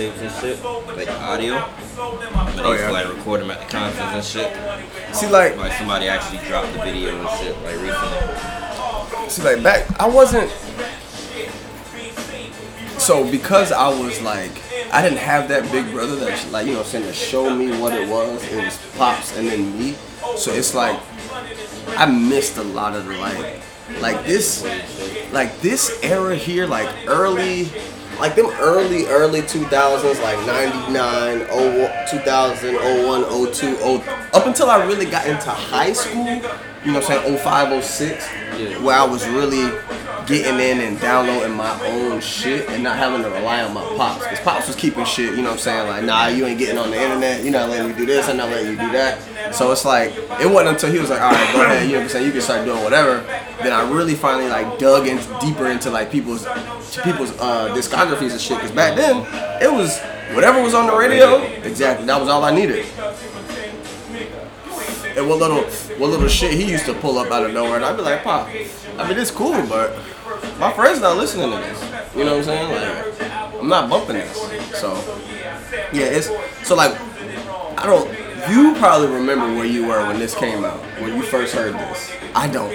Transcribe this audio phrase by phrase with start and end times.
[0.00, 1.54] mixtapes and shit, like audio.
[1.96, 2.86] But they Oh, used yeah.
[2.88, 5.14] to like record them at the concerts and shit.
[5.16, 9.28] See, like, Like somebody actually dropped the video and shit like recently.
[9.28, 10.50] see, like back, I wasn't.
[12.98, 14.50] So because I was like,
[14.92, 17.92] I didn't have that big brother that like you know saying to show me what
[17.94, 18.42] it was.
[18.50, 19.94] It was pops and then me.
[20.36, 20.98] So it's like
[21.96, 23.60] I missed a lot of the like,
[24.00, 24.64] like this,
[25.32, 27.68] like this era here, like early.
[28.20, 33.22] Like them early, early 2000s, like 99, 01, 2000, 01,
[33.54, 34.02] 02, 0,
[34.34, 38.28] up until I really got into high school, you know what I'm saying, 05, 06,
[38.82, 39.72] where I was really
[40.30, 44.22] getting in and downloading my own shit and not having to rely on my pops.
[44.22, 46.78] Because pops was keeping shit, you know what I'm saying, like, nah, you ain't getting
[46.78, 49.54] on the internet, you're not letting me do this, I'm not letting you do that.
[49.54, 51.98] So it's like, it wasn't until he was like, all right, go ahead, you know
[51.98, 53.20] what I'm saying, you can start doing whatever.
[53.62, 56.46] Then I really finally like dug in deeper into like people's
[57.04, 58.56] people's uh, discographies and shit.
[58.56, 59.26] Because back then,
[59.60, 60.00] it was
[60.34, 62.86] whatever was on the radio, exactly, that was all I needed.
[65.16, 65.64] And what little
[65.98, 68.22] what little shit he used to pull up out of nowhere, and I'd be like,
[68.22, 69.98] Pop, I mean it's cool, but
[70.58, 72.14] my friends not listening to this.
[72.14, 72.70] You know what I'm saying?
[72.70, 74.36] Like, I'm not bumping this.
[74.78, 74.92] So
[75.92, 76.30] yeah, it's
[76.66, 76.98] so like
[77.78, 78.19] I don't.
[78.48, 82.10] You probably remember where you were when this came out, when you first heard this.
[82.34, 82.72] I don't.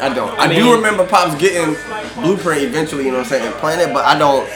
[0.00, 0.38] I don't.
[0.38, 1.76] I, do mean- remember Pops getting
[2.22, 4.48] Blueprint eventually, you know what I'm saying, and playing it, but I don't.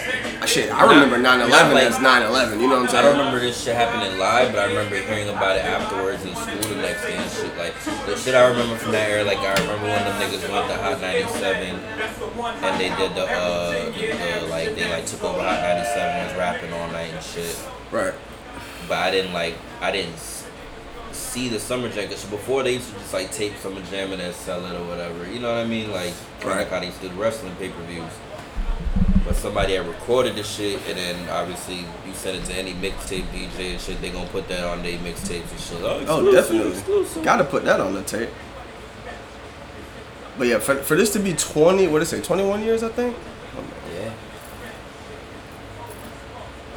[0.46, 2.58] Shit, I remember 9/11 not like- as 9/11.
[2.60, 3.04] You know what I'm saying?
[3.04, 6.34] I don't remember this shit happening live, but I remember hearing about it afterwards in
[6.34, 7.58] school the next day and shit.
[7.58, 7.74] Like
[8.06, 10.76] the shit I remember from that era, like I remember when the niggas went to
[10.78, 11.80] Hot 97
[12.64, 16.28] and they did the uh the, the like they like took over Hot 97 and
[16.28, 17.58] was rapping all night and shit.
[17.90, 18.14] Right.
[18.88, 20.18] But I didn't like I didn't
[21.12, 22.08] see the Summer Jam.
[22.08, 24.84] Cause before they used to just like tape Summer Jam and then sell it or
[24.86, 25.30] whatever.
[25.30, 25.90] You know what I mean?
[25.90, 26.14] Like
[26.44, 26.58] Right.
[26.58, 28.10] like how they used to do the wrestling pay per views.
[29.24, 33.24] But somebody had recorded the shit, and then obviously you send it to any mixtape
[33.30, 34.00] DJ and shit.
[34.00, 35.82] They gonna put that on their mixtapes and shit.
[35.82, 36.72] Oh, Oh, definitely.
[36.72, 37.22] exclusive.
[37.24, 38.30] Got to put that on the tape.
[40.38, 42.88] But yeah, for, for this to be 20, what did it say, 21 years, I
[42.88, 43.14] think?
[43.92, 44.12] Yeah.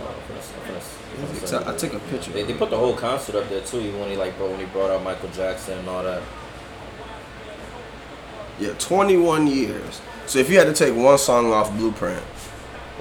[0.02, 1.11] Oh, I'm finna- I'm finna- I'm finna
[1.46, 2.32] So I took a picture.
[2.32, 3.80] They, they put the whole concert up there too.
[3.80, 6.22] Even when he like bro, when he brought out Michael Jackson and all that.
[8.60, 10.02] Yeah, 21 years.
[10.28, 12.22] So if you had to take one song off Blueprint,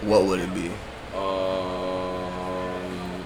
[0.03, 0.69] what would it be?
[1.15, 3.23] Um,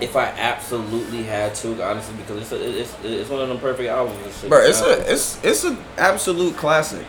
[0.00, 3.88] if I absolutely had to, honestly, because it's a, it's it's one of them perfect
[3.88, 4.44] albums.
[4.46, 7.06] Bro, it's a it's it's an absolute classic.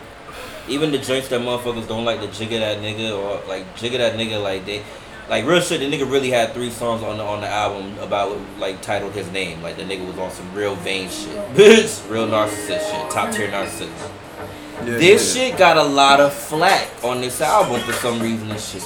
[0.68, 4.18] Even the joints that motherfuckers don't like the Jigga that nigga or like Jigga that
[4.18, 4.82] nigga like they
[5.30, 5.80] like real shit.
[5.80, 9.32] The nigga really had three songs on the on the album about like titled his
[9.32, 9.62] name.
[9.62, 13.48] Like the nigga was on some real vain shit, bitch, real narcissist shit, top tier
[13.50, 14.12] narcissist.
[14.80, 15.50] Yeah, This yeah.
[15.50, 18.84] shit got a lot of flack on this album for some reason and shit.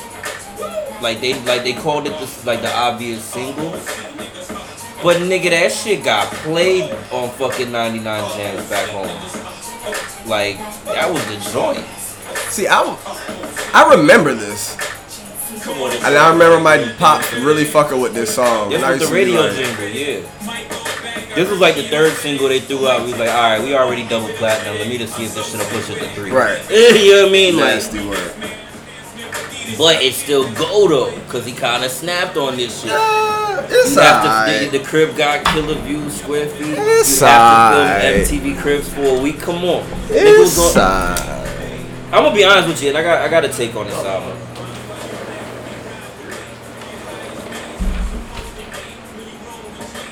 [1.01, 3.71] Like they like they called it this like the obvious single.
[5.01, 8.03] But nigga that shit got played on fucking 99
[8.37, 9.07] jams back home.
[10.25, 11.85] Like that was the joint.
[12.49, 12.81] See, I
[13.73, 14.75] I remember this,
[15.61, 18.69] Come on, and I remember my pops really fucking with this song.
[18.69, 21.35] This was the radio like- jingle, yeah.
[21.35, 23.05] This was like the third single they threw out.
[23.05, 24.77] We was like, all right, we already double platinum.
[24.79, 26.31] Let me just see if this shit'll push it to three.
[26.31, 26.59] Right.
[26.69, 27.55] you know what I mean?
[27.55, 28.33] Like, Nasty word.
[29.77, 32.91] But it's still go though, cause he kind of snapped on this shit.
[32.93, 34.71] Uh, it's After alright.
[34.71, 36.75] the, the crib got killer views, square feet.
[36.77, 38.27] It's you have to alright.
[38.27, 39.39] film MTV cribs for a week.
[39.39, 41.45] Come on, It's Niggas gon- alright.
[42.11, 43.95] I'm gonna be honest with you, and I got I got a take on this
[43.95, 44.35] album.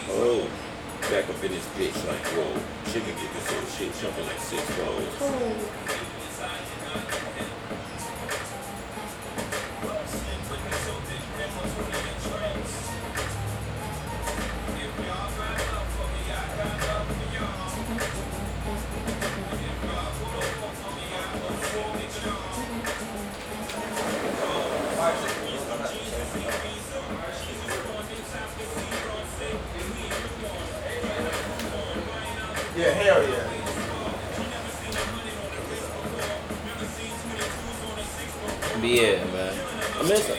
[0.09, 0.47] Oh,
[1.09, 2.26] back up in this bitch like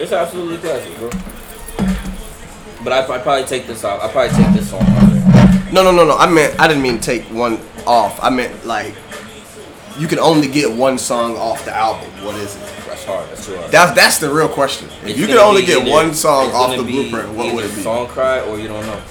[0.09, 1.11] it's, absolutely classic, bro.
[2.83, 4.03] But I would probably take this off.
[4.03, 5.73] I probably take this song there.
[5.73, 6.17] No, no, no, no.
[6.17, 8.19] I meant I didn't mean take one off.
[8.23, 8.95] I meant like
[9.99, 12.09] you can only get one song off the album.
[12.25, 12.61] What is it?
[12.87, 13.29] That's hard.
[13.29, 13.71] That's too hard.
[13.71, 14.89] That's that's the real question.
[15.03, 17.75] If It's you could only get either- one song off the blueprint, what would it
[17.75, 17.83] be?
[17.83, 19.03] Song cry or you don't know.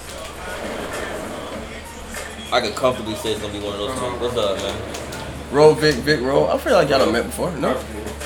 [2.51, 4.21] I could comfortably say it's gonna be one of those songs.
[4.21, 4.25] Uh-huh.
[4.25, 5.53] What's up, man?
[5.53, 6.47] Roll Vic Vic Roll.
[6.49, 7.51] I feel like y'all done met before.
[7.51, 7.73] No.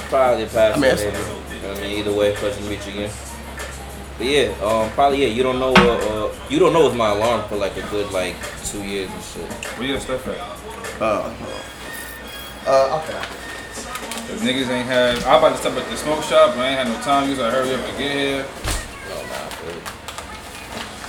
[0.09, 1.40] probably pass I mean, it, it's- maybe.
[1.71, 3.11] I mean, either way, pleasure to meet you again.
[4.17, 5.27] But yeah, um, probably yeah.
[5.27, 5.73] You don't know.
[5.73, 8.35] Uh, uh, you don't know it's my alarm for like a good like
[8.65, 9.51] two years and shit.
[9.77, 10.37] Where your stuff at?
[11.01, 11.33] Uh,
[12.67, 13.41] uh, okay.
[14.27, 15.23] Cause niggas ain't had.
[15.23, 17.29] I about to stop at the smoke shop, but I ain't had no time.
[17.29, 18.45] You gotta hurry up and get here.
[18.47, 19.87] Oh, nah, I feel it.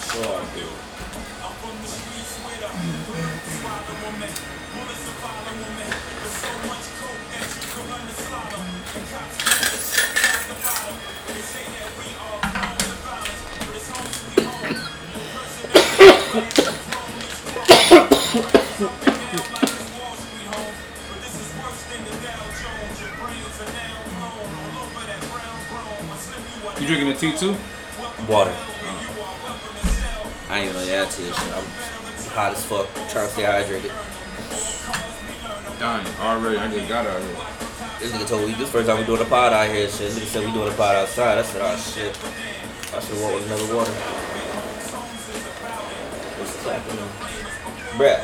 [0.00, 0.71] So I do.
[16.32, 16.38] You
[26.87, 27.55] drinking the tea too?
[28.26, 28.50] Water.
[30.49, 31.52] I ain't gonna add to this shit.
[31.52, 31.64] I'm
[32.31, 32.88] hot as fuck.
[33.11, 33.93] trying to stay hydrated.
[35.79, 36.56] Dying already.
[36.56, 37.37] I just got out here.
[38.00, 40.12] This nigga told me this first time we doing a pod out here and shit.
[40.12, 41.37] Nigga said we doing a pod outside.
[41.37, 42.19] I said, oh shit.
[42.94, 43.93] I should walk with another water.
[46.62, 47.09] What's clapping on?
[47.99, 48.23] Bruh.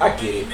[0.00, 0.46] I get it.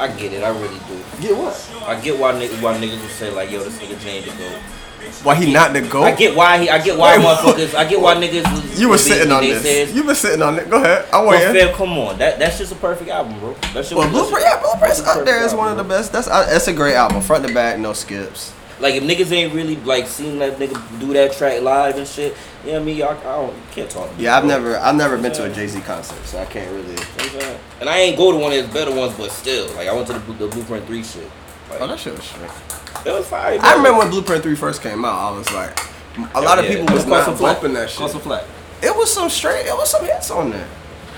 [0.00, 1.02] I get it, I really do.
[1.20, 1.70] Get what?
[1.86, 4.60] I get why niggas why niggas would say like, yo, this nigga Jane the goat.
[5.24, 6.04] Why he not the goat?
[6.04, 8.98] I get why he I get why motherfuckers I get why niggas was- you were
[8.98, 9.62] sitting on they this.
[9.62, 10.70] says, You been sitting on it.
[10.70, 11.06] Go ahead.
[11.12, 11.60] I Well, want you.
[11.66, 12.18] fam, come on.
[12.18, 13.54] That that's just a perfect album, bro.
[13.74, 15.84] That shit Well, Blueprint, yeah, Blueprint's that's a up there perfect is one of the
[15.84, 16.12] best.
[16.12, 18.52] That's uh, that's a great album, front to back, no skips.
[18.78, 18.88] Bro.
[18.88, 22.36] Like if niggas ain't really like seen that nigga do that track live and shit,
[22.64, 22.96] you know what I mean?
[22.96, 24.14] Y'all, I don't you can't talk.
[24.16, 26.70] to Yeah, I've never, I've never been to a Jay Z concert, so I can't
[26.70, 26.90] really.
[26.90, 27.60] You know what I'm saying?
[27.80, 30.06] And I ain't go to one of his better ones, but still, like I went
[30.08, 31.28] to the, the Blueprint Three shit.
[31.70, 32.50] Like, Oh, that shit was straight.
[33.06, 33.58] it was fire.
[33.60, 35.32] I remember when Blueprint Three first came out.
[35.32, 35.78] I was like,
[36.34, 37.56] a lot of people was was not some flack.
[37.60, 38.00] bumping that shit.
[38.00, 38.44] Also flat.
[38.82, 39.66] It was some straight.
[39.66, 40.66] It was some hits on there.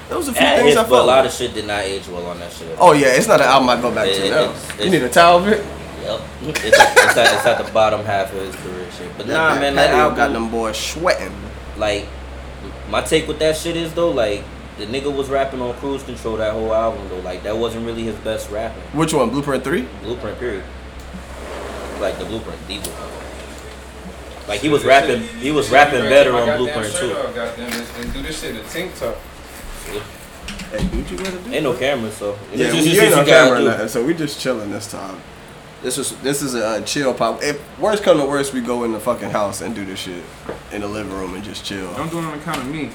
[0.09, 1.83] There was a few Yeah, things I hits, but a lot of shit did not
[1.83, 2.77] age well on that shit.
[2.81, 4.43] Oh yeah, it's not an album I go back It- to it- now.
[4.51, 5.63] it's- You need a towel, Vic?
[6.03, 6.21] Yep.
[6.43, 9.17] It's, at, it's, at, it's at the bottom half of his career shit.
[9.17, 11.33] But nah, man, that album got them boys sweating.
[11.77, 12.07] like
[12.91, 14.43] my take with that shit is though, like
[14.79, 17.21] the nigga was rapping on cruise control that whole album though.
[17.21, 18.83] Like that wasn't really his best rapping.
[18.99, 19.31] Which one?
[19.31, 19.87] Blueprint Three?
[20.03, 20.65] Blueprint period.
[22.01, 23.11] Like the blueprint, the blueprint.
[24.49, 27.11] Like he was rapping, he was rapping better on Blueprint too.
[27.11, 29.17] shirt off, goddamn, and, do this shit in tank top.
[30.73, 33.13] Hey, dude, you gotta do Ain't no camera, so Yeah, it's we just- ain't it's
[33.13, 35.21] on what you gotta camera nothing, so we just chilling this time.
[35.83, 37.43] This is this is a uh, chill pop.
[37.43, 40.23] If worst come to worst, we go in the fucking house and do this shit
[40.73, 41.89] in the living room and just chill.
[41.97, 42.91] I'm doing it on account of me.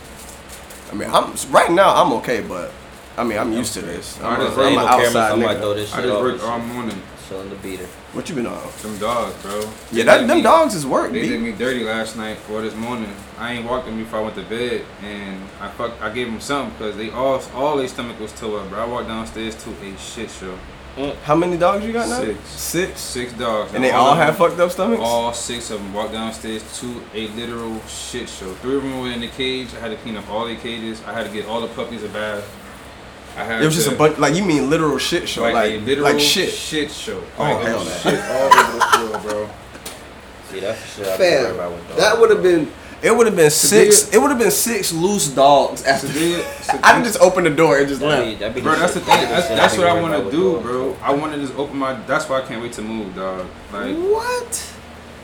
[0.92, 2.72] I mean, I'm right now I'm okay, but
[3.18, 4.20] I mean I'm used to this.
[4.22, 5.60] I'm, I a, just- I'm an no cameras, outside I might nigga.
[5.62, 7.02] throw this I just worked and all morning.
[7.28, 7.88] Chilling the beater.
[8.14, 8.70] What you been on?
[8.84, 9.68] Them dogs, bro.
[9.92, 12.76] Yeah, that them me- dogs is work, They did me dirty last night or this
[12.76, 13.12] morning.
[13.40, 16.00] I ain't walked them before I went to bed, and I fuck.
[16.04, 18.84] I gave them something because they all all their stomach was tore up, bro.
[18.84, 20.56] I walked downstairs to a shit show.
[21.26, 22.22] How many dogs you got now?
[22.22, 22.40] Six.
[22.50, 23.02] Six.
[23.02, 25.02] Six dogs, And they all of have them- fucked up stomachs.
[25.04, 28.54] All six of them walked downstairs to a literal shit show.
[28.62, 29.68] Three of them were in the cage.
[29.76, 31.02] I had to clean up all their cages.
[31.06, 32.46] I had to get all the puppies a bath.
[33.38, 34.18] I had It was just a bunch.
[34.18, 35.42] Like you mean literal shit show?
[35.42, 36.50] like, Like a literal like shit.
[36.54, 37.22] shit show.
[37.38, 39.50] Oh, like, hell was shit all over the floor, bro.
[40.50, 41.18] See, that's the shit I
[41.50, 42.00] be about with dogs.
[42.00, 42.72] that would have been.
[43.06, 43.98] It would have been six.
[44.00, 46.08] Severe- It would have been six loose dogs after.
[46.08, 46.44] Severe-
[46.84, 48.30] I just opened the door and just That'd left.
[48.32, 49.22] be- that'd be Bro, that's the thing.
[49.30, 50.98] That's, that's what I want to do, bro.
[51.02, 51.94] I want to just open my.
[52.08, 53.46] That's why I can't wait to move, dog.
[53.72, 54.72] Like What?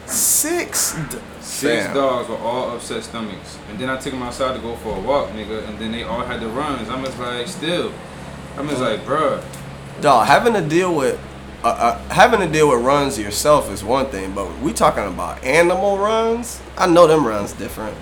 [0.05, 0.95] Six.
[1.39, 1.95] six Fam.
[1.95, 4.99] dogs with all upset stomachs, and then I took them outside to go for a
[4.99, 6.89] walk, nigga, and then they all had the runs.
[6.89, 7.93] I'm just like, still,
[8.57, 9.41] I'm just like, bro.
[10.01, 11.17] Dog, having to deal with
[11.63, 15.43] uh, uh, having to deal with runs yourself is one thing, but we talking about
[15.43, 16.61] animal runs.
[16.77, 17.95] I know them runs different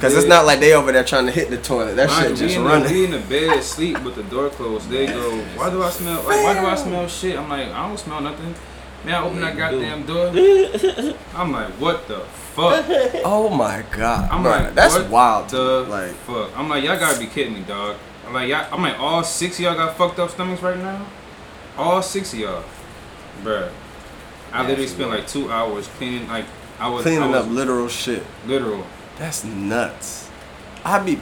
[0.00, 1.96] because it's not like they over there trying to hit the toilet.
[1.96, 2.92] That Mind shit just we in, the, running.
[2.92, 4.88] we in the bed asleep with the door closed.
[4.88, 6.22] They go, why do I smell?
[6.22, 7.38] Like, why do I smell shit?
[7.38, 8.54] I'm like, I don't smell nothing.
[9.04, 10.28] Man, I open that goddamn door.
[11.34, 12.86] I'm like, what the fuck?
[13.24, 15.50] Oh my god, I'm Bruh, like, that's what wild.
[15.50, 16.56] The like, fuck.
[16.56, 17.96] I'm like, y'all gotta be kidding me, dog.
[18.26, 21.06] I'm like, y'all, I'm like, all six of y'all got fucked up stomachs right now.
[21.80, 22.62] All six of y'all,
[23.42, 23.70] bruh.
[24.52, 26.44] I Yeah, literally spent like two hours cleaning, like
[26.78, 28.22] I was cleaning I was up literal shit.
[28.46, 28.84] literal.
[29.18, 30.28] That's nuts.
[30.84, 31.14] I'd be.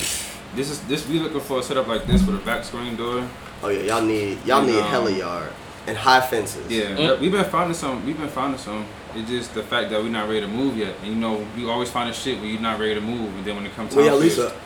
[0.57, 3.25] This is this we looking for a setup like this with a back screen door.
[3.63, 4.83] Oh yeah, y'all need y'all need No.
[4.83, 5.53] hella yard
[5.87, 6.69] and high fences.
[6.69, 7.21] Yeah, Mm.
[7.21, 8.05] we've been finding some.
[8.05, 8.85] We've been finding some.
[9.15, 10.95] It's just the fact that we're not ready to move yet.
[11.05, 13.45] And you know, you always find a shit when you're not ready to move, and
[13.45, 14.57] then when it comes time Where y'all for lease it, up?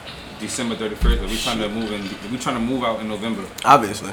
[0.41, 2.03] December 31st, but we trying to move in.
[2.33, 3.45] We trying to move out in November.
[3.65, 4.11] Obviously,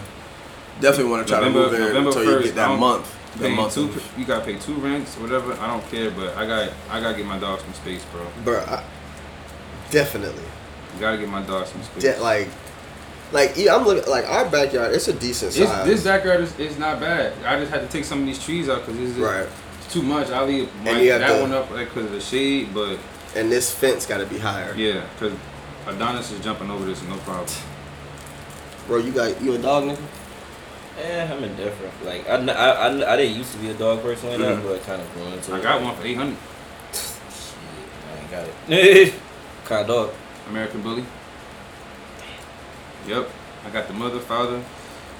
[0.81, 3.15] definitely want to try November, to move in November until 1st, you get that month.
[3.39, 3.75] Paying month.
[3.75, 5.53] two, you gotta pay two rents, whatever.
[5.53, 8.25] I don't care, but I got I gotta get my dog some space, bro.
[8.43, 8.83] Bruh, I,
[9.91, 10.43] definitely.
[10.95, 12.03] You gotta get my dog some space.
[12.03, 12.47] De- like,
[13.31, 14.93] Like yeah, I'm looking like our backyard.
[14.95, 15.85] It's a decent It's, size.
[15.85, 17.33] this backyard is, is not bad.
[17.45, 19.47] I just had to take some of these trees out because it's, right,
[19.91, 20.31] too much.
[20.31, 22.97] I leave my, that to- one up like because of the shade, but
[23.35, 24.73] and this fence got to be higher.
[24.75, 25.37] yeah, because
[25.85, 27.47] Adonis is jumping over this no problem.
[28.87, 30.01] Bro, you got you a dog nigga?
[31.01, 31.93] Eh, I'm indifferent.
[32.05, 34.63] Like I, I, I didn't used to be a dog person like that, Mhm.
[34.63, 35.63] but I kind of grew into I it.
[35.63, 36.37] got one for eight hundred.
[36.91, 37.15] Shit,
[38.13, 39.13] I ain't got it.
[39.65, 40.13] kind of dog.
[40.49, 41.05] American Bully.
[43.07, 43.29] Yep,
[43.65, 44.61] I got the mother, father.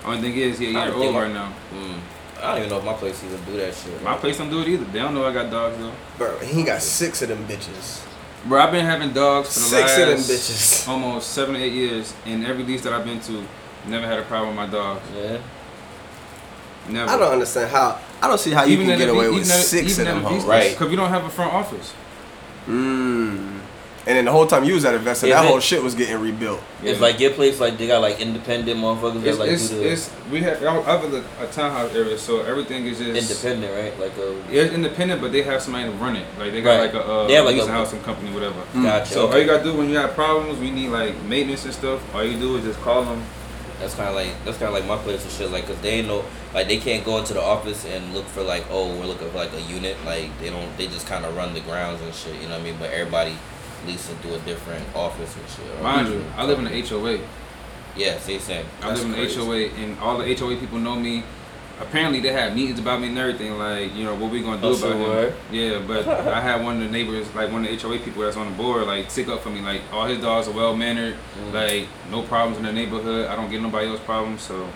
[0.05, 1.53] Only thing is, he a I year old I- right now.
[1.73, 1.99] Mm.
[2.41, 4.01] I don't even know if my place even do that shit.
[4.01, 4.85] My place don't do it either.
[4.85, 5.91] They don't know I got dogs though.
[6.17, 8.05] Bro, he got six of them bitches.
[8.45, 10.87] Bro, I've been having dogs for the Six last of them bitches.
[10.87, 13.43] almost seven, eight years, and every lease that I've been to,
[13.87, 15.01] never had a problem with my dogs.
[15.13, 15.39] Yeah.
[16.89, 17.09] Never.
[17.11, 17.99] I don't understand how.
[18.21, 20.17] I don't see how you can get the- away with even in- six of them
[20.17, 20.43] in hoes.
[20.43, 20.75] Right.
[20.75, 21.93] Cause we don't have a front office.
[22.67, 23.55] Mm.
[24.07, 25.51] And then the whole time you was at Investa, Yeah, that man.
[25.51, 26.61] whole shit was getting rebuilt.
[26.83, 29.75] It's like your place, like they got like independent motherfuckers that It's, like it's, do
[29.77, 33.09] the it's we have I have a, a townhouse area, so everything is just
[33.43, 33.99] independent, right?
[33.99, 36.25] Like a It's independent, but they have somebody to run it.
[36.39, 36.93] Like they got Right.
[36.93, 38.61] like a uh, They have like a- house and company, whatever.
[38.81, 39.13] gotcha.
[39.13, 41.99] So all you gotta do when you have problems, we need like maintenance and stuff.
[42.15, 43.21] All you do is just call them.
[43.79, 45.51] That's kind of like that's kind of like my place and shit.
[45.51, 48.43] Like, cause they ain't no like they can't go into the office and look for
[48.43, 49.97] like oh we're looking for like a unit.
[50.05, 52.35] Like they don't they just kind of run the grounds and shit.
[52.35, 52.75] You know what I mean?
[52.77, 53.35] But everybody
[53.87, 55.81] leases to a different office and shit.
[55.81, 57.19] Mind you, I live in an HOA.
[57.95, 58.65] Yeah, see, same.
[58.81, 59.47] I That's live in an.
[59.47, 61.23] HOA, and all the HOA people know me.
[61.79, 63.57] Apparently, they had meetings about me and everything.
[63.57, 64.99] Like, you know, what we gonna do Oh, about so him?
[65.01, 65.33] word?
[65.51, 68.35] Yeah, but I had one of the neighbors, like one of the HOA people that's
[68.37, 69.61] on the board, like stick up for me.
[69.61, 71.15] Like, all his dogs are well mannered.
[71.41, 71.53] Mm.
[71.53, 73.27] Like, no problems in the neighborhood.
[73.27, 74.41] I don't get nobody else problems.
[74.41, 74.67] So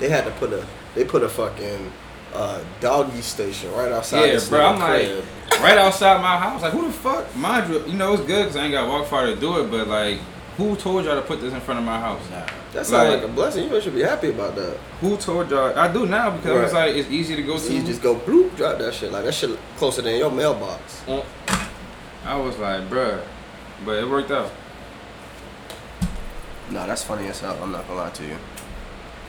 [0.00, 1.92] They had to put a they put a fucking
[2.34, 4.26] uh, doggy station right outside.
[4.26, 4.64] yeah, this bro.
[4.64, 5.24] I'm like
[5.60, 6.62] right outside my house.
[6.62, 7.36] Like, who the fuck?
[7.36, 9.58] Mind you, you know it's good because I ain't got to walk far to do
[9.62, 9.70] it.
[9.70, 10.18] But like,
[10.56, 12.20] who told y'all to put this in front of my house?
[12.30, 12.44] Nah.
[12.72, 13.70] that sounds like, like- a blessing.
[13.70, 14.76] You should be happy about that.
[15.00, 15.78] Who told y'all?
[15.78, 16.88] I do now because it's Right.
[16.88, 17.74] like it's easy to go So to.
[17.74, 21.02] you just go bloop, drop that shit like that shit closer than your mailbox.
[21.06, 21.24] Mm.
[22.24, 23.20] I was like, bruh,
[23.84, 24.50] but it worked out.
[26.70, 27.58] No, that's funny as hell.
[27.62, 28.36] I'm not gonna lie to you.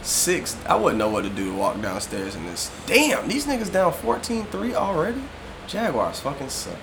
[0.01, 2.69] Six, I wouldn't know what to do to walk downstairs in this.
[2.87, 5.21] Damn, these niggas down 14-3 already.
[5.67, 6.75] Jaguars fucking suck.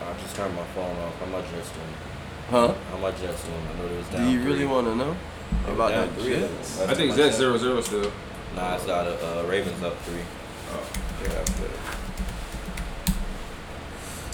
[0.00, 1.18] I just turned my phone off.
[1.20, 1.86] How much just doing?
[2.50, 2.74] Huh?
[2.90, 3.56] How much just doing?
[3.72, 4.30] I know it was Do down.
[4.30, 5.16] you really want to know
[5.66, 6.34] They about down that three.
[6.34, 6.80] Jets?
[6.80, 7.34] I think my Zets check.
[7.34, 8.12] zero zero still.
[8.56, 10.20] Nah, it's got a uh, Ravens up three.
[10.72, 10.82] Oh.
[11.22, 11.70] Yeah, but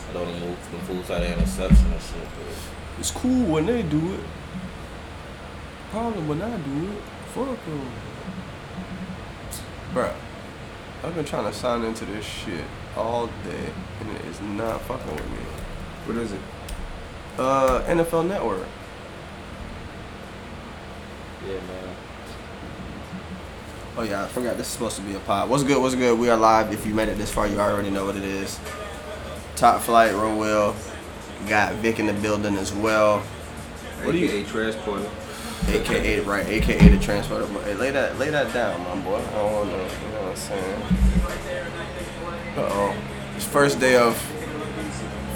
[0.08, 2.23] I don't move the fools had an interception and shit.
[2.23, 4.20] But It's cool when they do it.
[5.90, 7.02] Problem when I do it.
[7.35, 7.90] Fuck them.
[9.92, 10.14] Bruh,
[11.04, 12.64] I've been trying to sign into this shit
[12.96, 15.38] all day, and it is not fucking with me.
[16.06, 16.40] What is it?
[17.38, 18.66] Uh, NFL Network.
[21.47, 21.97] yeah, man.
[23.99, 25.49] Oh yeah, I forgot this is supposed to be a pod.
[25.50, 25.81] What's good?
[25.81, 26.19] What's good?
[26.19, 26.73] We are live.
[26.73, 28.59] If you made it this far, you already know what it is.
[29.55, 30.75] Top flight, Rowell.
[31.49, 33.21] Got Vic in the building as well.
[34.02, 35.11] What do you- AKA transporter.
[35.69, 37.47] AKA right, AKA the transporter.
[37.64, 39.16] Hey, lay that lay that down, my boy.
[39.16, 40.83] I don't want to, you know what I'm saying?
[42.57, 42.95] Uh oh.
[43.37, 44.16] It's first day of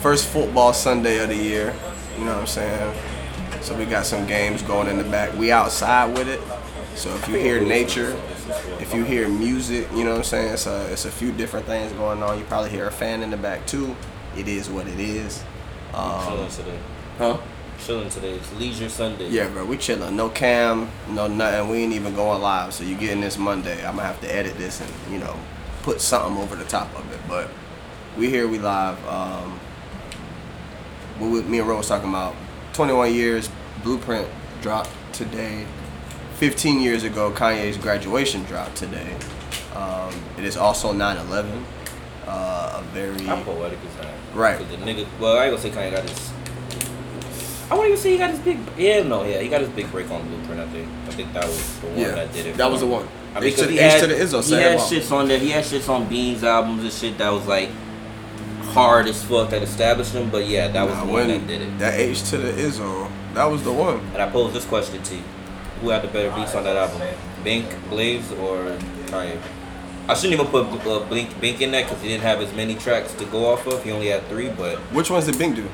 [0.03, 1.75] first football Sunday of the year.
[2.21, 2.95] You know what I'm saying?
[3.63, 5.33] So we got some games going in the back.
[5.39, 6.39] We outside with it.
[6.95, 8.15] So if you hear nature,
[8.79, 10.53] if you hear music, you know what I'm saying?
[10.53, 12.39] It's a, it's a few different things going on.
[12.39, 13.97] You probably hear a fan in the back too.
[14.37, 15.43] It is what it is.
[15.95, 16.79] Um, Chilling today.
[17.17, 17.39] huh?
[17.79, 18.33] Chilling today.
[18.35, 19.31] It's Leisure Sunday.
[19.31, 20.15] Yeah, bro, we chilling.
[20.15, 21.71] No cam, no nothing.
[21.71, 22.75] We ain't even going live.
[22.75, 23.79] So you getting this Monday.
[23.79, 25.35] I'm gonna have to edit this and you know
[25.85, 27.21] put something over the top of it.
[27.27, 27.49] But
[28.19, 29.03] we here, we live.
[29.09, 29.59] Um,
[31.21, 32.35] what we, me and Ro was talking about
[32.73, 33.49] 21 years.
[33.85, 34.27] Blueprint
[34.63, 35.67] dropped today.
[36.37, 39.15] 15 years ago, Kanye's graduation dropped today.
[39.75, 41.63] Um, it is also 9/11.
[42.27, 44.15] Uh, a very How poetic is that?
[44.35, 44.59] Right.
[44.59, 46.33] the nigga, well, I ain't gonna say Kanye got his.
[47.71, 48.59] I wouldn't even say he got his big.
[48.77, 50.61] Yeah, no, yeah, he got his big break on Blueprint.
[50.61, 50.89] I think.
[51.07, 52.57] I think that was the one Yeah, that did it.
[52.57, 53.07] that was the one.
[53.35, 55.39] I mean, H to he H had, to the Izzo, he had shits on there.
[55.39, 57.69] He had shits on Beans albums and shit that was like
[58.71, 60.31] hard as fuck that established him.
[60.31, 61.79] But yeah, that was Nah, the one that did it.
[61.79, 63.99] That H to the Izzo, that was the one.
[64.13, 65.23] And I posed this question to you:
[65.81, 67.03] Who had the better beats on that album,
[67.45, 69.39] Bink, Blaze, or Kanye?
[70.09, 72.75] I shouldn't even put uh, Blink, Bink in there because he didn't have as many
[72.75, 73.85] tracks to go off of.
[73.85, 75.69] He only had three, but Which ones did Bink do?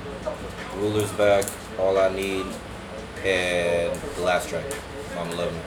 [0.77, 1.47] Ruler's Back,
[1.79, 2.45] All I Need,
[3.25, 4.65] and the last track,
[5.19, 5.59] I'm Loving.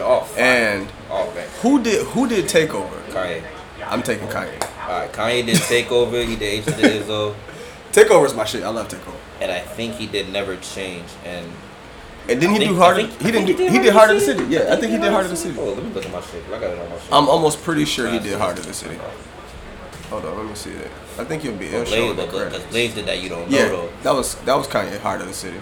[0.00, 0.42] All fire.
[0.44, 1.30] And all
[1.62, 3.00] who did who did Takeover?
[3.10, 3.42] Kanye.
[3.86, 4.60] I'm taking Kanye.
[4.86, 7.34] Alright, Kanye did Takeover, he did to the Izzo,
[7.92, 8.62] Takeover's my shit.
[8.62, 9.16] I love Takeover.
[9.40, 11.04] and I think he did Never Change.
[11.24, 11.46] And
[12.28, 12.96] And didn't he think- do Heart?
[12.96, 13.68] think- he didn't think do.
[13.68, 14.44] He did Heart of the City.
[14.48, 15.56] Yeah, I think he did harder of the City.
[15.58, 16.42] Oh, let me look at my shit.
[16.48, 17.12] I got it on my shit.
[17.12, 18.98] I'm almost pretty sure he did harder of the City.
[20.10, 20.90] Hold on, let me see it.
[21.18, 21.68] I think he'll be.
[21.68, 22.62] Show Blaze, but because.
[22.66, 23.88] Blaze did that, you don't know Yeah, though.
[24.04, 25.58] that was that was Kanye Heart of the City.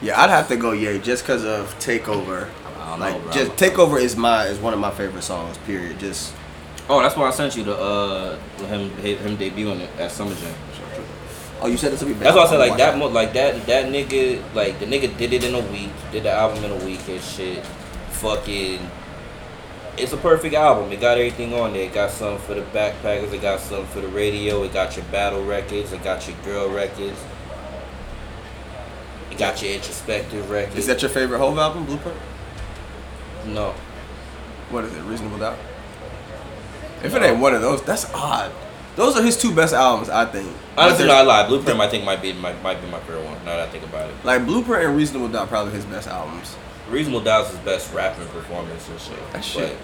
[0.00, 2.48] Yeah, I'd have to go Ye just because of Takeover.
[2.80, 3.32] I don't know, Like bro.
[3.32, 5.58] just Takeover is my is one of my favorite songs.
[5.58, 5.98] Period.
[5.98, 6.32] Just
[6.90, 10.54] Oh, that's why I sent you the uh him him debuting it at Summer Jam.
[11.60, 12.14] oh, you said it to me.
[12.14, 15.32] That's why I said like that mo- like that that nigga like the nigga did
[15.32, 17.64] it in a week, did the album in a week and shit.
[18.22, 18.80] Fucking
[19.98, 20.90] it's a perfect album.
[20.92, 21.82] It got everything on there.
[21.82, 25.04] It got something for the backpackers, it got something for the radio, it got your
[25.06, 27.18] battle records, it got your girl records.
[29.30, 30.76] It got your introspective records.
[30.76, 32.16] Is that your favorite Hove album, Blueprint?
[33.46, 33.72] no.
[34.70, 35.02] What is it?
[35.02, 35.58] Reasonable Doubt.
[37.02, 38.50] If it ain't one of those, that's odd.
[38.96, 40.50] Those are his two best albums, I think.
[40.76, 41.48] Honestly, no, there's- I lied.
[41.48, 43.36] Blueprint, I think might be might, might be my favorite one.
[43.44, 46.56] Now that I think about it, Like Blueprint and Reasonable Doubt, probably his best albums.
[46.90, 49.16] Reasonable Doubt's his best rapping performance and shit.
[49.26, 49.76] That But, shit.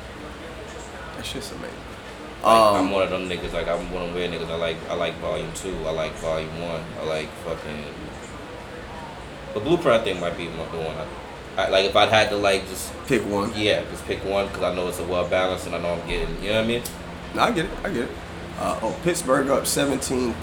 [1.16, 1.68] That shit's amazing.
[2.42, 3.52] Like, I'm Um, one of them niggas.
[3.52, 4.50] Like I'm one of them weird niggas.
[4.50, 5.74] I like I like Volume Two.
[5.86, 6.82] I like Volume One.
[7.00, 7.84] I like fucking.
[9.54, 10.96] But Blueprint, I think might be one- the one.
[11.56, 13.52] I, I like if I'd had to like just pick one.
[13.54, 16.08] yeah, just pick one because I know it's a well balanced and I know I'm
[16.08, 16.42] getting.
[16.42, 16.82] You know what I mean?
[17.34, 17.70] No, I get it.
[17.82, 18.10] I get it.
[18.58, 20.34] Uh, oh, Pittsburgh up 17-3.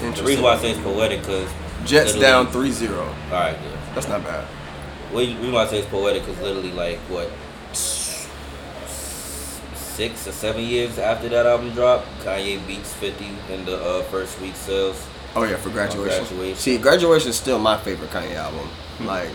[0.00, 1.50] The reason why I say it's poetic because
[1.84, 2.98] Jets down 3-0.
[2.98, 3.78] all right, good.
[3.94, 4.46] That's not bad.
[5.12, 7.30] Reason why I say it's poetic because literally like what
[10.00, 14.40] six or seven years after that album dropped, Kanye beats Fifty in the uh, first
[14.40, 15.06] week sales.
[15.36, 16.24] Oh yeah, for graduation.
[16.24, 16.56] Graduation.
[16.56, 18.66] See, graduation is still my favorite Kanye album.
[18.98, 19.06] Hmm.
[19.06, 19.28] Like,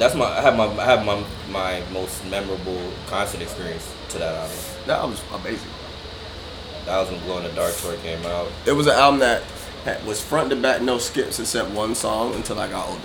[0.00, 4.34] That's my I have my I have my my most memorable concert experience to that
[4.34, 4.56] album.
[4.86, 5.68] that album's amazing.
[6.86, 8.48] That was when Glow in the Dark tour came out.
[8.66, 9.42] It was an album that
[9.84, 13.00] had, was front to back, no skips except one song until I got older.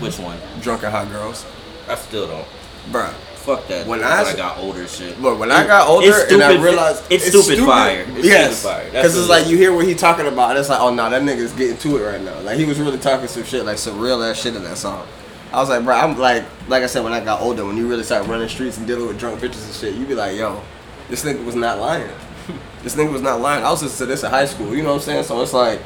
[0.00, 0.38] Which one?
[0.60, 1.46] Drunk and Hot Girls,
[1.88, 2.46] I still don't.
[2.90, 3.12] bruh.
[3.40, 3.86] Fuck that.
[3.86, 5.18] When When I I, got older, shit.
[5.18, 8.04] Look, when I got older It's and I stupid- realized it's stupid fire.
[8.10, 8.84] It's yes, stupid fire.
[8.90, 10.50] Because it's like you hear what he talking about.
[10.50, 12.38] And it's like, oh no, that nigga's getting to it right now.
[12.40, 15.06] Like he was really talking some shit, like some real ass shit in that song.
[15.52, 17.88] I was like, bro, I'm like, like I said, when I got older, when you
[17.88, 20.62] really start running streets and dealing with drunk bitches and shit, you be like, yo,
[21.08, 22.10] this nigga was not lying.
[22.82, 23.64] this nigga was not lying.
[23.64, 24.74] I was listening to this in high school.
[24.74, 25.24] You know what I'm saying?
[25.24, 25.80] So it's like,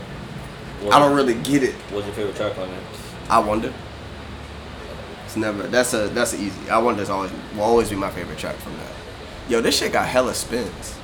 [0.93, 1.75] I don't really get it.
[1.91, 2.83] What's your favorite track on that?
[3.31, 3.73] I wonder.
[5.25, 5.63] It's never.
[5.65, 6.09] That's a.
[6.09, 6.69] That's a easy.
[6.69, 7.03] I wonder.
[7.03, 8.93] Is always will always be my favorite track from that.
[9.49, 10.99] Yo, this shit got hella spins.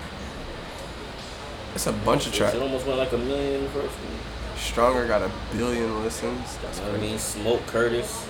[1.74, 2.54] It's a bunch of tracks.
[2.54, 4.58] It almost went like a million first one.
[4.58, 6.58] Stronger got a billion listens.
[6.58, 7.18] That's what I mean?
[7.18, 8.26] Smoke Curtis.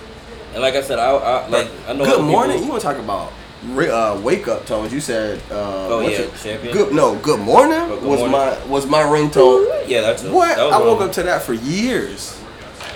[0.53, 2.57] And like I said, I, I like I know Good morning.
[2.57, 3.31] people- You want to talk about
[3.77, 4.91] uh, wake up tones?
[4.93, 5.39] You said.
[5.51, 6.25] Uh, Oh, yeah?
[6.41, 6.73] Champion.
[6.73, 6.93] Good.
[6.93, 7.15] No.
[7.17, 8.31] Good morning Oh, Good was Morning.
[8.31, 9.87] my was my ringtone.
[9.87, 10.57] Yeah, that's What?
[10.57, 12.37] That I woke up to that for years.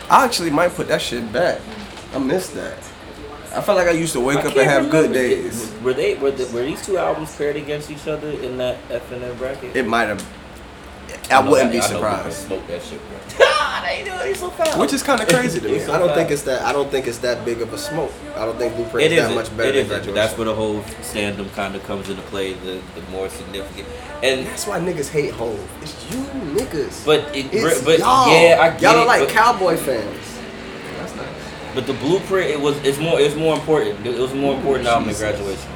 [0.10, 1.62] I actually might put that shit back.
[2.14, 2.78] I missed that.
[3.54, 5.72] I felt like I used to wake I up and have good days.
[5.82, 9.10] Were they were, the, were these two albums paired against each other in that F
[9.14, 9.76] and F bracket?
[9.76, 10.22] It might have.
[11.32, 12.48] I know wouldn't that- be I surprised.
[12.48, 12.68] Smoke
[13.86, 14.78] that they do it so fast.
[14.80, 15.80] Which is kind of crazy to me.
[15.80, 16.18] So I don't fast.
[16.20, 16.62] think it's that.
[16.64, 18.12] I don't think it's that big of a smoke.
[18.36, 19.36] I don't think Blueprint It is that isn't.
[19.36, 20.14] much better It than isn't.
[20.14, 22.54] That's where the whole stand-up kind of comes into play.
[22.54, 23.88] The the more significant,
[24.24, 25.60] and That's why niggas hate Hove.
[25.82, 26.18] It's you
[26.56, 27.06] niggas.
[27.06, 28.28] but it, it's but y'all.
[28.32, 30.40] yeah, I get y'all are like but, cowboy fans.
[30.98, 31.28] That's not.
[31.76, 34.06] but the blueprint, it was it's more it's more important.
[34.06, 35.30] It was a more important album than Jesus.
[35.32, 35.72] graduation.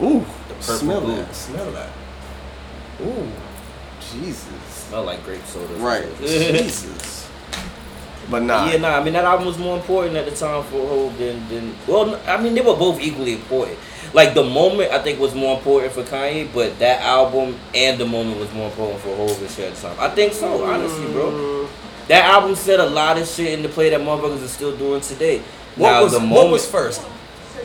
[0.00, 1.16] Ooh, purple smell blue.
[1.16, 1.34] that.
[1.34, 1.90] Smell that.
[3.00, 3.28] Ooh,
[4.12, 4.48] Jesus.
[4.68, 5.74] Smell like grape soda.
[5.74, 7.28] Right, Jesus.
[8.30, 8.70] But nah.
[8.70, 8.98] Yeah, nah.
[8.98, 11.74] I mean that album was more important at the time for Hov than than.
[11.86, 13.78] Well, I mean they were both equally important.
[14.12, 18.06] Like the moment I think was more important for Kanye, but that album and the
[18.06, 19.96] moment was more important for Hov and shit at the time.
[19.98, 21.68] I think so, honestly, bro.
[22.08, 25.02] That album said a lot of shit in the play that motherfuckers are still doing
[25.02, 25.42] today.
[25.76, 27.02] What now was the what was first?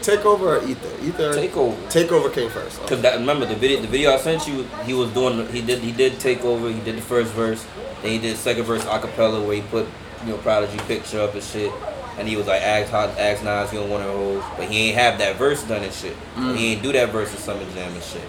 [0.01, 1.05] Takeover or Ether?
[1.05, 1.33] Ether.
[1.33, 1.77] Takeover.
[1.91, 2.79] Takeover came first.
[2.81, 5.79] Cause that, remember the video, the video I sent you, he was doing, he did,
[5.79, 6.69] he did take over.
[6.69, 7.65] He did the first verse,
[8.01, 9.87] then he did second verse a cappella where he put,
[10.25, 11.71] you know, Prodigy picture up and shit,
[12.17, 14.89] and he was like, ask hot, ask Nas, he don't want to hold, but he
[14.89, 16.15] ain't have that verse done and shit.
[16.35, 16.57] He mm.
[16.57, 18.27] ain't do that verse in Summer Jam and shit.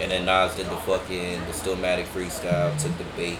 [0.00, 3.38] And then Nas did the fucking the Stillmatic freestyle, took the bait,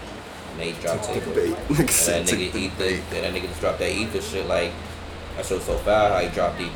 [0.52, 1.34] and they dropped Took Takeover.
[1.68, 1.88] the bait.
[2.10, 4.72] And that nigga the Ether, and that nigga just dropped that Ether shit like,
[5.40, 6.70] that shit so foul how he dropped deep.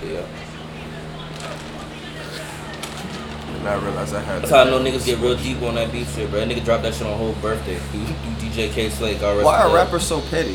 [3.48, 4.42] And I realized I had.
[4.42, 6.40] That's how I know niggas get real deep on that beef shit, bro.
[6.40, 7.78] That nigga dropped that shit on whole birthday.
[7.92, 7.98] Do
[8.44, 10.54] DJ Kay Slay, God Why are rappers so petty?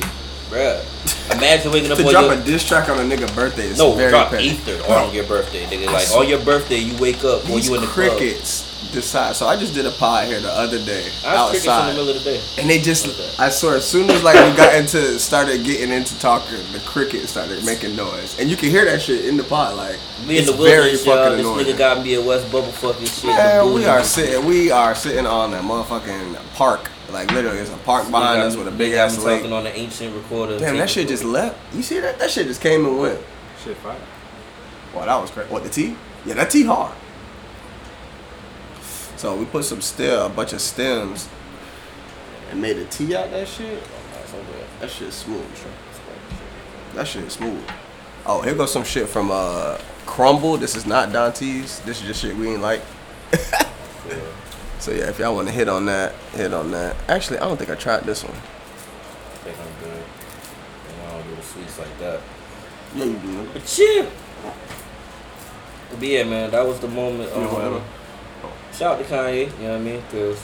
[0.49, 1.35] Bruh.
[1.35, 3.93] Imagine waking up To drop your a diss track on a nigga birthday is no
[3.93, 4.47] very drop petty.
[4.47, 5.85] Ether on your birthday, nigga.
[5.87, 8.17] Like on your birthday, you wake up or These you in the club.
[8.79, 9.35] Crickets decide.
[9.35, 11.71] So I just did a pod here the other day I was crickets in the
[11.73, 11.91] outside.
[11.95, 12.41] middle of the day.
[12.59, 13.29] And they just, Okay.
[13.43, 17.27] I swear, as soon as like we got into, started getting into talking, the cricket
[17.27, 19.75] started making noise, and you can hear that shit in the pod.
[19.77, 21.15] Like Me in it's the very wilderness, y'all.
[21.15, 21.65] fucking This annoying.
[21.67, 23.25] nigga got me a West Bubble fucking shit.
[23.25, 26.89] Man, we are sitting, we are sitting on that motherfucking park.
[27.11, 28.11] Like literally, there's a park shit.
[28.11, 29.37] behind Nigga us with a big nigga got ass me lake.
[29.41, 30.59] talking on the ancient recorder.
[30.59, 31.57] Damn, that tape shit just left.
[31.73, 32.19] You see that?
[32.19, 33.19] That shit just came and went.
[33.63, 33.97] Shit fire.
[34.93, 35.49] Wow, that was crazy.
[35.51, 35.95] What the T?
[36.25, 36.95] Yeah, that T hard.
[39.19, 41.27] So we put some stem, a bunch of stems,
[42.51, 43.83] and made a T out that shit.
[44.79, 45.45] That shit smooth.
[46.95, 47.61] That shit is smooth.
[48.25, 50.57] Oh, here goes some shit from uh Crumbl.
[50.57, 51.79] This is not Dante's.
[51.81, 52.81] This is just shit we ain't like.
[54.79, 56.95] so yeah, if y'all want to hit on that, hit on that.
[57.09, 58.31] Actually, I don't think I tried this one.
[58.31, 60.01] I think I'm good.
[60.01, 62.21] And I don't do the sweets like that.
[62.95, 63.49] Yeah, you do.
[63.51, 64.09] But chill.
[65.89, 67.29] But yeah, man, that was the moment.
[67.35, 67.45] Yeah.
[67.45, 67.83] Um,
[68.79, 70.01] shout out to Kanye, you know what I mean?
[70.09, 70.41] Because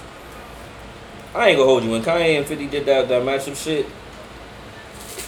[1.33, 1.91] I ain't gonna hold you.
[1.91, 3.85] When Kanye and 50 did that, that matchup shit,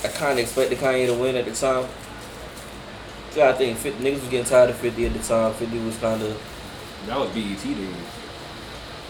[0.03, 1.87] I kind of expected Kanye to win at the time.
[3.31, 5.53] So I think 50, niggas was getting tired of 50 at the time.
[5.53, 6.41] 50 was kind of.
[7.07, 7.95] That was BET days.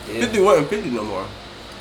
[0.07, 0.21] Yeah.
[0.25, 1.25] 50 wasn't 50 no more.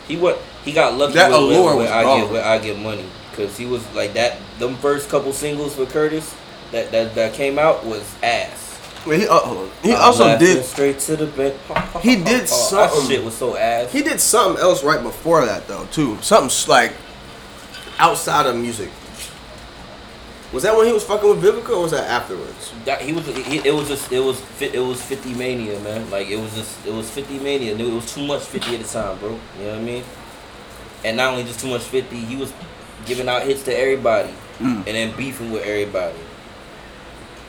[0.08, 2.20] He what he got lucky That with, allure with, was with I gone.
[2.20, 4.38] get where I get money because he was like that.
[4.58, 6.34] Them first couple singles for Curtis
[6.72, 8.65] that that, that came out was ass.
[9.06, 11.58] Wait, he, uh, he also did straight to the bed.
[12.02, 13.06] He did That something.
[13.08, 13.92] shit was so ass.
[13.92, 16.18] He did something else right before that though too.
[16.22, 16.92] Something like
[17.98, 18.90] outside of music.
[20.52, 22.72] Was that when he was fucking with Vivica or was that afterwards?
[22.84, 23.26] That, he was.
[23.26, 24.10] He, it was just.
[24.12, 24.40] It was.
[24.60, 26.08] It was fifty mania, man.
[26.10, 26.86] Like it was just.
[26.86, 27.76] It was fifty mania.
[27.76, 29.30] It was too much fifty at the time, bro.
[29.58, 30.04] You know what I mean?
[31.04, 32.52] And not only just too much fifty, he was
[33.06, 34.76] giving out hits to everybody, Mm.
[34.78, 36.16] and then beefing with everybody.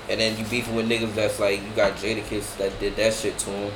[0.10, 3.38] And then you beefing with niggas that's like you got Jadakiss that did that shit
[3.40, 3.74] to him,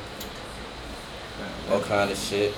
[1.70, 2.54] all kind of shit.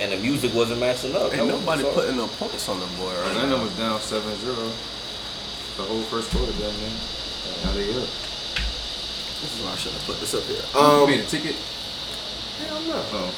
[0.00, 1.30] And the music wasn't matching up.
[1.30, 3.62] That Ain't was- nobody putting no points on the boy right Atlanta now.
[3.62, 4.72] was down 7-0.
[5.76, 6.92] The whole first quarter, down man.
[7.64, 8.06] Now they up.
[8.06, 10.62] This is why I should have put this up here.
[10.74, 11.56] you Um, made a ticket?
[12.66, 13.02] hell no.
[13.12, 13.34] Oh.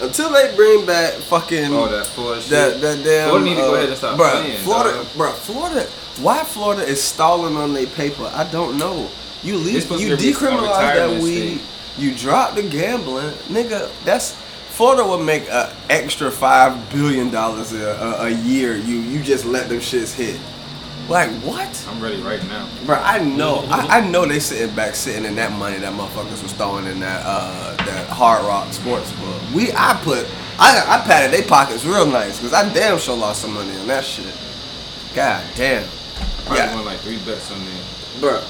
[0.02, 2.50] Until they bring back fucking Oh, that Florida shit.
[2.50, 3.28] that that damn.
[3.28, 5.06] Florida need to go uh, ahead and stop bruh, playing, Florida, dog.
[5.06, 5.86] bruh, Florida.
[6.20, 8.30] Why Florida is stalling on their paper?
[8.32, 9.08] I don't know.
[9.42, 11.58] You leave, you decriminalize that weed.
[11.58, 11.70] state.
[11.98, 13.90] You drop the gambling, nigga.
[14.04, 18.76] That's Florida would make an extra five billion dollars a, a, a year.
[18.76, 20.40] You you just let them shits hit.
[21.08, 21.86] Like what?
[21.88, 22.68] I'm ready right now.
[22.86, 26.42] Bro, I know, I, I know they sitting back, sitting in that money that motherfuckers
[26.42, 29.42] was throwing in that uh that Hard Rock Sports Book.
[29.54, 30.26] We, I put,
[30.58, 33.86] I I patted their pockets real nice because I damn sure lost some money on
[33.88, 34.34] that shit.
[35.14, 35.86] God damn.
[36.44, 36.74] Probably Yeah.
[36.74, 38.20] won like three bets on there.
[38.20, 38.42] Bro.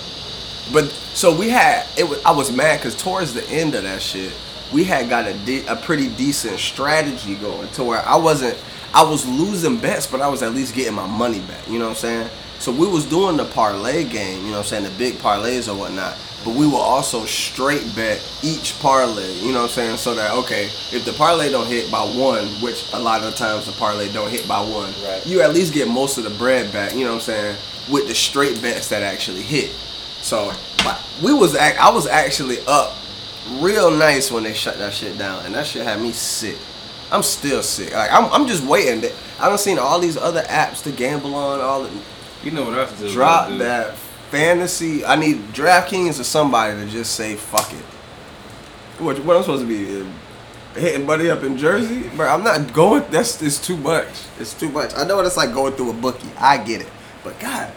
[0.72, 2.08] But so we had it.
[2.08, 4.32] Was, I was mad because towards the end of that shit,
[4.72, 8.56] we had got a de- a pretty decent strategy going to where I wasn't.
[8.94, 11.66] I was losing bets, but I was at least getting my money back.
[11.68, 12.28] You know what I'm saying?
[12.60, 14.38] So we was doing the parlay game.
[14.38, 14.84] You know what I'm saying?
[14.84, 16.16] The big parlays or whatnot.
[16.44, 19.32] But we will also straight bet each parlay.
[19.40, 19.96] You know what I'm saying?
[19.96, 23.36] So that okay, if the parlay don't hit by one, which a lot of the
[23.38, 25.22] times the parlay don't hit by one, Right.
[25.26, 26.94] you at least get most of the bread back.
[26.94, 27.56] You know what I'm saying?
[27.90, 29.70] With the straight bets that actually hit.
[30.20, 30.52] So
[31.22, 32.94] we was act, I was actually up
[33.60, 36.56] real nice when they shut that shit down, and that shit had me sick.
[37.12, 37.92] I'm still sick.
[37.94, 39.10] Like I'm, I'm just waiting.
[39.40, 41.60] I don't seen all these other apps to gamble on.
[41.60, 41.90] All the,
[42.42, 43.12] You know what else to do?
[43.12, 43.96] drop that
[44.34, 45.04] fantasy.
[45.04, 47.84] I need DraftKings or somebody to just say fuck it.
[49.00, 52.28] What, what I'm supposed to be uh, hitting buddy up in Jersey, bro?
[52.28, 53.04] I'm not going.
[53.10, 54.08] That's it's too much.
[54.38, 54.92] It's too much.
[54.96, 56.30] I know what it's like going through a bookie.
[56.38, 56.90] I get it,
[57.22, 57.72] but God,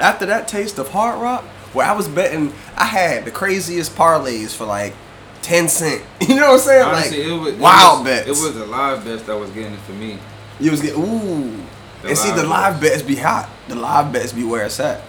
[0.00, 4.54] after that taste of Hard Rock, where I was betting, I had the craziest parlays
[4.54, 4.94] for like
[5.42, 6.02] ten cent.
[6.28, 6.82] You know what I'm saying?
[6.82, 8.26] Honestly, like it was, it wild was, bets.
[8.26, 10.18] It was the live bets that was getting it for me.
[10.60, 11.64] You was getting ooh.
[12.02, 13.48] The and see, the live live bets be hot.
[13.68, 15.02] The live bets be where it's at.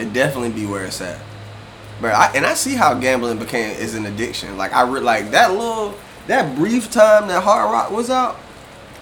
[0.00, 1.18] It definitely be where it's at.
[2.00, 4.56] But I and I see how gambling became is an addiction.
[4.56, 5.94] Like I re, like that little
[6.26, 8.38] that brief time that Hard Rock was out.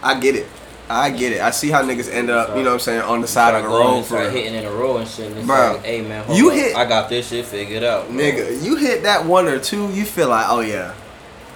[0.02, 0.46] I get it.
[0.90, 1.40] I get it.
[1.42, 3.62] I see how niggas end up, you know what I'm saying, on the side of
[3.62, 5.26] the road and for hitting in a row and shit.
[5.26, 6.54] And it's Bro, like, hey man, you up.
[6.56, 8.16] hit- I got this shit figured out, bro.
[8.16, 8.64] nigga.
[8.64, 10.94] You hit that one or two, you feel like, oh yeah,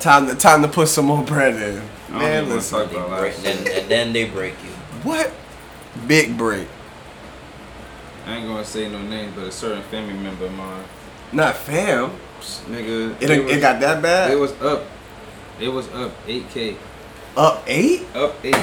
[0.00, 1.82] time to time to put some more bread in.
[2.14, 4.70] Man, listen, talk about break, then, and then they break you.
[5.02, 5.32] what?
[6.06, 6.68] Big break.
[8.32, 10.84] I ain't gonna say no names, but a certain family member of mine,
[11.32, 12.12] Not fam.
[12.40, 14.30] nigga, It, it, was, got that bad.
[14.30, 14.84] it was up.
[15.60, 16.76] It was up 8k.
[17.36, 18.06] up eight.
[18.14, 18.54] Up 8.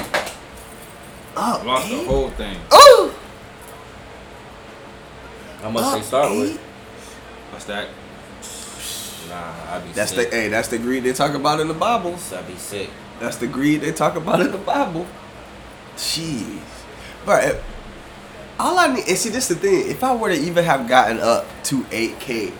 [1.36, 2.58] Up Lost the whole thing.
[2.72, 3.14] Oh,
[5.62, 6.38] How much they up start eight?
[6.40, 6.56] with?
[7.52, 7.88] What's that?
[9.28, 10.32] Nah, I'd be That's the sick.
[10.32, 12.16] hey, that's the greed they talk about in the Bible.
[12.34, 12.90] I'd be sick.
[13.20, 15.06] That's the greed they talk about in the Bible.
[15.96, 16.58] Jeez.
[17.24, 17.62] But if-
[18.60, 19.90] all I need, and see, this is the thing.
[19.90, 22.52] If I were to even have gotten up to 8K,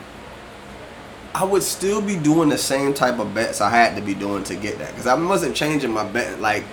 [1.34, 4.42] I would still be doing the same type of bets I had to be doing
[4.44, 4.90] to get that.
[4.90, 6.40] Because I wasn't changing my bet.
[6.40, 6.64] Like,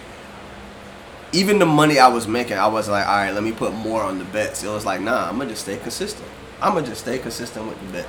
[1.34, 4.02] even the money I was making, I was like, all right, let me put more
[4.02, 4.64] on the bets.
[4.64, 6.28] It was like, nah, I'm going to just stay consistent.
[6.62, 8.08] I'm going to just stay consistent with the bet.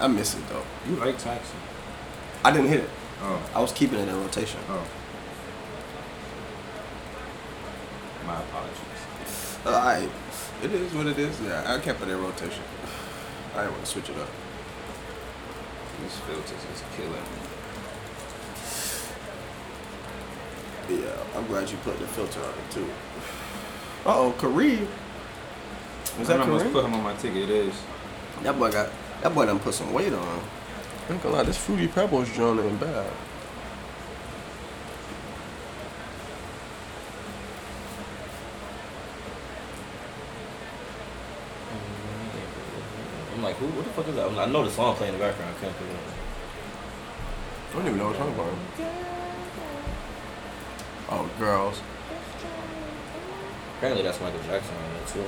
[0.00, 0.64] I miss it, though.
[0.88, 1.54] You like taxi?
[2.42, 2.90] I didn't hit it.
[3.20, 4.58] Oh, I was keeping it in rotation.
[4.70, 4.86] oh.
[8.26, 9.58] My apologies.
[9.64, 10.08] Uh, I,
[10.62, 11.40] it is what it is.
[11.40, 12.62] Yeah, I kept it in rotation.
[13.54, 14.28] I want to switch it up.
[16.02, 17.40] These filters is killing me.
[21.04, 22.88] Yeah, I'm glad you put the filter on it too.
[24.06, 24.86] Uh oh, Kareem.
[26.18, 26.72] Was that I Kareem?
[26.72, 27.42] put him on my ticket.
[27.44, 27.74] It is.
[28.42, 28.88] That boy got.
[29.22, 30.40] That boy done put some weight on.
[31.08, 33.12] I ain't gonna lie, this fruity pebbles joint ain't bad.
[43.40, 43.68] I'm like, who?
[43.68, 44.30] What the fuck is that?
[44.38, 45.54] I know the song playing in the background.
[45.56, 46.02] I can't figure it out.
[47.70, 48.52] I don't even know what I'm talking about.
[51.08, 51.80] Oh, girls.
[53.78, 55.24] Apparently, that's Michael Jackson on there too.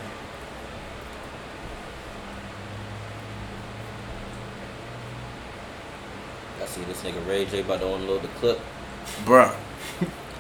[6.61, 8.61] I see this nigga Ray J about to unload the clip.
[9.25, 9.57] Bruh.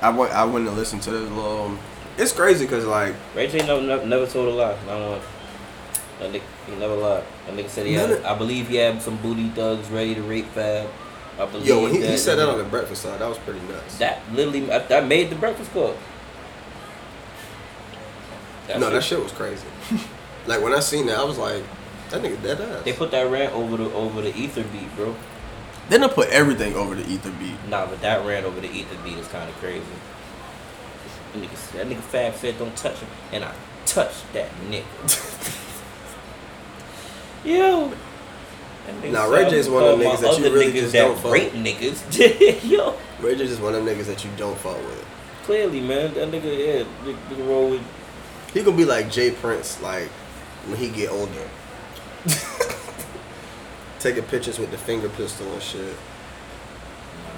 [0.02, 1.78] I went, I to listen to this little.
[2.18, 4.76] It's crazy because, like, Ray J never, never, never told a lie.
[4.84, 5.20] Not one.
[6.22, 7.24] That nigga, he never lied.
[7.46, 8.10] That nigga said he had.
[8.10, 10.88] None I believe he had some booty thugs ready to rape Fab.
[11.38, 13.38] I believe yo, when he, that, he said that on the breakfast side, that was
[13.38, 13.98] pretty nuts.
[13.98, 15.96] That literally, that made the Breakfast Club.
[18.68, 19.66] no, that shit was crazy.
[20.46, 21.64] like, when I seen that, I was like,
[22.10, 22.84] that nigga dead ass.
[22.84, 25.16] They put that rant over the over the ether beat, bro.
[25.88, 27.56] Then They done put everything over the ether beat.
[27.68, 29.82] Nah, but that rant over the ether beat is kind of crazy.
[31.32, 33.54] That nigga, that nigga Fab said don't touch him, and I
[33.86, 35.68] touched that nigga.
[37.44, 37.92] Yo.
[38.86, 40.92] That nigga Nah, said Ray J's one of them niggas that you really niggas just
[40.92, 42.68] that don't fuck rape niggas.
[42.70, 42.94] Yo.
[43.20, 45.04] Ray J is one of them niggas that you don't fuck with.
[45.44, 47.82] Clearly, man, that nigga, yeah, nigga, nigga roll with.
[48.54, 49.30] He gonna be like J.
[49.30, 50.08] Prince, like
[50.66, 51.48] when he get older.
[53.98, 55.94] Taking pictures with the finger pistol and shit.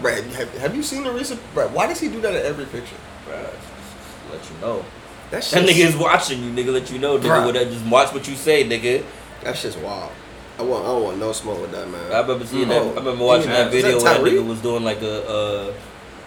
[0.02, 1.40] Brad, have, have you seen the recent?
[1.54, 2.96] Brad, why does he do that in every picture?
[3.26, 4.84] Just let you know.
[5.30, 6.72] That That nigga is watching you, nigga.
[6.72, 7.22] Let you know, nigga.
[7.22, 7.46] Bruh.
[7.46, 9.04] With that, just watch what you say, nigga.
[9.44, 10.10] That shit's wild.
[10.58, 10.84] I want.
[10.84, 12.12] I don't want no smoke with that man.
[12.12, 12.96] I remember seeing Oh, that.
[12.96, 13.64] I remember watching yeah.
[13.64, 15.28] that video Is where that that nigga was doing like a.
[15.28, 15.74] Uh,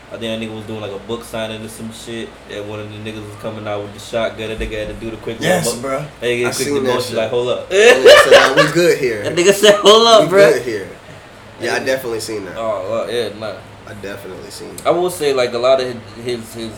[0.09, 2.29] I think that nigga was doing like a book signing or some shit.
[2.49, 4.49] And one of the niggas was coming out with the shotgun.
[4.49, 5.37] That nigga had to do the quick.
[5.41, 5.99] yes, mo- bro.
[5.99, 7.17] That nigga I quick seen the that motion shit.
[7.17, 7.67] like, hold up.
[7.71, 9.23] Yeah, so now we good here.
[9.23, 10.51] that nigga said, hold we up, bro.
[10.53, 10.89] good here.
[11.61, 12.55] Yeah, I definitely seen that.
[12.57, 13.57] Oh, uh, yeah, nah.
[13.87, 14.87] I definitely seen That.
[14.87, 15.87] I will say like a lot of
[16.23, 16.71] his his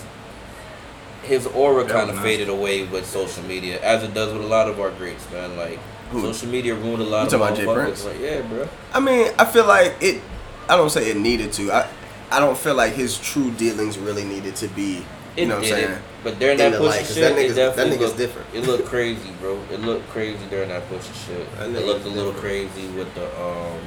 [1.23, 2.23] his aura kind of nice.
[2.23, 5.58] faded away with social media, as it does with a lot of our greats, man.
[5.58, 5.80] Like
[6.12, 6.22] Who?
[6.34, 7.84] social media ruined a lot You of talking about Jay.
[7.84, 8.06] Prince?
[8.06, 8.67] Like, yeah, bro.
[8.93, 10.22] I mean, I feel like it.
[10.67, 11.72] I don't say it needed to.
[11.72, 11.88] I.
[12.32, 15.04] I don't feel like his true dealings really needed to be.
[15.36, 15.91] It You know what I'm saying?
[15.93, 16.02] it.
[16.24, 18.48] But during In that light, shit, that nigga's- that nigga's looked, different.
[18.54, 19.60] It looked crazy, bro.
[19.72, 21.58] It looked crazy during that push shit.
[21.58, 22.72] That It looked a little different.
[22.74, 23.80] crazy with the um.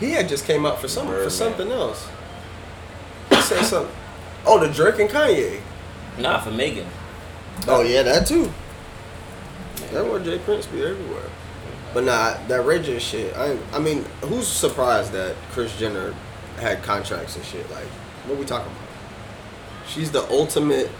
[0.00, 2.08] He had just came out for some for something else.
[3.30, 3.94] He said something.
[4.44, 5.60] Oh, the Drake and Kanye.
[6.18, 6.86] Nah, for Megan.
[7.68, 8.52] Oh yeah, that too.
[9.92, 10.38] That where J.
[10.38, 11.28] Prince be everywhere.
[11.94, 13.36] But nah, that Ray J shit.
[13.36, 16.14] I I mean, who's surprised that Kris Jenner
[16.56, 17.70] had contracts and shit?
[17.70, 17.84] Like,
[18.26, 18.78] what we talking about?
[19.86, 20.90] She's the ultimate,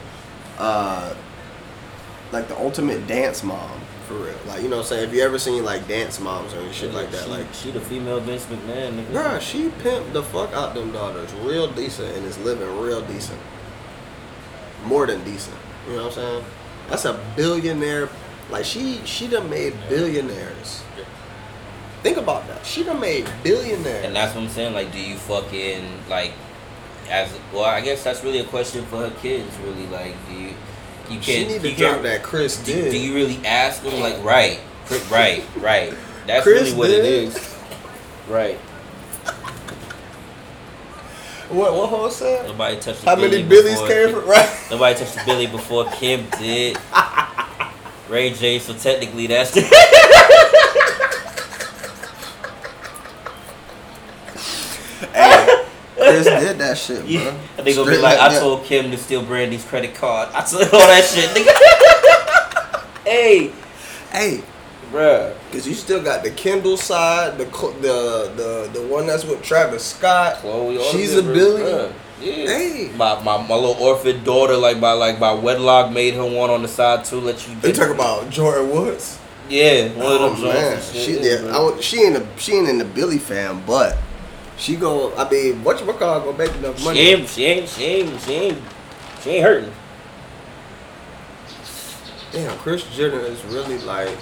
[0.59, 1.15] uh,
[2.31, 4.35] like the ultimate dance mom for real.
[4.47, 5.05] Like, you know what I'm saying?
[5.07, 7.25] Have you ever seen like dance moms or shit like that?
[7.25, 9.07] She, Like, she the female Vince McMahon, nigga.
[9.13, 13.41] Bruh, she pimped the fuck out them daughters real decent and is living real decent.
[14.85, 15.57] More than decent.
[15.87, 16.45] You know what I'm saying?
[16.91, 18.09] That's a billionaire.
[18.51, 20.83] Like she she done made billionaires.
[22.03, 22.67] Think about that.
[22.67, 24.05] She done made billionaires.
[24.05, 24.75] And that's what I'm saying.
[24.75, 26.33] Like, do you fucking like
[27.09, 27.65] as well?
[27.65, 29.57] I guess that's really a question for her kids.
[29.65, 30.49] Really, like, do you
[31.11, 32.91] you can't she need to you drop that Kris do, did.
[32.91, 34.61] do you really ask them like right,
[35.11, 35.95] right, right?
[36.27, 37.29] That's Kris really what it did?
[37.29, 37.57] is.
[38.29, 38.59] Right.
[41.51, 42.47] what what Ho said?
[42.47, 43.05] Nobody touched.
[43.05, 44.67] How the many Billy Billies came Kim- from right?
[44.71, 46.79] Nobody touched the Billy before Kim did.
[48.13, 48.59] Ray J.
[48.59, 49.55] So technically, that's
[55.15, 55.65] hey,
[55.97, 57.07] Kris did that shit, bro.
[57.09, 60.29] Yeah, and they gonna be Straight like, I told Kim to steal Brandy's credit card.
[60.35, 61.31] I told all that shit.
[61.31, 63.03] Nigga.
[63.05, 63.53] hey,
[64.11, 64.43] Hey,
[64.91, 65.35] bruh.
[65.51, 69.85] cause you still got the Kendall side, the the the the one that's with Travis
[69.85, 70.37] Scott.
[70.37, 71.67] Chloe She's a billion.
[71.91, 71.93] bruh.
[72.23, 72.93] Yeah.
[72.97, 76.63] My, my my little orphan daughter, like by like by wedlock, made her one on
[76.63, 77.21] the side too.
[77.21, 77.57] Let you.
[77.57, 79.19] They talk about Jordyn Woods.
[79.49, 81.57] Yeah, one Oh of them man, she shit, yeah.
[81.57, 83.99] I, she ain't a she ain't in the Billy fam, but
[84.57, 85.15] she go.
[85.17, 87.01] I mean, what you call gonna make enough She money?
[87.01, 88.59] ain't, she ain't, she ain't, she ain't,
[89.21, 89.73] she ain't hurting.
[92.31, 94.17] Damn, Kris Jenner is really like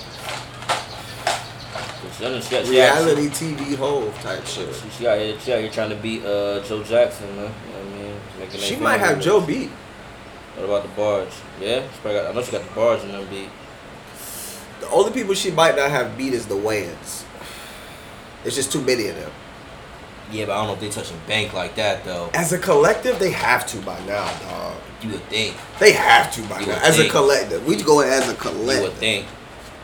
[2.19, 4.75] She, she, she, she, reality TV hove type shit.
[4.75, 7.53] she, she out here, she out here trying to beat uh, Joe Jackson, man.
[8.41, 9.21] Making She might have.
[9.21, 9.71] Joe beat.
[10.57, 11.29] What about the barge?
[11.61, 13.49] Yeah, she probably got, I know she got the barge in them beat.
[14.81, 17.25] The only people she might not have beat is the Wayans.
[18.45, 19.31] It's just too many of them.
[20.33, 22.31] Yeah, but I don't know if they touching bank like that though.
[22.35, 24.77] As a collective, they have to by now, dog.
[25.03, 25.57] You would think.
[25.79, 26.81] They have to by You now.
[26.83, 28.77] As a collective, we go in as a collective.
[28.77, 29.27] You would think.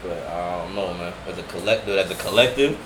[0.03, 1.12] But I don't know, man.
[1.27, 2.79] As a collective, as a collective,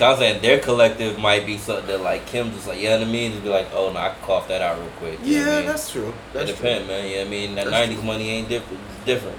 [0.00, 2.98] 'cause I'm saying their collective might be something that like Kim just like, you know
[2.98, 3.32] what I mean?
[3.32, 5.18] Just be like, oh no, I can cough that out real quick.
[5.22, 5.66] You know what I Yeah, mean?
[5.68, 6.08] that's true.
[6.08, 7.04] It That's depends, man.
[7.06, 7.54] You know what I mean?
[7.54, 8.80] That That's 90s money ain't different.
[8.96, 9.38] It's different.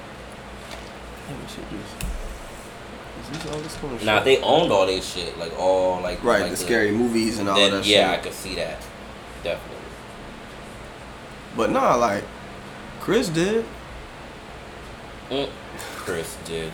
[4.04, 7.40] Now, if they owned all this shit, like all like Right, like the scary movies
[7.40, 8.82] and all then that yeah, I could see that.
[9.44, 9.78] Definitely.
[11.56, 12.24] But nah, like
[13.00, 13.66] Kris did.
[15.30, 15.50] Mm.
[15.98, 16.72] Kris did.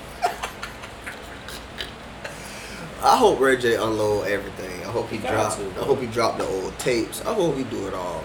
[3.02, 4.82] I hope Ray J unload everything.
[4.84, 5.60] I hope he He dropped.
[5.60, 7.22] I hope he dropped the old tapes.
[7.26, 8.24] I hope he do it all.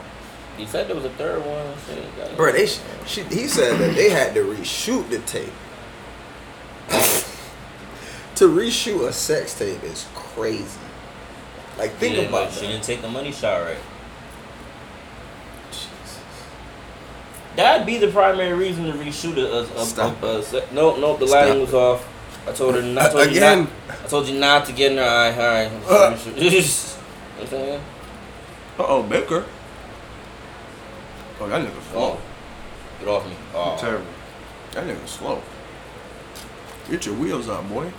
[0.56, 1.74] He said there was a third one.
[1.86, 2.36] Shit.
[2.36, 5.52] Bro, they sh- she, he said that they had to reshoot the tape.
[8.36, 10.78] to reshoot a sex tape is crazy.
[11.78, 12.72] Like think didn't, about like, She that.
[12.72, 13.78] didn't take the money shot right.
[15.70, 16.20] Jesus.
[17.56, 21.26] That'd be the primary reason to reshoot a, a, a, a, a no no the
[21.26, 22.06] lighting was off.
[22.46, 23.04] I told her not.
[23.04, 23.58] I told Again.
[23.58, 23.70] You not,
[24.04, 25.30] I told you not to get in her eye.
[25.30, 25.66] All right.
[25.66, 25.70] Uh.
[26.36, 27.80] you know what I'm saying?
[28.78, 29.44] Uh oh, Baker.
[31.40, 32.00] Oh, that nigga slow.
[32.00, 32.20] Oh,
[32.98, 33.36] get off me.
[33.54, 33.76] Oh.
[33.78, 34.06] Terrible.
[34.72, 35.42] That nigga slow.
[36.90, 37.92] Get your wheels up, boy.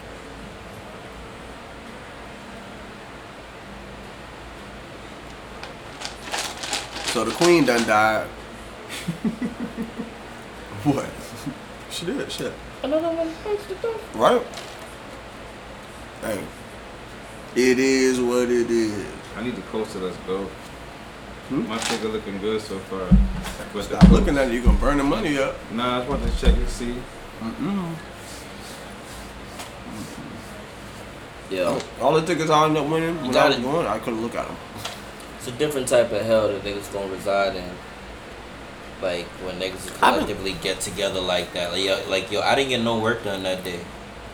[7.14, 8.28] So the queen done died.
[10.84, 11.06] what?
[11.92, 12.52] She did, shit.
[12.84, 13.96] Another one punch the door.
[14.14, 14.46] Right?
[16.22, 16.44] Hey.
[17.56, 19.06] It is what it is.
[19.38, 20.00] I need the coaster.
[20.00, 20.44] Let's go.
[21.50, 21.68] Hmm?
[21.68, 23.08] My figure looking good so far.
[23.58, 25.56] But the Stop looking at it, You're gonna burn the money up.
[25.72, 26.96] Nah, I just want to check and see.
[27.40, 27.96] Mm-mm.
[31.50, 31.80] Yeah.
[32.02, 33.62] All the tickets I ended up winning when I got was it.
[33.62, 34.58] going, I couldn't look at them.
[35.38, 37.70] It's a different type of hell that niggas are gonna reside in.
[39.04, 41.72] Like when niggas collectively get together like that.
[41.74, 43.82] Like yo, like yo, I didn't get no work done that day.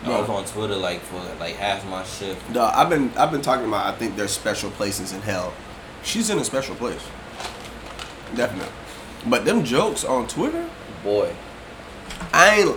[0.04, 2.48] I was on Twitter like for like half my shift.
[2.50, 5.52] No, I've been I've been talking about I think there's special places in hell.
[6.02, 7.04] She's in a special place.
[8.34, 8.72] Definitely.
[9.26, 10.66] But them jokes on Twitter,
[11.02, 11.34] Boy,
[12.32, 12.76] I ain't.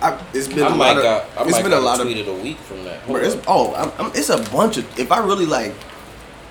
[0.00, 1.02] I, it's been I a lot of.
[1.02, 2.06] got I it's been a lot of.
[2.06, 3.06] tweet of the week from that.
[3.06, 4.98] Bro, it's, oh, I'm, I'm, it's a bunch of.
[4.98, 5.74] If I really like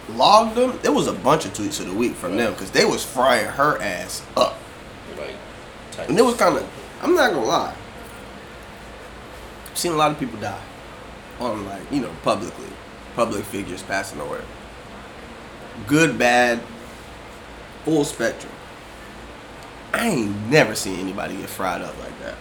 [0.10, 2.86] logged them, there was a bunch of tweets of the week from them because they
[2.86, 4.60] was frying her ass up,
[5.95, 6.67] type and it was kind of.
[7.01, 7.75] I'm not gonna lie.
[9.69, 10.62] I've seen a lot of people die
[11.39, 12.67] on like you know publicly,
[13.15, 14.41] public figures passing away.
[15.88, 16.62] Good, bad,
[17.84, 18.53] full spectrum.
[19.93, 22.36] I ain't never seen anybody get fried up like that.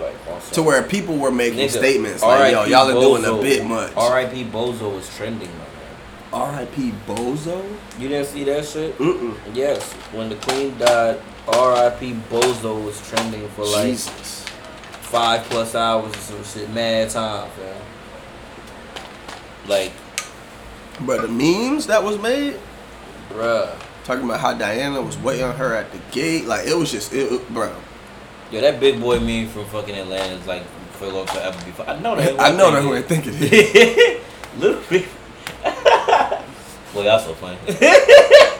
[0.00, 3.64] like, To where people were making Nigga, statements like, "Yo, y'all are doing a bit
[3.64, 4.44] much." R.I.P.
[4.46, 5.66] Bozo was trending, man.
[6.34, 6.92] R.I.P.
[7.06, 7.64] Bozo.
[7.98, 8.98] You didn't see that shit?
[8.98, 9.36] Mm-mm.
[9.54, 9.92] Yes.
[10.12, 12.14] When the queen died, R.I.P.
[12.28, 14.44] Bozo was trending for like Jesus.
[15.02, 16.68] five plus hours or some shit.
[16.70, 17.76] Mad time, fam.
[19.68, 19.92] Like,
[21.06, 22.58] But the memes that was made
[23.30, 23.72] bruh.
[24.02, 27.12] talking about how Diana was waiting on her at the gate, like it was just,
[27.12, 27.72] it, it- bro.
[28.50, 30.62] Yo, that big boy meme from fucking Atlanta is like
[31.00, 31.88] on forever before.
[31.88, 32.40] I know that.
[32.40, 34.20] I know that who I think it is.
[34.58, 34.80] Little.
[36.94, 37.58] Boy, y'all so funny.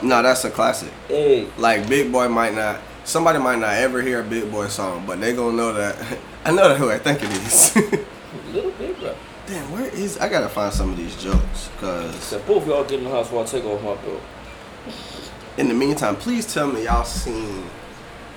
[0.07, 0.91] no, that's a classic.
[1.07, 5.05] hey, Like Big Boy might not, somebody might not ever hear a Big Boy song,
[5.07, 5.95] but they gonna know that.
[6.45, 7.75] I know that who I think it is.
[8.53, 9.15] little Big bro.
[9.47, 10.17] Damn, where is?
[10.17, 13.43] I gotta find some of these jokes, cause both y'all get in the house while
[13.43, 14.21] I take off my belt.
[15.57, 17.63] in the meantime, please tell me y'all seen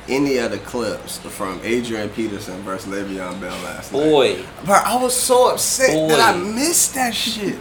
[0.08, 3.98] any of the clips from Adrian Peterson versus Le'Veon Bell last night.
[4.02, 6.08] Boy, Bro, I was so upset Boy.
[6.08, 7.56] that I missed that shit.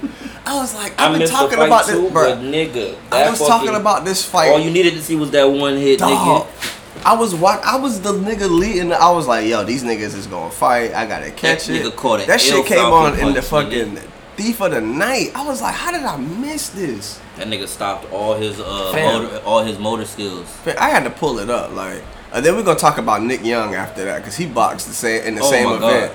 [0.46, 2.36] I was like, I've been talking about too, this, bro.
[2.38, 4.50] nigga, I was talking about this fight.
[4.50, 7.04] All you needed to see was that one hit, Dog, nigga.
[7.06, 8.92] I was what I was the nigga leading.
[8.92, 10.94] I was like, yo, these niggas is gonna fight.
[10.94, 11.84] I gotta catch That it.
[11.86, 13.98] nigga caught an that shit came on in the fucking
[14.36, 15.32] Thief of the Night.
[15.36, 17.20] I was like, how did I miss this?
[17.38, 20.48] That nigga stopped all his uh motor, all his motor skills.
[20.80, 21.74] I had to pull it up.
[21.74, 24.94] Like, and then we're gonna talk about Nick Young after that because he boxed the
[24.94, 26.14] same in the Oh same my event.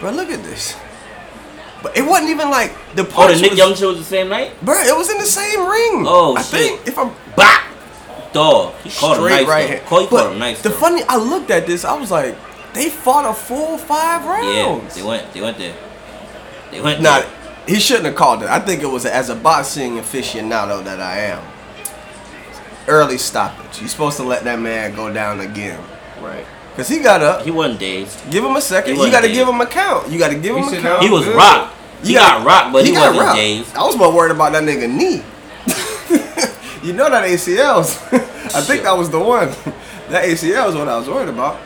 [0.00, 0.76] Bro, look at this.
[1.82, 4.28] But it wasn't even like the Oh, the Nick was, Young shit was the same
[4.28, 4.52] night.
[4.64, 6.04] Bro, it was in the same ring.
[6.06, 6.60] Oh, I shit.
[6.60, 7.62] think if I'm Bop,
[8.32, 8.74] dog.
[8.84, 9.46] He caught him nice.
[9.48, 9.86] right hand.
[9.86, 10.62] Caught, he caught him nice.
[10.62, 10.74] the though.
[10.76, 11.84] funny, I looked at this.
[11.84, 12.36] I was like,
[12.74, 14.96] they fought a full five rounds.
[14.96, 15.32] Yeah, they went.
[15.32, 15.74] They went there.
[16.70, 17.30] They went Nah, there.
[17.66, 18.48] he shouldn't have called it.
[18.48, 21.42] I think it was as a boxing aficionado that I am.
[22.88, 23.80] Early stoppage.
[23.80, 25.80] You're supposed to let that man go down again.
[26.20, 26.44] Right.
[26.76, 27.42] Cause he got up.
[27.44, 28.18] He wasn't dazed.
[28.30, 28.96] Give him a second.
[28.96, 30.10] You got to give him a count.
[30.10, 31.02] You got to give He him a said count.
[31.02, 31.36] He was good.
[31.36, 31.76] rocked.
[32.02, 33.36] He You got rocked, but he, got wasn't rocked.
[33.36, 33.74] dazed.
[33.76, 35.22] I was more worried about that nigga knee.
[36.82, 38.00] you know that ACLs.
[38.54, 39.52] I think that was the one.
[40.08, 41.58] That ACL is what I was worried about.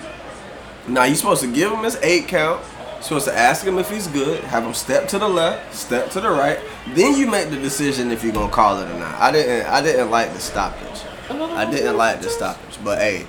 [0.87, 2.62] Now you supposed to give him his eight count.
[2.95, 4.45] You're supposed to ask him if he's good.
[4.45, 6.61] Have him step to the left, step to the right.
[6.95, 9.17] Then you make the decision if you're gonna call it or not.
[9.21, 9.67] I didn't.
[9.67, 11.01] I didn't like the stoppage.
[11.31, 12.79] I didn't like the stoppage.
[12.85, 13.27] But hey,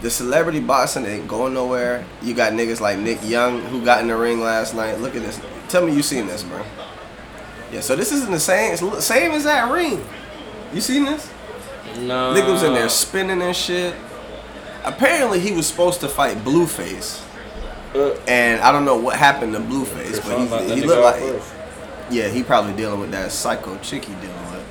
[0.00, 2.04] the celebrity boxing ain't going nowhere.
[2.22, 4.98] You got niggas like Nick Young who got in the ring last night.
[5.00, 5.40] Look at this.
[5.68, 6.64] Tell me you seen this, bro.
[7.72, 8.72] Yeah, so this isn't the same.
[8.74, 10.04] It's same as that ring.
[10.72, 11.30] You seen this?
[11.98, 12.34] No.
[12.34, 13.94] Nigga was in there spinning and shit.
[14.84, 17.22] Apparently he was supposed to fight Blueface,
[17.94, 21.42] Uh, and I don't know what happened to Blueface, but he, he looked like
[22.10, 24.64] yeah, he probably dealing with that psycho chick he dealing with.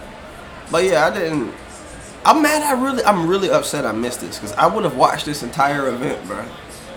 [0.72, 1.54] But yeah, I didn't.
[2.26, 2.64] I'm mad.
[2.64, 3.86] I really, I'm really upset.
[3.86, 6.44] I missed this because I would have watched this entire event, bro.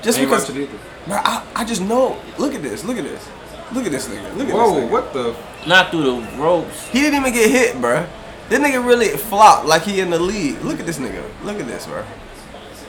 [0.02, 0.68] Just Ain't because, watch
[1.06, 1.16] bro.
[1.16, 2.20] I, I just know.
[2.38, 2.84] Look at this.
[2.84, 3.28] Look at this.
[3.72, 4.36] Look at this nigga.
[4.36, 4.90] Look at Whoa, this nigga.
[4.90, 5.36] what the?
[5.66, 6.88] Not through the ropes.
[6.88, 8.08] He didn't even get hit, bruh.
[8.48, 10.60] That nigga really flopped like he in the league.
[10.62, 11.24] Look at this nigga.
[11.42, 12.04] Look at this, bro.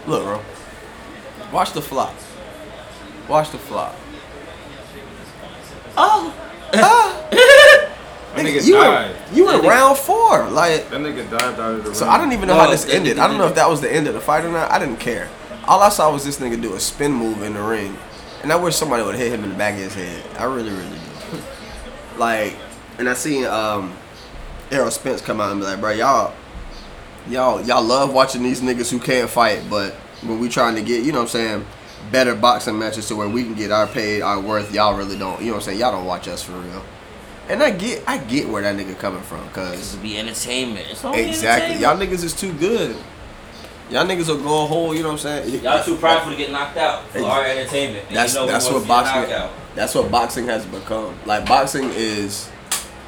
[0.07, 0.41] Look, bro.
[1.53, 2.15] Watch the flop.
[3.29, 3.95] Watch the flop.
[5.95, 6.33] Oh.
[6.73, 7.27] That ah.
[8.33, 9.15] Nigga, nigga you died.
[9.31, 10.49] in, you in That nigga- round four.
[10.49, 12.13] Like, That nigga died out of the so ring.
[12.13, 13.19] I don't even know No, how this ended.
[13.19, 14.71] I don't know if that was the end of the fight or not.
[14.71, 15.29] I didn't care.
[15.67, 17.97] All I saw was this nigga do a spin move in the ring.
[18.41, 20.23] And I wish somebody would hit him in the back of his head.
[20.37, 21.37] I really, really do.
[22.17, 22.55] like,
[22.97, 23.93] and I seen um
[24.71, 26.33] Errol Spence come out and be like, bro, y'all,
[27.29, 31.03] y'all, y'all love watching these niggas who can't fight, but when we trying to get,
[31.03, 31.65] you know what I'm saying,
[32.11, 35.39] better boxing matches to where we can get our paid, our worth, y'all really don't,
[35.41, 36.83] you know what I'm saying, y'all don't watch us for real.
[37.49, 40.87] And I get, I get where that nigga coming from, This cause would be entertainment.
[40.89, 42.95] It's only exactly, y'all niggas is too good.
[43.89, 45.63] Y'all niggas will go a whole, you know what I'm saying.
[45.63, 48.05] Y'all too prideful to get knocked out for our entertainment.
[48.07, 49.59] And That's you know that's what want to see a boxing.
[49.75, 51.17] That's what boxing has become.
[51.25, 52.49] Like boxing is.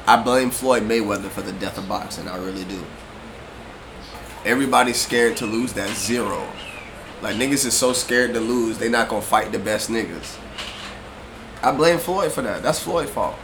[0.06, 2.28] I blame Floyd Mayweather for the death of boxing.
[2.28, 2.84] I really do.
[4.44, 6.46] Everybody's scared to lose that zero.
[7.22, 10.38] Like niggas is so scared to lose, they not gonna fight the best niggas.
[11.62, 12.62] I blame Floyd for that.
[12.62, 13.36] That's Floyd's fault.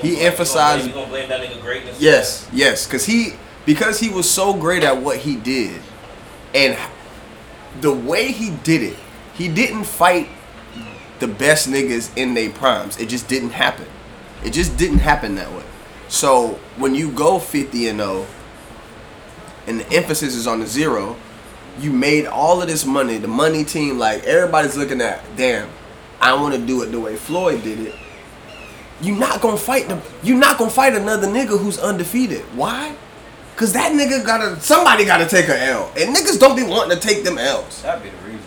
[0.00, 1.96] He You emphasized- You gonna blame that nigga greatness?
[2.00, 3.34] Yes, yes, cause he
[3.64, 5.80] because he was so great at what he did,
[6.54, 6.76] and
[7.80, 8.96] the way he did it,
[9.34, 10.28] he didn't fight
[11.20, 12.98] the best niggas in their primes.
[12.98, 13.86] It just didn't happen.
[14.44, 15.62] It just didn't happen that way.
[16.08, 18.26] So when you go 50 and 0,
[19.66, 21.16] and the emphasis is on the zero,
[21.80, 23.18] you made all of this money.
[23.18, 25.68] The money team, like everybody's looking at, damn,
[26.20, 27.94] I want to do it the way Floyd did it.
[29.00, 30.00] You not gonna fight the.
[30.22, 32.42] You not gonna fight another nigga who's undefeated.
[32.56, 32.94] Why?
[33.56, 34.60] Cause that nigga gotta.
[34.60, 37.82] Somebody gotta take a L, and niggas don't be wanting to take them L's.
[37.82, 38.40] That'd be the reason.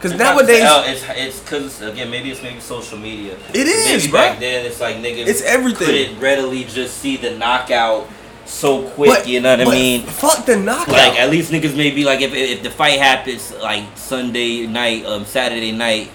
[0.00, 3.36] Cause It's not nowadays, just- it's it's because again maybe it's maybe social media.
[3.52, 4.12] It is, maybe bruh.
[4.12, 5.26] back then it's like niggas.
[5.26, 5.86] It's everything.
[5.86, 8.08] Couldn't readily just see the knockout
[8.46, 9.26] so quick.
[9.26, 10.02] you know what I mean?
[10.02, 10.88] Fuck the knockout.
[10.88, 15.24] Like at least niggas maybe like if if the fight happens like Sunday night, um
[15.26, 16.10] Saturday night,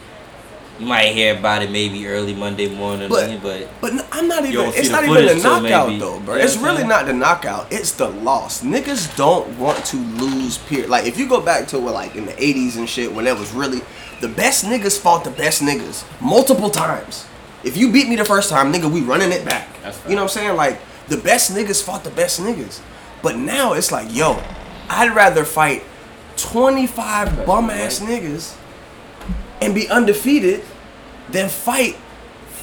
[0.80, 3.10] you might hear about it maybe early Monday morning.
[3.10, 4.66] But- But, But n- I'm not even.
[4.74, 6.36] It's not even the knockout maybe- though, bro.
[6.36, 7.68] You know It's what really not the knockout.
[7.72, 8.62] It's the loss.
[8.62, 10.58] Niggas don't want to lose.
[10.58, 10.90] Period.
[10.90, 13.38] Like if you go back to what like in the '80s and shit, when it
[13.38, 13.82] was really
[14.22, 17.26] the best niggas fought the best niggas multiple times.
[17.64, 19.68] If you beat me the first time, nigga, we running it back.
[19.82, 20.56] That's You know what I'm saying?
[20.56, 22.80] Like the best niggas fought the best niggas.
[23.22, 24.42] But now it's like, yo,
[24.90, 25.84] I'd rather fight
[26.38, 28.54] 25 bum ass niggas
[29.66, 30.64] and be undefeated
[31.32, 31.96] than fight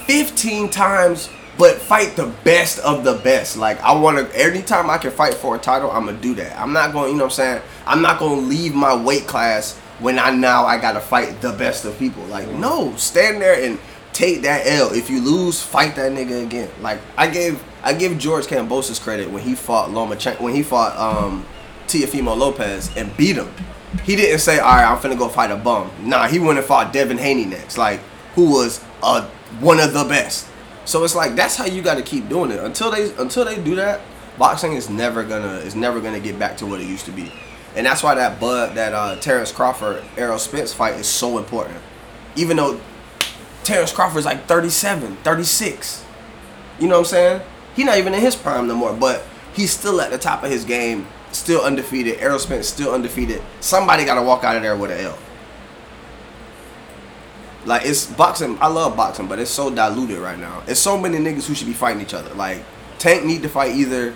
[0.06, 1.28] 15 times
[1.58, 3.56] but fight the best of the best.
[3.56, 4.40] Like I want to.
[4.40, 6.58] Anytime I can fight for a title, I'm gonna do that.
[6.58, 7.10] I'm not going.
[7.10, 7.62] You know what I'm saying?
[7.86, 11.84] I'm not gonna leave my weight class when I now I gotta fight the best
[11.84, 12.24] of people.
[12.24, 13.78] Like no, stand there and
[14.12, 14.92] take that L.
[14.92, 16.70] If you lose, fight that nigga again.
[16.80, 20.96] Like I gave I give George Kambosos credit when he fought Lomachenko when he fought
[20.96, 21.44] um
[21.86, 23.52] Teofimo Lopez and beat him.
[24.04, 26.66] He didn't say, "All right, I'm finna go fight a bum." Nah, he went and
[26.66, 28.00] fought Devin Haney next, like
[28.34, 29.28] who was uh
[29.60, 30.48] one of the best.
[30.84, 33.60] So it's like that's how you got to keep doing it until they until they
[33.62, 34.00] do that.
[34.38, 37.32] Boxing is never gonna is never gonna get back to what it used to be,
[37.76, 41.78] and that's why that Bud that uh, Terence Crawford Errol Spence fight is so important.
[42.34, 42.80] Even though
[43.64, 46.04] Terence Crawford's like 37, 36.
[46.80, 47.42] You know what I'm saying?
[47.76, 49.24] He's not even in his prime no more, but
[49.54, 52.18] he's still at the top of his game, still undefeated.
[52.40, 53.42] Spence still undefeated.
[53.60, 55.18] Somebody got to walk out of there with an L.
[57.64, 58.58] Like it's boxing.
[58.60, 60.62] I love boxing, but it's so diluted right now.
[60.66, 62.34] It's so many niggas who should be fighting each other.
[62.34, 62.64] Like
[62.98, 64.14] Tank need to fight either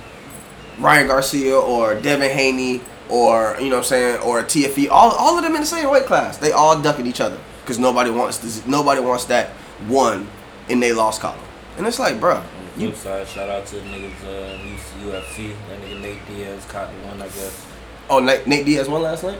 [0.78, 4.88] Ryan Garcia or Devin Haney or you know what I'm saying or TFE.
[4.90, 6.38] All all of them in the same weight class.
[6.38, 8.66] They all ducking each other because nobody wants this.
[8.66, 9.50] Nobody wants that
[9.86, 10.28] one
[10.68, 11.38] in they lost column.
[11.76, 12.42] And it's like, bruh,
[12.76, 14.58] flip side, shout out to the niggas uh,
[15.04, 15.54] UFC.
[15.68, 17.66] That nigga Nate Diaz caught the one, I guess.
[18.08, 19.38] Oh, Nate, Nate Diaz won last night.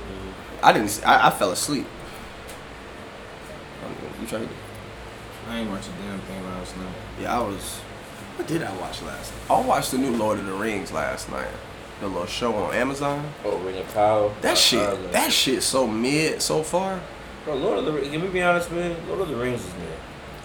[0.63, 0.89] I didn't.
[0.89, 1.87] see- I, I fell asleep.
[4.21, 4.55] You trying to?
[5.49, 6.95] I ain't watching damn thing last night.
[7.21, 7.79] Yeah, I was.
[8.37, 9.51] What did I watch last night?
[9.51, 11.49] I watched the new Lord of the Rings last night.
[12.01, 13.31] The little show on Amazon.
[13.45, 14.33] Oh, Ring of Power.
[14.43, 15.13] That shit.
[15.13, 17.01] That shit so mid so far.
[17.45, 18.09] Bro, Lord of the Rings.
[18.09, 18.97] Can we be honest, man?
[19.09, 19.89] Lord of the Rings is mid.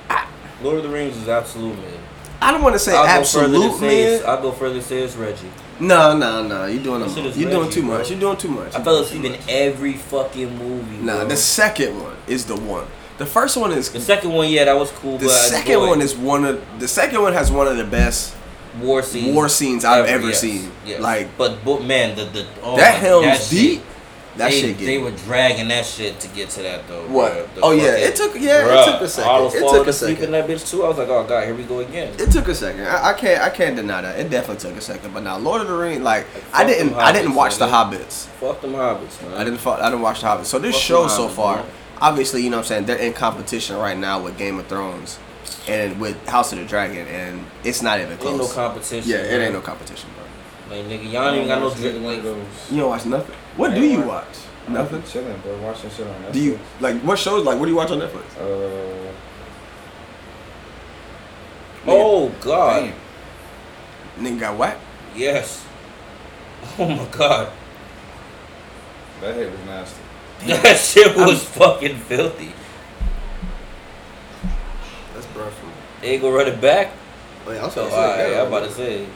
[0.10, 0.28] I-
[0.62, 2.00] Lord of the Rings is absolute mid.
[2.42, 4.24] I don't want to say I'll absolute man.
[4.26, 5.50] I'll go further to say it's Reggie.
[5.80, 6.66] No, no, no.
[6.66, 7.98] You're doing the You're doing Reggie, too bro.
[7.98, 8.10] much.
[8.10, 8.76] You're doing too much.
[8.76, 10.98] I fell doing asleep in every fucking movie.
[10.98, 11.28] Nah, bro.
[11.30, 12.88] the second one is the one.
[13.18, 15.18] The first one is The second one, yeah, that was cool.
[15.20, 18.36] the second one is one of the second one has one of the best
[18.80, 19.36] war scenes.
[19.36, 20.72] war scenes I've ever yes, seen.
[20.86, 21.00] yes.
[21.02, 23.84] Like but, but man, the the oh that Helm's that Deep.
[24.32, 24.78] Shit, That they, shit.
[24.78, 27.06] They were dragging that shit to get to that though.
[27.08, 27.32] What?
[27.34, 27.56] bruh.
[27.56, 29.30] The Oh, yeah, it took- yeah, it took a second.
[29.32, 30.24] I was It took a second.
[30.26, 30.84] in that bitch too.
[30.84, 32.14] I was like, oh god, here we go again.
[32.20, 32.82] It took a second.
[32.88, 33.42] I, I can't.
[33.42, 34.20] I can't deny that.
[34.20, 35.14] It definitely took a second.
[35.14, 36.90] But now, Lord of the Rings, like I didn't.
[36.92, 37.68] them I didn't Hobbits, watch the.
[37.68, 38.26] Hobbits.
[38.40, 39.34] Fuck them hobbits, man.
[39.38, 39.60] I didn't.
[39.60, 40.46] fu- I didn't watch the Hobbits.
[40.46, 41.66] So this Fuck show them so Hobbits, far, man.
[42.02, 42.86] obviously, you know what I'm saying.
[42.86, 45.20] They're in competition right now with Game of Thrones,
[45.68, 48.54] and with House of the Dragon, and it's not even Ain't no close.
[48.54, 49.10] competition.
[49.10, 49.42] yeah, it man.
[49.42, 50.78] ain't no competition, bro.
[50.78, 51.96] Like nigga, y'all ain't even got no drip.
[51.96, 52.24] one Like.
[52.72, 53.36] You don't watch nothing.
[53.58, 54.38] What I do you watch- watch?
[54.68, 55.02] I've Nothing.
[55.02, 55.58] been chilling, bro.
[55.58, 56.34] Watching shit on Netflix.
[56.34, 57.44] Do you like what shows?
[57.46, 58.38] Like what do you watch on Netflix?
[58.40, 59.12] Uh,
[61.88, 62.94] oh god,
[64.18, 64.26] damn.
[64.26, 64.82] Nigga got whacked.
[65.16, 65.66] yes.
[66.78, 67.52] Oh my god,
[69.20, 70.02] That hit was nasty.
[70.48, 72.54] that shit was fucking filthy.
[75.14, 75.72] That's bro from.
[76.02, 76.92] They ain't gonna run it back.
[77.48, 78.22] Wait, I'm So sorry.
[78.22, 79.08] alright, I'm about to say.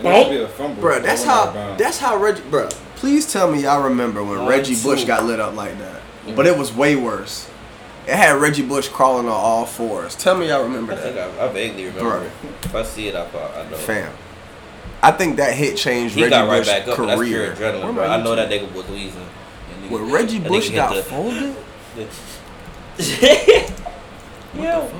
[0.00, 0.80] And that should be a fumble.
[0.80, 1.76] Bro, that's That went out how.
[1.76, 2.42] That's how Reggie.
[2.50, 4.82] Bro, please tell me y'all remember when One, Reggie two.
[4.82, 6.00] Bush got lit up like that.
[6.24, 6.34] Mm-hmm.
[6.36, 7.48] But it was way worse.
[8.06, 10.16] It had Reggie Bush crawling on all fours.
[10.16, 12.10] Tell me y'all remember I think that, I, I vaguely remember.
[12.10, 12.22] Bro.
[12.22, 12.32] it.
[12.64, 13.76] If I see it, I, thought- I know.
[13.76, 14.12] fam.
[15.02, 16.96] I think that hit changed He Reggie got right Bush's back up.
[16.98, 17.72] but That's pure career.
[17.72, 18.04] adrenaline, bro.
[18.06, 19.20] I know that nigga was wheezing.
[19.82, 21.54] And When nigga- Reggie Bush got the- folded,
[24.54, 24.88] Yo.
[24.88, 24.90] bro.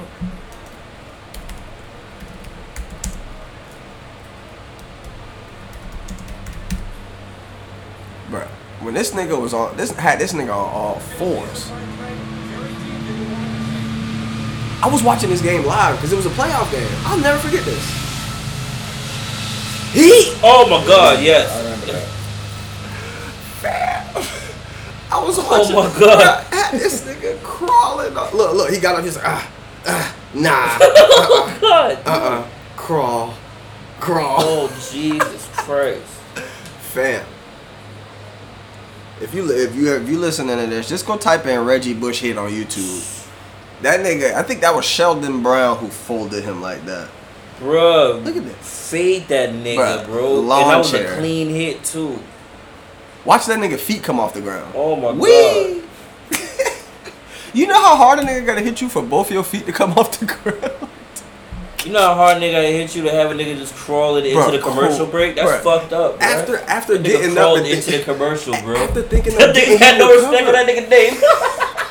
[8.80, 11.70] When this nigga was on, this had this nigga on all fours.
[14.82, 16.88] I was watching this game live because it was a playoff game.
[17.04, 17.84] I'll never forget this.
[19.92, 21.50] He Oh my god, yes.
[21.50, 22.08] I remember that.
[25.12, 25.74] I was Oh watching.
[25.76, 26.46] my God.
[26.50, 28.16] I had this nigga crawling.
[28.16, 28.32] Up.
[28.32, 29.04] Look, look, he got up.
[29.04, 29.50] He's like, ah,
[29.86, 31.98] ah, nah, Oh god.
[32.06, 33.34] uh, uh, crawl,
[33.98, 36.02] crawl, Oh Jesus Christ.
[36.80, 37.26] fam.
[39.20, 42.20] If you if you if you listening to this, just go type in Reggie Bush
[42.20, 43.18] hit on YouTube.
[43.82, 47.08] That nigga, I think that was Sheldon Brown who folded him like that.
[47.58, 48.22] Bruh.
[48.24, 48.90] Look at this.
[48.90, 50.34] Fade that nigga, Bruh, bro.
[50.40, 51.12] lawn and that was chair.
[51.14, 52.18] a clean hit too.
[53.24, 54.72] Watch that nigga feet come off the ground.
[54.74, 55.82] Oh my god.
[57.52, 59.92] You know how hard a nigga gotta hit you for both your feet to come
[59.98, 60.88] off the ground?
[61.84, 64.38] You know how hard nigga hit you to have a nigga just crawl it into
[64.38, 65.06] Bruh, the commercial cool.
[65.06, 65.34] break?
[65.36, 65.62] That's Bruh.
[65.62, 66.22] fucked up, bruh.
[66.22, 68.76] After after That getting up and into the commercial, bro.
[68.76, 71.14] after thinking That of nigga had no respect for that nigga name.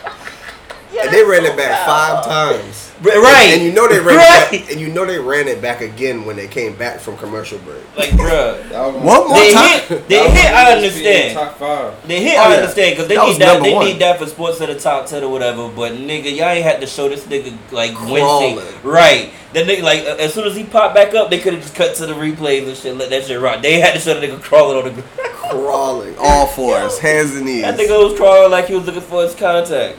[1.02, 2.92] And they ran it back five times.
[3.02, 3.52] Right.
[3.54, 4.54] And you know they ran right.
[4.54, 7.16] it back, and you know they ran it back again when they came back from
[7.18, 7.82] commercial break.
[7.98, 9.02] Like, bruh.
[9.02, 9.80] One more They time.
[9.80, 10.08] hit.
[10.10, 10.54] They hit.
[10.54, 11.34] I understand.
[11.36, 12.08] Top five.
[12.08, 12.38] They hit.
[12.38, 12.56] Oh, I yeah.
[12.58, 13.64] understand because they That need that.
[13.64, 13.86] They one.
[13.86, 15.70] need that for sports at the top ten or whatever.
[15.70, 18.58] But nigga, y'all ain't had to show this nigga like Crawling.
[18.58, 18.80] Wednesday.
[18.84, 19.32] Right.
[19.54, 21.76] That nigga like uh, as soon as he popped back up, they could have just
[21.76, 22.98] cut to the replays and shit.
[22.98, 23.62] Let that shit rock.
[23.62, 25.10] They had to show the nigga crawling on the ground.
[25.50, 27.62] Crawling, all fours, hands and knees.
[27.64, 29.98] That nigga was crawling like he was looking for his contact.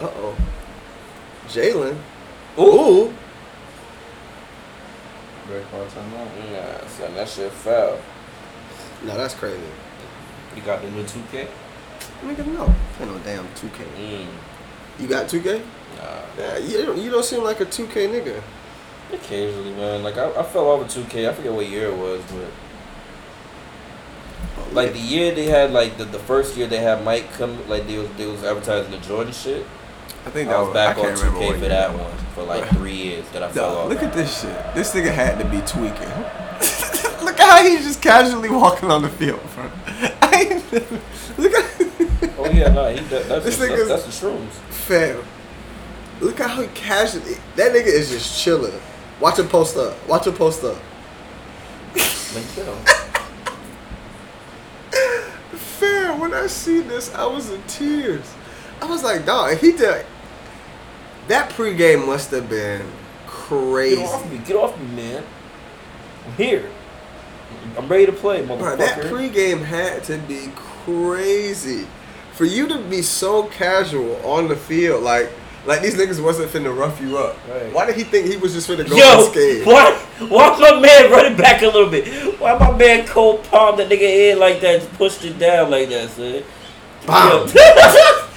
[0.00, 0.36] Uh oh.
[1.48, 1.96] Jalen.
[2.58, 2.62] Ooh.
[2.62, 3.14] Ooh.
[5.46, 6.28] Break all time out.
[6.52, 7.98] Nah, son, that shit fell.
[9.04, 9.60] No, that's crazy.
[10.54, 11.48] You got the new 2K?
[12.22, 12.74] Nigga, no.
[13.00, 13.84] Ain't no damn 2K.
[13.98, 14.26] Mm.
[14.98, 15.62] You got 2K?
[15.96, 16.22] Nah.
[16.38, 18.42] Yeah, you don't, you don't seem like a 2K nigga.
[19.12, 20.02] Occasionally, man.
[20.02, 21.28] Like I, I fell off of 2K.
[21.28, 22.46] I forget what year it was, but
[24.72, 27.86] like the year they had like the, the first year they had Mike come like
[27.86, 29.66] they was they was advertising the Jordan shit.
[30.26, 32.00] I think I was oh, back I on 2K for that was.
[32.02, 33.88] one for like three years that I fell off.
[33.88, 34.74] look at this shit.
[34.74, 36.08] This nigga had to be tweaking.
[37.24, 39.70] look at how he's just casually walking on the field, bro.
[40.22, 41.00] I ain't never,
[41.38, 44.50] look at Oh yeah, no, he, that, that's, This nigga's- that's, that's the shrooms.
[44.70, 45.24] fam.
[46.20, 47.36] Look at how he casually.
[47.56, 48.78] That nigga is just chilling.
[49.20, 49.96] Watch him post up.
[50.06, 50.76] Watch him post up.
[52.34, 52.76] Like, know,
[55.52, 58.34] Fam, when I see this, I was in tears.
[58.80, 60.06] I was like, dog, he did.
[61.28, 62.82] That pregame must have been
[63.26, 63.96] crazy.
[63.96, 65.24] get off me, get off me, man.
[66.26, 66.70] I'm here.
[67.76, 68.78] I'm ready to play, Bro, motherfucker.
[68.78, 71.86] that pregame had to be crazy.
[72.32, 75.30] For you to be so casual on the field, like
[75.66, 77.36] like these niggas wasn't finna rough you up.
[77.48, 77.72] Right.
[77.72, 79.66] Why did he think he was just finna go Yo, unscathed?
[79.66, 79.92] why,
[80.28, 82.40] why my man running back a little bit?
[82.40, 86.08] Why my man cold palm that nigga head like that, pushed it down like that,
[86.10, 86.42] son?
[87.06, 87.46] Bam.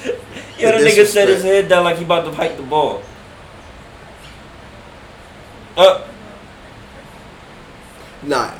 [0.63, 2.63] Yo, Yo, The the nigga set his head down like he about to hike the
[2.63, 3.01] ball.
[5.75, 6.01] Uh,
[8.25, 8.53] Nah,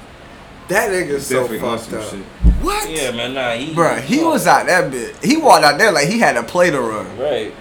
[0.67, 2.09] that nigga's so Definitely fucked up.
[2.09, 2.19] shit.
[2.61, 2.89] What?
[2.89, 3.73] yeah, man, nah, he.
[3.73, 5.15] Bruh, he was out that bit.
[5.23, 7.17] He walked out there like he had a play to run.
[7.17, 7.53] Right.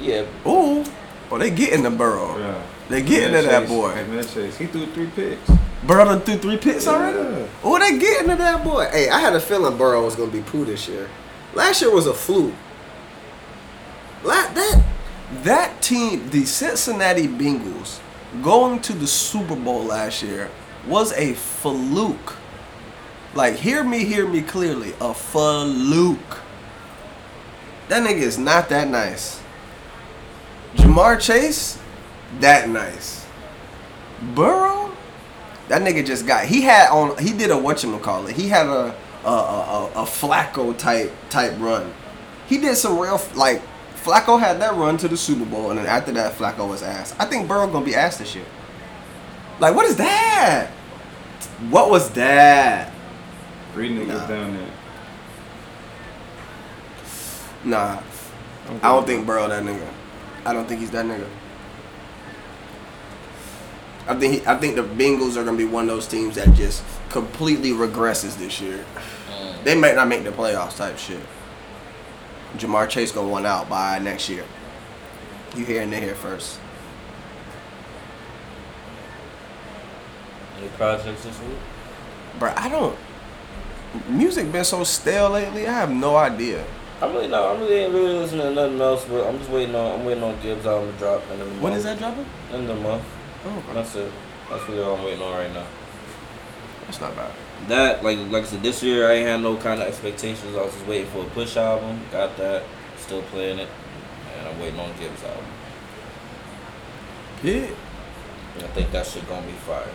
[0.00, 0.82] Yeah, Ooh.
[1.30, 2.38] Oh, they getting the burrow.
[2.38, 2.62] Yeah.
[2.88, 3.94] They getting to that boy.
[3.94, 4.56] Man, Chase.
[4.56, 5.50] He threw three picks.
[5.84, 7.18] Burrow done threw three picks already?
[7.18, 7.46] Yeah.
[7.62, 8.88] Oh, they getting to that boy.
[8.90, 11.08] Hey, I had a feeling Burrow was gonna be poo this year.
[11.54, 12.54] Last year was a fluke.
[14.24, 14.84] La- that
[15.42, 18.00] that team, the Cincinnati Bengals,
[18.42, 20.50] going to the Super Bowl last year
[20.86, 22.36] was a fluke.
[23.34, 26.38] Like, hear me, hear me clearly, a fluke.
[27.88, 29.40] That nigga is not that nice.
[30.76, 31.78] Ja'Marr Chase,
[32.40, 33.26] that nice.
[34.34, 34.94] Burrow,
[35.68, 36.44] that nigga just got.
[36.44, 37.16] He had on.
[37.18, 38.32] He did a whatchamacallit.
[38.32, 38.94] He had a,
[39.24, 41.92] a, a, a Flacco type type run.
[42.46, 43.62] He did some real like
[44.04, 47.14] Flacco had that run to the Super Bowl, and then after that, Flacco was ass.
[47.18, 48.44] I think Burrow gonna be asked this year.
[49.60, 50.68] Like, what is that?
[51.70, 52.92] What was that?
[53.74, 54.26] Three niggas Nah.
[54.26, 54.68] down there.
[57.64, 57.98] Nah,
[58.82, 59.86] I don't think Burrow that nigga.
[60.44, 61.26] I don't think he's that nigga.
[64.08, 66.52] I think he, I think the Bengals are gonna be one of those teams that
[66.54, 68.84] just completely regresses this year.
[69.30, 69.62] Mm.
[69.64, 71.20] They might not make the playoffs type shit.
[72.56, 74.44] Ja'Marr Chase gonna one out by next year.
[75.56, 76.58] You hearing it here first.
[80.58, 81.58] Any projects this week?
[82.38, 82.96] Bruh, I don't.
[84.08, 85.66] Music been so stale lately.
[85.66, 86.64] I have no idea.
[87.00, 87.54] I'm really not.
[87.54, 90.00] I'm really ain't really listening to nothing else, but I'm just waiting on.
[90.00, 91.60] I'm waiting on Gibbs album to drop In the month.
[91.60, 92.26] When is that dropping?
[92.52, 93.04] In the month.
[93.44, 94.12] Oh, That's it.
[94.48, 95.66] That's really all I'm waiting on right now.
[96.92, 97.32] That's not bad.
[97.68, 100.54] That like like I said, this year I ain't had no kind of expectations.
[100.56, 102.00] I was just waiting for a push album.
[102.10, 102.64] Got that.
[102.98, 103.68] Still playing it,
[104.36, 105.44] and I'm waiting on Gibbs album.
[107.42, 107.68] Yeah.
[108.54, 109.88] And I think that shit gonna be fire.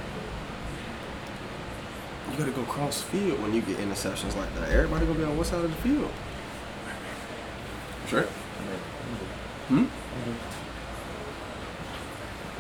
[2.31, 4.69] You gotta go cross field when you get interceptions like that.
[4.69, 6.11] Everybody gonna be on what side of the field?
[8.07, 8.23] Sure.
[9.67, 9.85] Hmm?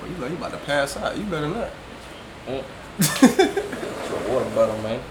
[0.01, 1.17] Well, you like you about to pass out.
[1.17, 1.69] You better not.
[2.47, 3.73] Mm.
[4.29, 5.01] Water bottle, man.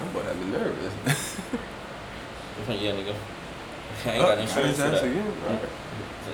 [0.00, 0.94] I'm about to be nervous.
[2.68, 3.14] yeah, nigga.
[4.06, 5.02] I ain't oh, got insurance for that.
[5.02, 5.10] Mm.
[5.10, 5.68] again.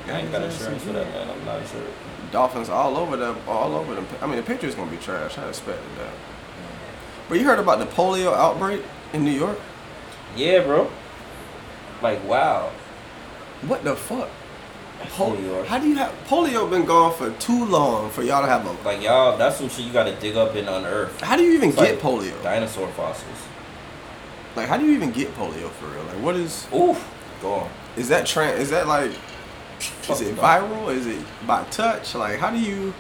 [0.06, 1.30] I ain't got insurance for that, man.
[1.30, 1.86] I'm not insured.
[2.30, 4.06] Dolphins all over them, all over them.
[4.20, 5.38] I mean, the picture's gonna be trash.
[5.38, 6.12] I expected that.
[7.28, 8.82] But you heard about the polio outbreak
[9.12, 9.58] in New York?
[10.36, 10.90] Yeah, bro.
[12.02, 12.70] Like wow.
[13.62, 14.28] What the fuck?
[15.18, 15.66] New York.
[15.66, 16.68] How do you have polio?
[16.68, 18.72] Been gone for too long for y'all to have a.
[18.86, 21.20] Like y'all, that's some shit you gotta dig up and unearth.
[21.20, 22.42] How do you even It's get like polio?
[22.42, 23.38] Dinosaur fossils.
[24.56, 26.04] Like, how do you even get polio for real?
[26.04, 27.10] Like, what is Oof.
[27.42, 27.70] Go on.
[27.96, 28.24] is that?
[28.24, 29.10] Tran- is that like
[30.08, 30.94] Is it viral?
[30.94, 32.14] Is it by touch?
[32.14, 32.94] Like, how do you?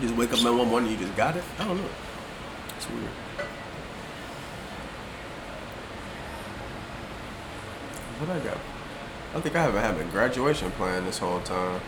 [0.00, 1.42] You just wake up in one morning, you just got it.
[1.58, 1.88] I don't know.
[2.76, 3.08] It's weird.
[8.18, 8.58] What I got?
[9.34, 11.80] I think I haven't had a graduation plan this whole time.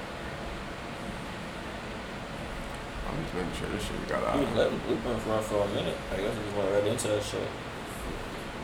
[3.09, 4.57] I'm just making sure this shit got We was out.
[4.57, 5.97] letting blueprints run for a minute.
[6.13, 7.49] I guess we just went right into that shit.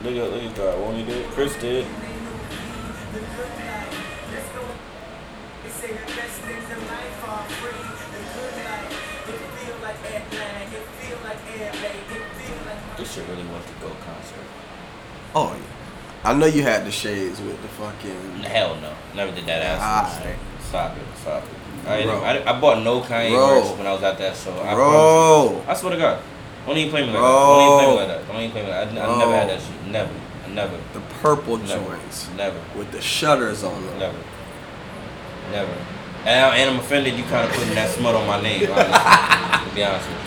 [0.04, 0.78] Look at look at God.
[0.80, 1.26] Won't he did?
[1.30, 1.86] Chris did.
[12.96, 14.46] This shit really went to go concert.
[15.34, 15.75] Oh yeah.
[16.26, 18.40] I know you had the shades with the fucking.
[18.42, 18.92] Hell no.
[19.14, 20.18] Never did that ass.
[20.18, 20.36] Alright.
[20.60, 21.02] Stop it.
[21.20, 21.88] Stop it.
[21.88, 22.02] I.
[22.02, 23.60] I, I bought no Kanye Bro.
[23.60, 24.52] merch when I was at that show.
[24.60, 25.50] I Bro.
[25.52, 25.70] you.
[25.70, 26.22] I swear to God.
[26.66, 27.30] Don't even play me like Bro.
[27.30, 27.46] that.
[27.46, 28.26] Don't even play me like that.
[28.26, 29.08] Don't even play me like that.
[29.08, 29.86] I, I never had that shit.
[29.86, 30.12] Never.
[30.52, 30.76] Never.
[30.94, 31.84] The purple Never.
[31.96, 32.60] joints Never.
[32.76, 33.98] with the shutters on them.
[34.00, 34.18] Never.
[35.52, 35.72] Never.
[36.24, 39.68] And, I, and I'm offended you kind of putting that smut on my name, honestly.
[39.68, 40.22] to be honest with you.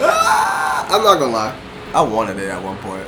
[0.00, 1.60] Ah, I'm not gonna lie.
[1.94, 3.06] I wanted it at one point.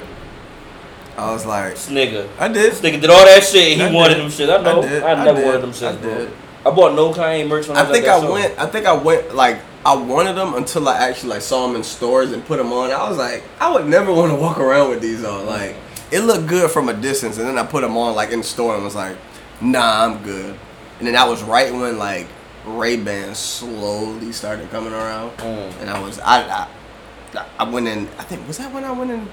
[1.19, 2.29] I was like, This nigga.
[2.39, 2.73] I did.
[2.73, 4.23] This nigga did all that shit and I he wanted did.
[4.25, 4.51] them shit.
[4.51, 4.81] I know.
[4.83, 5.03] I, I did.
[5.03, 6.29] I never wanted them I shit, bro.
[6.67, 8.59] I bought no Kanye merch when I I think I went.
[8.59, 11.85] I think I went like I wanted them until I actually like saw them in
[11.85, 12.91] stores and put them on.
[12.91, 15.47] I was like, I would never want to walk around with these on.
[15.47, 15.77] Like,
[16.11, 18.45] it looked good from a distance, and then I put them on like in the
[18.45, 19.17] store and was like,
[19.61, 20.59] Nah, I'm good.
[20.99, 22.27] And then that was right when like
[22.67, 25.81] Ray Bans slowly started coming around, Mm.
[25.81, 28.09] and I was I, I I went in.
[28.19, 29.29] I think was that when I went in.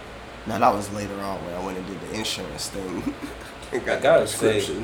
[0.46, 3.14] No, that was later on when I went and did the insurance thing.
[3.72, 4.84] and got I gotta say-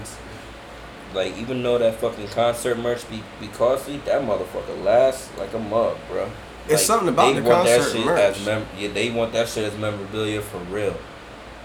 [1.13, 5.59] Like even though that fucking concert merch be, be costly, that motherfucker lasts like a
[5.59, 6.29] mug, bro.
[6.65, 8.19] It's Like, something about they the want that concert shit merch.
[8.19, 10.95] As mem- yeah, they want that shit as memorabilia for real.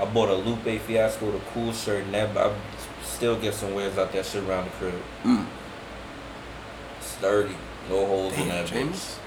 [0.01, 2.37] I bought a Lupe Fiasco, the cool shirt, and that.
[2.37, 2.53] I
[3.05, 4.95] still get some wears out that shit around the crib.
[5.23, 5.47] Mm.
[7.01, 7.55] Sturdy,
[7.89, 9.19] no holes in Damn, that bitch, James.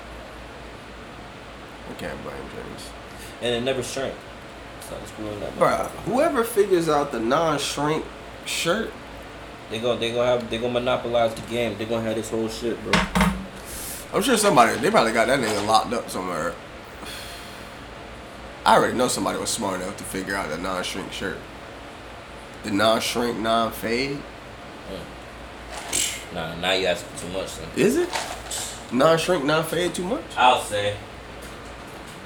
[1.89, 2.89] I can't blame James.
[3.41, 4.13] and it never shrank.
[5.01, 5.53] It's screwing that.
[5.57, 5.89] Motherfucker.
[6.05, 8.05] whoever figures out the non-shrink
[8.45, 8.91] shirt,
[9.69, 11.77] They gonna they gonna have they gonna monopolize the game.
[11.77, 12.93] They gonna have this whole shit, bro.
[14.13, 16.53] I'm sure somebody they probably got that nigga locked up somewhere.
[18.65, 21.38] I already know somebody was smart enough to figure out the non-shrink shirt.
[22.63, 24.21] The non-shrink, non-fade.
[26.33, 27.47] Nah, now you asking too much.
[27.47, 27.65] Son.
[27.77, 28.09] Is it?
[28.91, 30.23] Non-shrink, non-fade too much?
[30.35, 30.95] I'll say.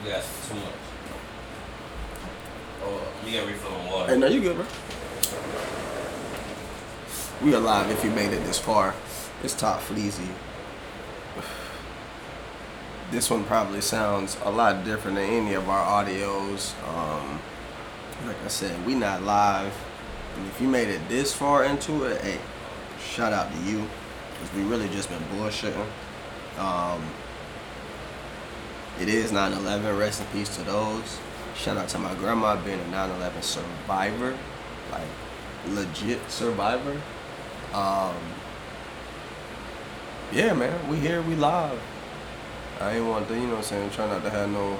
[0.04, 0.74] You asking too much.
[3.90, 4.14] Water.
[4.14, 4.66] Hey, no, you good, bro.
[7.44, 8.96] We alive if you made it this far.
[9.44, 10.30] It's top fleazy.
[13.12, 16.74] This one probably sounds a lot different than any of our audios.
[16.88, 17.40] Um,
[18.26, 19.74] like I said, we not live.
[20.38, 22.40] And if you made it this far into it, hey,
[23.14, 23.88] shout out to you.
[24.34, 25.86] Because we really just been bullshitting.
[26.58, 27.04] Um,
[29.00, 30.00] it is 9-11.
[30.00, 31.20] Rest in peace to those.
[31.56, 34.38] Shout out to my grandma being a 9-11 survivor.
[34.92, 35.02] Like,
[35.68, 37.02] legit survivor.
[37.74, 38.16] Um,
[40.32, 40.90] yeah, man.
[40.90, 41.22] We here.
[41.22, 41.80] We live.
[42.80, 44.80] I ain't want to, you know what I'm saying, try not to have no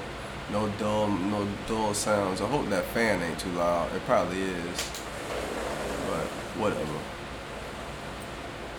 [0.50, 2.40] no dull no dull sounds.
[2.40, 3.94] I hope that fan ain't too loud.
[3.94, 4.78] It probably is.
[6.08, 6.26] But
[6.58, 6.98] whatever.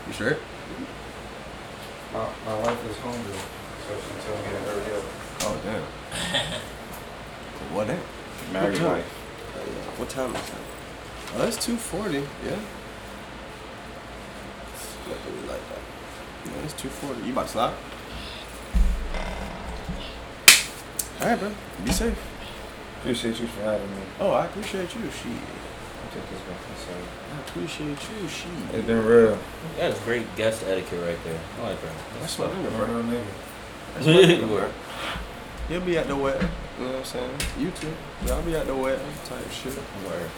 [0.08, 0.38] You sure?
[2.12, 3.40] My, my wife is hungry,
[3.88, 5.04] so she told me to hurry up.
[5.42, 6.62] Oh damn.
[7.74, 8.00] what that?
[8.52, 8.88] Married time?
[8.88, 9.06] life.
[9.98, 10.58] What time is that?
[11.36, 12.20] Oh, that's two forty.
[12.46, 12.60] Yeah.
[15.08, 15.82] Not really like that.
[16.46, 17.22] Yeah, it's two forty.
[17.26, 17.74] You about to slide?
[21.22, 21.52] All right, bro.
[21.86, 22.18] Be safe.
[23.00, 24.02] Appreciate you for having me.
[24.20, 25.02] Oh, I appreciate you.
[25.12, 25.30] She.
[25.30, 27.04] I'll take this back inside.
[27.36, 27.90] I appreciate
[28.22, 28.28] you.
[28.28, 28.48] She.
[28.74, 29.38] It's been real.
[29.78, 31.40] That is great guest etiquette right there.
[31.60, 31.92] I like that.
[32.20, 32.86] That's my nigga, I'm a bro.
[32.96, 33.24] real nigga.
[33.96, 34.70] That's my nigga, You bro.
[35.70, 35.74] Were.
[35.74, 36.50] He'll be at the wedding.
[36.80, 37.32] You know what I'm saying?
[37.60, 37.94] You too.
[38.26, 39.76] Y'all be at the wedding type shit.
[40.06, 40.30] Word.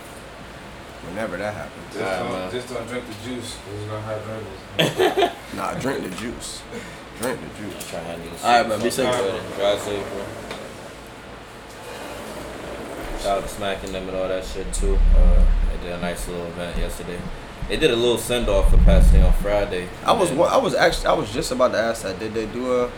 [1.07, 1.93] Whenever that happens.
[1.93, 2.51] Just, Alright, don't, man.
[2.51, 3.55] just don't drink the juice.
[3.55, 5.31] 'cause It's gonna have dribbles.
[5.55, 6.61] Nah, drink the juice.
[7.21, 7.89] Drink the juice.
[7.89, 8.43] Try to have.
[8.43, 9.21] All right, man, be Fuck safe.
[9.23, 9.55] with it.
[9.57, 10.25] Drive safe, bro.
[13.21, 14.99] Shout out to smacking them and all that shit too.
[15.15, 17.19] Uh, they did a nice little event yesterday.
[17.69, 19.87] They did a little send off for Patsy on Friday.
[20.05, 22.19] I was I was actually I was just about to ask that.
[22.19, 22.91] Did they do a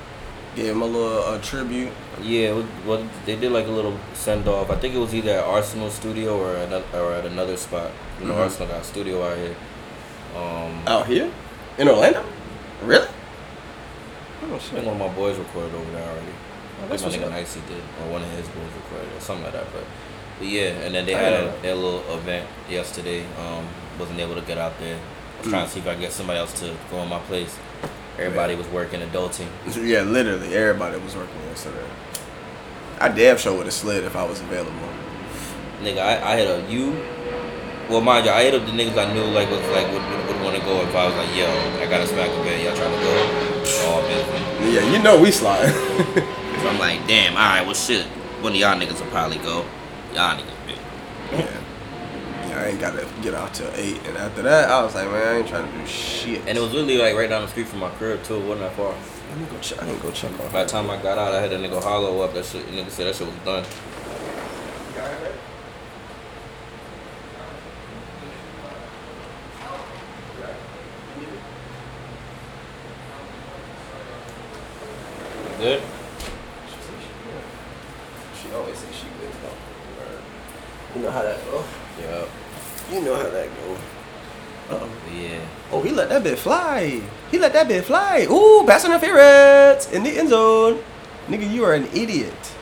[0.57, 1.91] give him a little a tribute?
[2.21, 4.69] Yeah, well, they did like a little send off.
[4.71, 7.91] I think it was either at Arsenal Studio or another, or at another spot.
[8.19, 8.43] You know, Mhm.
[8.43, 9.55] Arsenal got a studio out here.
[10.35, 11.29] Um, Out here?
[11.77, 12.23] In Orlando?
[12.83, 13.07] Really?
[14.43, 14.71] Oh I shit.
[14.73, 16.33] think one of my boys recorded over there already.
[16.83, 17.31] I that's think my what's nigga up.
[17.31, 19.65] Nicey did, or one of his boys recorded, or something like that.
[19.73, 19.83] But
[20.39, 23.23] But yeah, and then they had a, their little event yesterday.
[23.41, 23.65] Um,
[23.99, 24.95] wasn't able to get out there.
[24.97, 27.19] I was trying to see if I could get somebody else to go in my
[27.19, 27.57] place.
[28.17, 29.47] Everybody was working adulting.
[29.83, 31.85] Yeah, literally everybody was working yesterday.
[32.99, 34.73] I damn sure would have slid if I was available.
[35.81, 36.91] Nigga, I, I hit up you.
[37.89, 40.27] Well, mind you, I hit up the niggas I knew like was like would, would,
[40.27, 41.45] would want to go if I was like, yo,
[41.79, 43.63] I got a smack event, y'all trying to go?
[43.69, 44.73] Oh, all busy.
[44.75, 45.73] Yeah, you know we slide.
[46.57, 48.03] So I'm like, damn, all right, well shit.
[48.41, 49.63] One of y'all niggas will probably go.
[50.15, 50.79] Y'all niggas big.
[51.33, 51.61] yeah.
[52.57, 55.37] I ain't gotta get out till eight, and after that, I was like, man, I
[55.37, 56.41] ain't trying to do shit.
[56.47, 58.37] And it was literally like right down the street from my crib too.
[58.37, 58.95] It wasn't that far.
[59.29, 59.81] Let me go check.
[59.81, 60.51] I didn't go check on.
[60.51, 62.33] By the time I got out, I had that nigga hollow up.
[62.33, 63.63] That shit, nigga said that shit was done.
[75.59, 75.81] Good.
[78.41, 79.33] She always say she good.
[80.95, 81.63] You know how that go.
[81.99, 82.25] Yeah.
[82.91, 83.77] You know how that go.
[84.75, 84.89] Uh-oh.
[85.13, 85.39] Yeah.
[85.71, 87.01] Oh, he let that bit fly.
[87.31, 88.25] He let that bit fly.
[88.29, 90.81] Ooh, pass interference in the end zone.
[91.27, 92.53] Nigga, you are an idiot.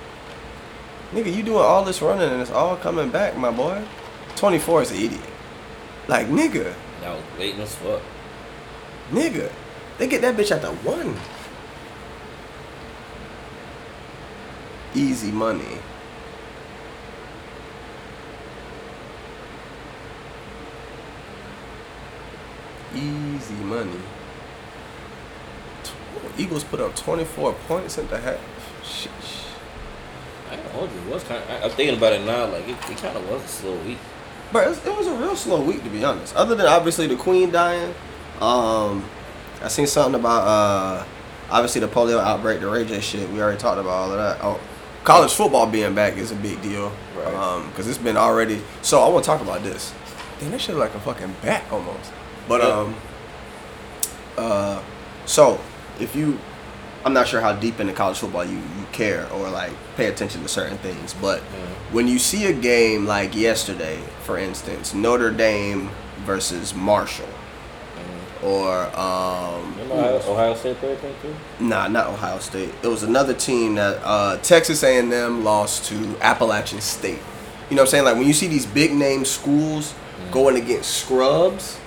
[1.13, 3.83] Nigga, you doing all this running and it's all coming back, my boy.
[4.35, 5.21] 24 is an idiot.
[6.07, 8.01] Like, nigga, That was waiting as fuck.
[9.11, 9.51] nigga.
[9.97, 11.15] They get that bitch at the one.
[14.93, 15.77] Easy money.
[22.95, 23.99] Easy money.
[26.37, 28.39] Eagles put up 24 points in the half.
[28.83, 29.11] Shit.
[30.49, 30.99] I ain't hold you.
[30.99, 32.45] It was kind of, I, I'm thinking about it now.
[32.45, 33.97] Like it, it kind of was a slow week.
[34.51, 36.35] But it was, it was a real slow week to be honest.
[36.35, 37.93] Other than obviously the Queen dying,
[38.41, 39.03] um,
[39.61, 41.05] I seen something about uh,
[41.49, 43.29] obviously the polio outbreak, the Ray J shit.
[43.29, 44.43] We already talked about all of that.
[44.43, 44.59] Oh,
[45.03, 46.91] college football being back is a big deal.
[47.17, 47.33] Right.
[47.33, 48.61] Um, because it's been already.
[48.81, 49.93] So I want to talk about this.
[50.39, 52.11] Damn, that shit like a fucking bat almost.
[52.47, 52.67] But Yeah.
[52.67, 52.95] um,
[54.37, 54.79] uh,
[55.25, 55.59] so
[55.99, 56.39] if you,
[57.03, 60.41] I'm not sure how deep into college football you, you care or like pay attention
[60.41, 61.39] to certain things, but
[61.91, 65.89] when you see a game like yesterday, for instance, Notre Dame
[66.25, 67.27] versus Marshall,
[68.43, 71.35] or um, Ohio, Ohio State played too?
[71.59, 72.69] Nah, not Ohio State.
[72.83, 77.19] It was another team that uh, Texas A&M lost to Appalachian State.
[77.69, 78.05] You know what I'm saying?
[78.05, 79.95] Like when you see these big name schools
[80.31, 81.79] going against scrubs,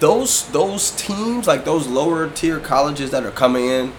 [0.00, 3.92] those those teams, like those lower tier colleges that are coming in,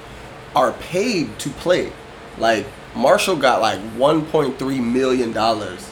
[0.56, 1.92] are paid to play.
[2.38, 5.92] Like Marshall got like 1.3 million dollars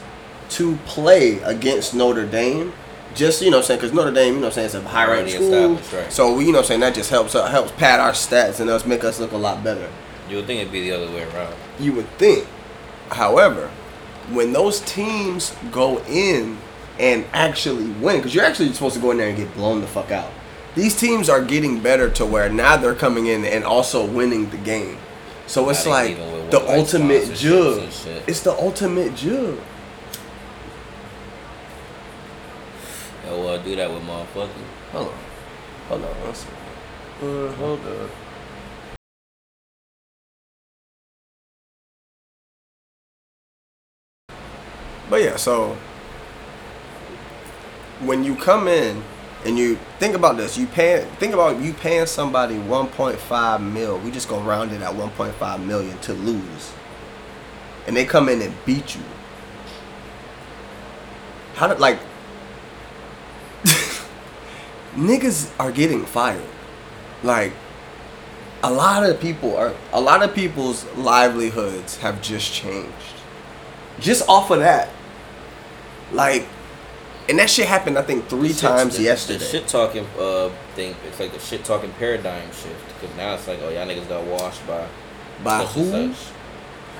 [0.50, 2.72] to play against Notre Dame.
[3.14, 4.86] Just you know what I'm saying, because Notre Dame, you know what I'm saying, it's
[4.86, 5.74] a high ranked school.
[5.98, 6.12] right.
[6.12, 8.60] So we, you know what I'm saying, that just helps uh, helps pad our stats
[8.60, 9.88] and us make us look a lot better.
[10.28, 11.54] You would think it'd be the other way around.
[11.78, 12.46] You would think.
[13.10, 13.68] However,
[14.30, 16.58] when those teams go in
[17.00, 19.86] and actually win, because you're actually supposed to go in there and get blown the
[19.86, 20.30] fuck out.
[20.76, 24.58] These teams are getting better to where now they're coming in and also winning the
[24.58, 24.98] game.
[25.46, 26.16] So it's like
[26.50, 27.82] the ultimate jug.
[28.28, 29.58] It's the ultimate jug.
[33.24, 34.50] Yeah, well, do that with motherfuckers.
[34.92, 35.14] Hold on.
[35.88, 36.10] Hold on.
[36.10, 36.56] One second.
[37.22, 38.10] Uh, hold on.
[45.10, 45.76] But yeah, so
[48.00, 49.02] when you come in
[49.44, 53.98] and you think about this, you pay think about you paying somebody 1.5 mil.
[53.98, 56.72] We just gonna round it at 1.5 million to lose,
[57.86, 59.02] and they come in and beat you.
[61.54, 61.98] How did like
[64.94, 66.42] niggas are getting fired.
[67.22, 67.52] Like
[68.62, 72.92] a lot of people are a lot of people's livelihoods have just changed.
[73.98, 74.88] Just off of that.
[76.12, 76.46] Like
[77.30, 79.38] and that shit happened I think 3 Shit- times the, yesterday.
[79.38, 83.00] The shit talking uh thing, it's like the shit talking paradigm shift.
[83.00, 84.86] Because now it's like, oh, y'all niggas got washed by.
[85.42, 86.12] By who?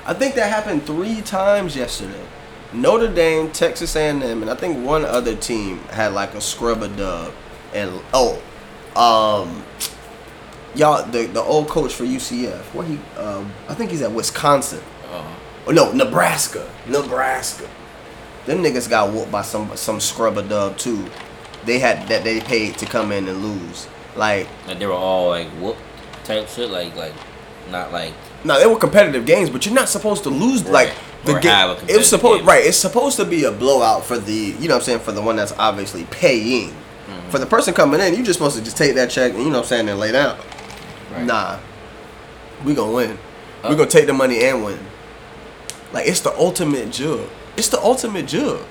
[0.05, 2.25] I think that happened 3 times yesterday.
[2.73, 6.87] Notre Dame, Texas A&M, and I think one other team had like a scrub a
[6.87, 7.33] dub.
[7.73, 8.41] And oh,
[8.95, 9.63] um,
[10.75, 12.73] y'all the the old coach for UCF.
[12.73, 12.97] Where he?
[13.17, 14.79] Um, I think he's at Wisconsin.
[14.79, 15.39] Uh-huh.
[15.67, 16.69] Oh no, Nebraska.
[16.87, 17.69] Nebraska.
[18.45, 21.05] Them niggas got whooped by some some scrub a dub too.
[21.65, 23.87] They had that they paid to come in and lose.
[24.15, 25.77] Like Like they were all like whoop
[26.23, 27.13] type shit, like like
[27.69, 28.13] not like
[28.43, 30.87] no, they were competitive games, but you're not supposed to lose Right.
[30.87, 30.93] like
[31.25, 31.77] the game.
[31.87, 32.47] It was supposed game.
[32.47, 32.65] right.
[32.65, 35.21] It's supposed to be a blowout for the you know what I'm saying for the
[35.21, 36.69] one that's obviously paying.
[36.69, 37.29] Mm-hmm.
[37.29, 39.49] For the person coming in, you just supposed to just take that check and you
[39.51, 40.39] know what I'm saying and lay down.
[41.13, 41.23] right.
[41.25, 41.59] Nah,
[42.65, 43.17] we gonna win.
[43.63, 43.67] Uh.
[43.69, 44.79] we gonna take the money and win.
[45.93, 47.27] Like it's the ultimate jug.
[47.57, 48.61] It's the ultimate jug.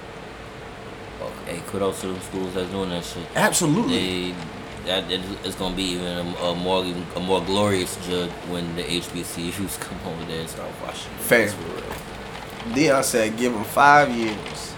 [1.21, 3.27] Oh, Hey, kudos to them schools that's doing that shit.
[3.35, 4.33] Absolutely.
[4.33, 4.35] They
[4.87, 5.05] that
[5.45, 6.85] it's gonna be even a, a more
[7.17, 11.13] a more glorious judge when the HBCUs come over there and start watching.
[11.19, 11.47] Fair.
[11.47, 12.75] Real.
[12.75, 14.73] Deion said give them five years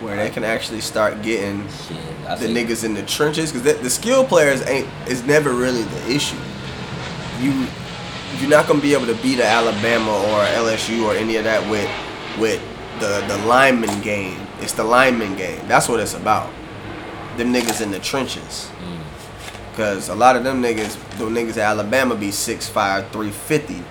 [0.00, 1.96] where they can actually start getting Shit,
[2.40, 6.10] the niggas in the trenches because the, the skill players ain't is never really the
[6.10, 6.36] issue.
[7.40, 7.66] You
[8.38, 11.68] you're not gonna be able to beat a Alabama or LSU or any of that
[11.70, 11.90] with
[12.38, 12.62] with
[13.00, 14.38] the the lineman game.
[14.60, 15.66] It's the lineman game.
[15.66, 16.50] That's what it's about.
[17.36, 18.70] Them niggas in the trenches.
[18.84, 19.76] Mm.
[19.76, 23.82] Cause a lot of them niggas, them niggas at Alabama be 6'5", 350.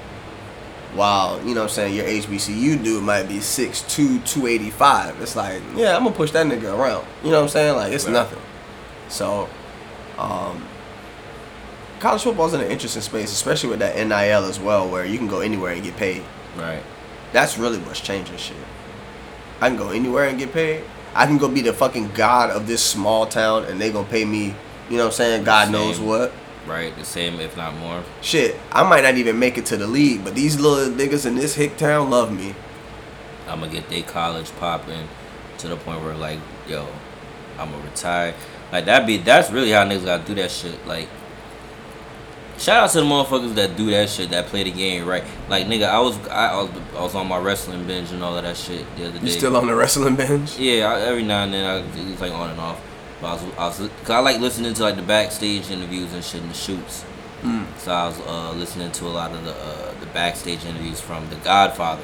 [0.94, 3.88] While, you know what I'm saying, your HBCU dude might be 6'2",
[4.26, 5.22] 285.
[5.22, 7.06] It's like, yeah, I'm gonna push that nigga around.
[7.24, 7.76] You know what I'm saying?
[7.76, 8.14] Like it's Right.
[8.14, 8.40] nothing.
[9.08, 9.48] So,
[10.18, 10.64] um,
[12.00, 15.28] college football's in an interesting space, especially with that NIL as well, where you can
[15.28, 16.24] go anywhere and get paid.
[16.58, 16.84] Right.
[17.34, 18.58] That's really what's changing shit.
[19.62, 20.84] I can go anywhere and get paid.
[21.14, 24.26] I can go be the fucking god of this small town and they gonna pay
[24.26, 24.56] me,
[24.90, 26.32] you know what I'm saying, God knows what.
[26.68, 26.96] Right.
[26.96, 28.04] The same, if not more.
[28.22, 31.36] Shit, I might not even make it to the league, but these little niggas in
[31.36, 32.54] this hick town love me.
[33.48, 35.08] I'm gonna get they college popping
[35.58, 36.88] to the point where like, yo,
[37.58, 38.36] I'm gonna retire.
[38.72, 40.86] Like that be that's really how niggas gotta do that shit.
[40.86, 41.10] Like,
[42.60, 45.24] shout out to the motherfuckers that do that shit, that play the game right.
[45.50, 48.36] Like nigga, I was I, I was I was on my wrestling binge and all
[48.38, 49.26] of that shit the other day.
[49.26, 50.60] You still on the wrestling bench?
[50.60, 52.80] Yeah, I, every now and then I it's like on and off.
[53.22, 56.24] But I was, I was, cause I like listening to like the backstage interviews and
[56.24, 57.06] shit and the shoots.
[57.42, 57.66] Mm.
[57.78, 61.30] So I was uh, listening to a lot of the uh, the backstage interviews from
[61.30, 62.04] The Godfather.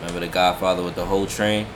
[0.00, 1.66] Remember The Godfather with the whole train?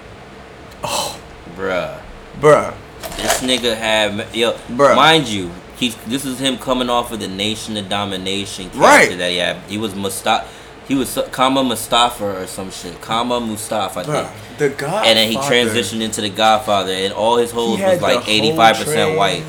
[0.83, 1.21] Oh,
[1.57, 2.01] Bruh.
[2.41, 2.75] bruh.
[3.17, 4.95] This nigga had yo, Bruh.
[4.97, 5.51] mind you,
[5.81, 9.19] he's this is him coming off of the Nation of Domination character Right.
[9.19, 9.57] that he had.
[9.69, 10.47] He was Mustafa,
[10.87, 13.01] he was Kama Mustafa or some shit.
[13.01, 14.29] Kama Mustafa, I think.
[14.29, 14.59] Bruh.
[14.59, 15.07] The God.
[15.07, 18.77] And then he transitioned into the Godfather, and all his hoes was like eighty five
[18.77, 19.43] percent white.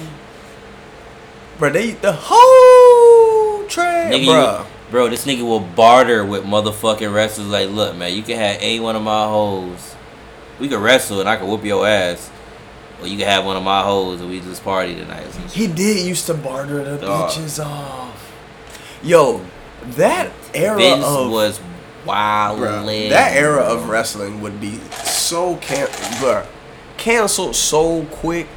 [1.59, 7.47] Bro, they the whole train, Nigga, you, bro, this nigga will barter with motherfucking wrestlers.
[7.49, 9.95] Like, look, man, you can have any one of my hoes.
[10.59, 12.30] We can wrestle, and I can whoop your ass.
[13.01, 15.25] Or you can have one of my hoes, and we just party tonight.
[15.25, 15.51] or some shit.
[15.51, 17.31] He did used to barter the Dog.
[17.31, 18.31] bitches off.
[19.03, 19.41] Yo,
[19.81, 21.59] that era Vince of was
[22.05, 22.59] wild.
[22.59, 25.87] Bruh, that era of wrestling would be so can
[26.19, 26.45] bruh,
[26.97, 28.47] canceled so quick.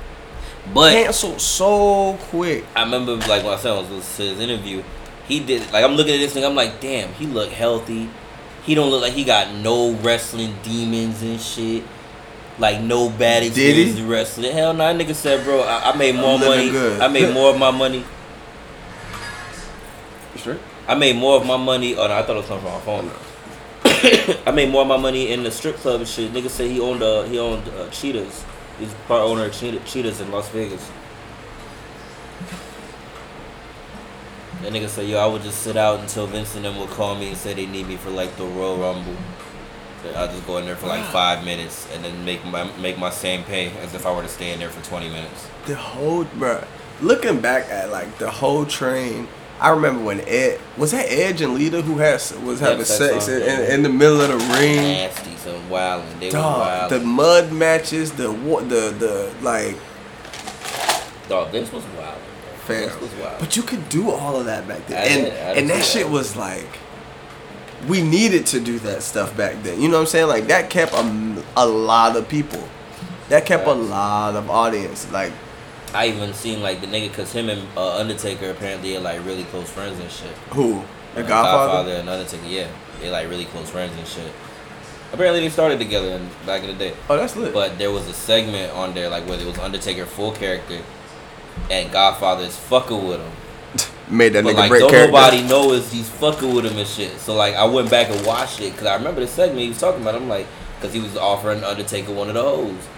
[0.72, 2.64] But Canceled so quick.
[2.74, 4.82] I remember, like, when I said I was listening to his interview,
[5.28, 8.08] he did, like, I'm looking at this thing, I'm like, damn, he look healthy.
[8.64, 11.84] He don't look like he got no wrestling demons and shit.
[12.58, 14.52] Like, no bad Did experience in wrestling.
[14.52, 16.70] Hell no, that nigga said, bro, I, I made more money.
[16.70, 17.00] good.
[17.00, 18.04] I made more of my money.
[20.36, 20.58] Sure.
[20.86, 21.96] I made more of my money.
[21.96, 23.10] Oh, no, I thought it was coming from my phone.
[24.46, 26.32] I made more of my money in the strip club and shit.
[26.32, 28.44] Nigga said he owned, uh, he owned uh, Cheetahs.
[28.78, 30.90] He's part owner of Cheetah, Cheetahs in Las Vegas.
[34.62, 37.14] That nigga said, yo, I would just sit out until Vince and them would call
[37.14, 39.16] me and say they need me for like the Royal Rumble.
[40.04, 42.98] That I'll just go in there for like five minutes and then make my make
[42.98, 45.48] my same pay as if I were to stay in there for 20 minutes.
[45.66, 46.66] The whole bruh.
[47.00, 49.26] Looking back at like the whole train,
[49.60, 53.28] I remember when Ed was that Edge and Lita who had was having that sex
[53.28, 54.76] in, in, in the middle of the ring.
[54.76, 56.20] Nasty, some wildin'.
[56.20, 59.76] They Dog, the mud matches, the the the like
[61.28, 62.18] Dog, Vince was wild.
[62.64, 62.86] fair.
[63.00, 63.38] Was wild.
[63.40, 66.08] But you could do all of that back then, I and and did that shit
[66.08, 66.78] was like.
[67.88, 69.80] We needed to do that stuff back then.
[69.80, 70.28] You know what I'm saying?
[70.28, 72.62] Like that kept a, a lot of people.
[73.28, 75.10] That kept a lot of audience.
[75.12, 75.32] Like
[75.94, 79.44] I even seen like the nigga, cause him and uh, Undertaker apparently are like really
[79.44, 80.32] close friends and shit.
[80.50, 80.82] who?
[81.14, 81.92] The Uh, Godfather.
[81.92, 82.68] and Undertaker, yeah,
[83.00, 84.32] they like really close friends and shit.
[85.12, 86.92] Apparently they started together in, back in the day.
[87.08, 87.54] Oh, that's lit.
[87.54, 90.80] But there was a segment on there like where it was Undertaker full character,
[91.70, 93.32] and Godfather is fucking with him.
[94.10, 95.12] Made that But nigga like break don't character.
[95.12, 97.18] nobody know is he's fucking with him and shit.
[97.20, 99.80] So like I went back and watched it because I remember the segment he was
[99.80, 100.14] talking about.
[100.14, 100.46] I'm like,
[100.76, 102.88] because he was offering Undertaker one of the hoes.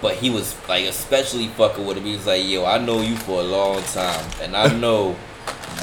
[0.00, 2.04] But he was like especially fucking with him.
[2.04, 5.16] He was like, yo, I know you for a long time, and I know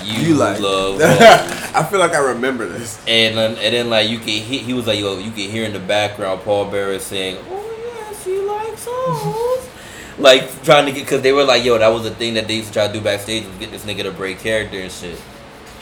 [0.03, 0.59] you, You like?
[0.61, 1.01] love.
[1.01, 2.97] I feel like I remember this.
[3.07, 5.66] And then, and then like you can he, he was like yo you can hear
[5.66, 9.70] in the background Paul Bearer saying oh yes he likes hoes
[10.18, 12.55] like trying to get because they were like yo that was the thing that they
[12.55, 15.20] used to try to do backstage was get this nigga to break character and shit.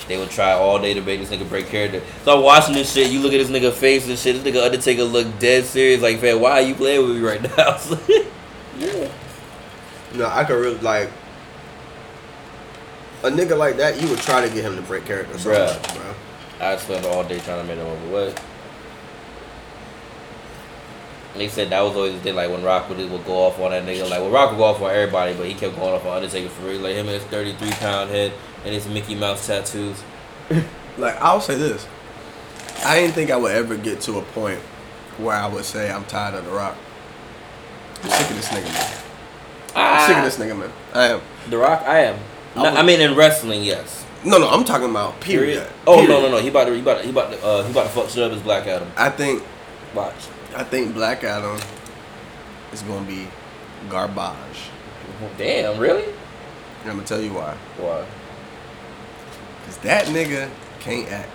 [0.07, 2.01] They would try all day to make this nigga break character.
[2.25, 3.09] So I'm watching this shit.
[3.09, 4.36] You look at this nigga face and shit.
[4.36, 6.01] This nigga Undertaker look dead serious.
[6.01, 7.79] Like, man, why are you playing with me right now?
[8.77, 9.09] yeah.
[10.13, 11.09] No, I could really like
[13.23, 14.01] a nigga like that.
[14.01, 16.13] You would try to get him to break character, so bro.
[16.59, 18.11] I spent all day trying to make him over.
[18.11, 18.43] What?
[21.36, 23.71] They said that was always the thing, like when Rock would, would go off on
[23.71, 24.03] that nigga.
[24.09, 26.49] Like, well, Rock would go off on everybody, but he kept going off on Undertaker
[26.49, 26.79] for real.
[26.81, 30.01] Like him and his 33 pound head and his Mickey Mouse tattoos.
[30.95, 31.88] Like I'll say this,
[32.86, 34.59] I didn't think I would ever get to a point
[35.17, 36.75] where I would say I'm tired of The Rock.
[38.03, 39.03] I'm sick of this nigga, man.
[39.75, 40.71] I'm sick of this nigga, man.
[40.93, 41.21] I am.
[41.49, 42.19] The Rock, I am.
[42.55, 44.05] I No, would- I mean, in wrestling, yes.
[44.23, 45.67] No, no, I'm talking about period.
[45.88, 46.09] Oh Period.
[46.09, 46.38] no, no, no.
[46.38, 48.21] He about to, he about to, he about to, uh, he about to fuck shit
[48.21, 48.91] up as Black Adam.
[48.95, 49.41] I think
[49.95, 50.13] Watch.
[50.56, 51.60] I think Black Adam
[52.72, 53.28] is gonna be
[53.89, 54.70] garbage.
[55.38, 56.04] Damn, really?
[56.04, 57.56] And I'm gonna tell you why.
[57.78, 58.06] Why?
[59.66, 60.49] Cause that nigga
[60.80, 61.30] can't act.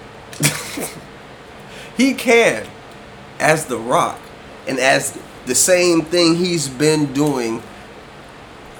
[1.96, 2.66] he can,
[3.40, 4.20] as The Rock,
[4.66, 7.62] and as the same thing he's been doing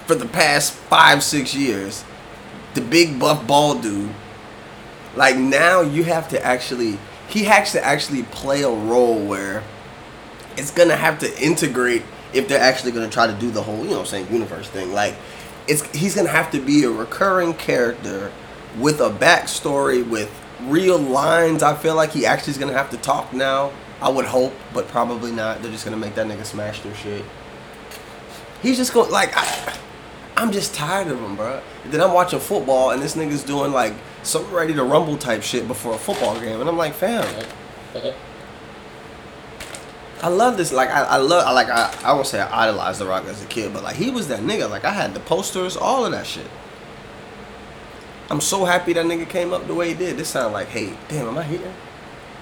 [0.07, 2.05] for the past five, six years.
[2.75, 4.15] The big buff bald dude.
[5.17, 9.63] Like now you have to actually he has to actually play a role where
[10.59, 12.03] it's gonna have to integrate
[12.33, 14.93] if they're actually gonna try to do the whole, you know I'm saying, universe thing.
[14.93, 15.15] Like
[15.67, 18.33] it's he's gonna have to be a recurring character
[18.79, 20.31] with a backstory with
[20.63, 21.63] real lines.
[21.63, 23.73] I feel like he actually is gonna have to talk now.
[24.01, 25.63] I would hope, but probably not.
[25.63, 27.25] They're just gonna make that nigga smash their shit.
[28.63, 29.77] He's just going like I,
[30.37, 31.63] I'm just tired of him, bro.
[31.87, 35.69] Then I'm watching football and this nigga's doing like some ready to rumble type shit
[35.69, 37.25] before a football game, and I'm like, fam.
[40.23, 40.73] I love this.
[40.73, 41.47] Like I, I love.
[41.47, 41.69] I like.
[41.69, 44.29] I, I won't say I idolized The Rock as a kid, but like he was
[44.29, 44.69] that nigga.
[44.69, 46.47] Like I had the posters, all of that shit.
[48.31, 50.17] I'm so happy that nigga came up the way he did.
[50.17, 50.95] This sound like hate.
[51.09, 51.73] Damn, am I hating?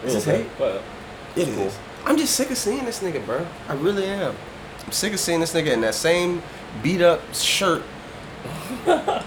[0.03, 0.47] This is hate?
[0.59, 0.83] But
[1.37, 1.79] It is.
[2.05, 3.47] I'm just sick of seeing this nigga, bro.
[3.69, 4.35] I really am.
[4.85, 6.43] I'm sick of seeing this nigga in that same
[6.83, 7.83] beat up shirt
[8.87, 9.25] that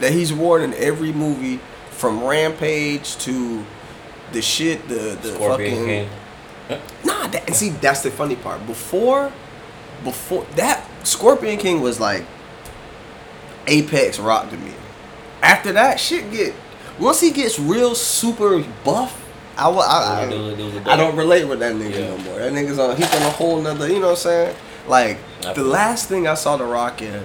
[0.00, 1.60] he's worn in every movie,
[1.90, 3.64] from Rampage to
[4.32, 5.86] the shit, the the Scorpion fucking.
[5.86, 6.08] King.
[7.04, 8.66] Nah, that, and see, that's the funny part.
[8.66, 9.32] Before,
[10.02, 12.24] before that, Scorpion King was like
[13.66, 14.72] apex rock to me.
[15.42, 16.54] After that, shit get
[16.98, 19.20] once he gets real super buff.
[19.56, 21.92] I, I, I, There was a- there was a I don't relate with that nigga
[21.98, 22.08] Yeah.
[22.08, 22.38] no more.
[22.38, 22.96] That nigga's on.
[22.96, 23.86] He's on a whole nother.
[23.86, 24.56] You know what I'm saying?
[24.88, 25.18] Like
[25.54, 27.22] the last thing I saw the Rock in,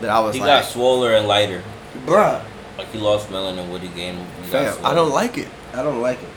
[0.00, 1.62] that I was He like, got swoller and lighter.
[2.06, 2.42] bruh,
[2.78, 4.18] Like he lost melon and Woody gained.
[4.42, 5.48] he fam, I don't like it.
[5.74, 6.28] I don't like it.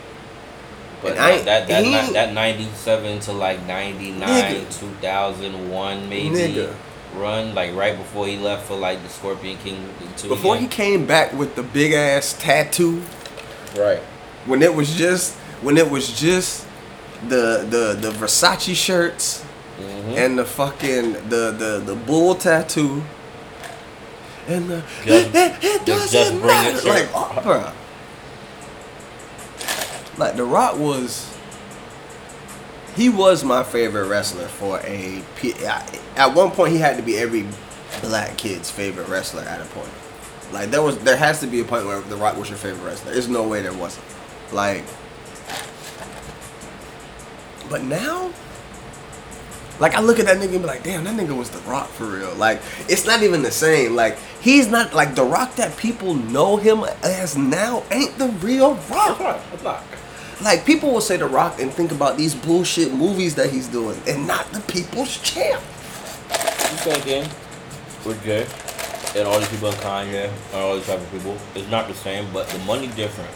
[1.02, 4.80] But I that that he that, that ninety seven to like ninety nine, Nigga.
[4.80, 6.74] two thousand one maybe Nigga.
[7.16, 9.90] run like right before he left for like the Scorpion King.
[10.28, 13.02] Before he came back with the big ass tattoo.
[13.78, 14.00] right.
[14.46, 16.66] when it was just when it was just
[17.28, 19.46] the the the Versace shirts
[19.80, 20.18] Mhm.
[20.18, 23.02] and the fucking the the the bull tattoo
[24.48, 27.74] and the Just- it, it, it doesn't just bring matter like oh.
[30.20, 31.34] Like the Rock was
[32.96, 35.24] he was my favorite wrestler for a
[36.18, 37.48] at one point he had to be every
[38.02, 39.90] black kid's favorite wrestler at a point
[40.52, 42.86] like there was there has to be a point where the Rock was your favorite
[42.86, 44.06] wrestler there's no way there wasn't
[44.52, 44.84] like
[47.70, 48.32] but now
[49.80, 51.88] like I look at that nigga and be like, damn, that nigga was The Rock
[51.88, 52.36] for real.
[52.36, 53.96] Like, it's not even the same.
[53.96, 58.76] Like, he's not like The Rock that people know him as now ain't the real
[58.90, 59.40] Rock.
[60.42, 64.00] Like people will say The Rock and think about these bullshit movies that he's doing
[64.08, 65.62] and not the people's champ.
[65.62, 67.24] You thinking
[68.06, 68.48] with Jay
[69.20, 71.94] and all these people in Kanye and all these type of people, it's not the
[71.94, 73.30] same, but the money different.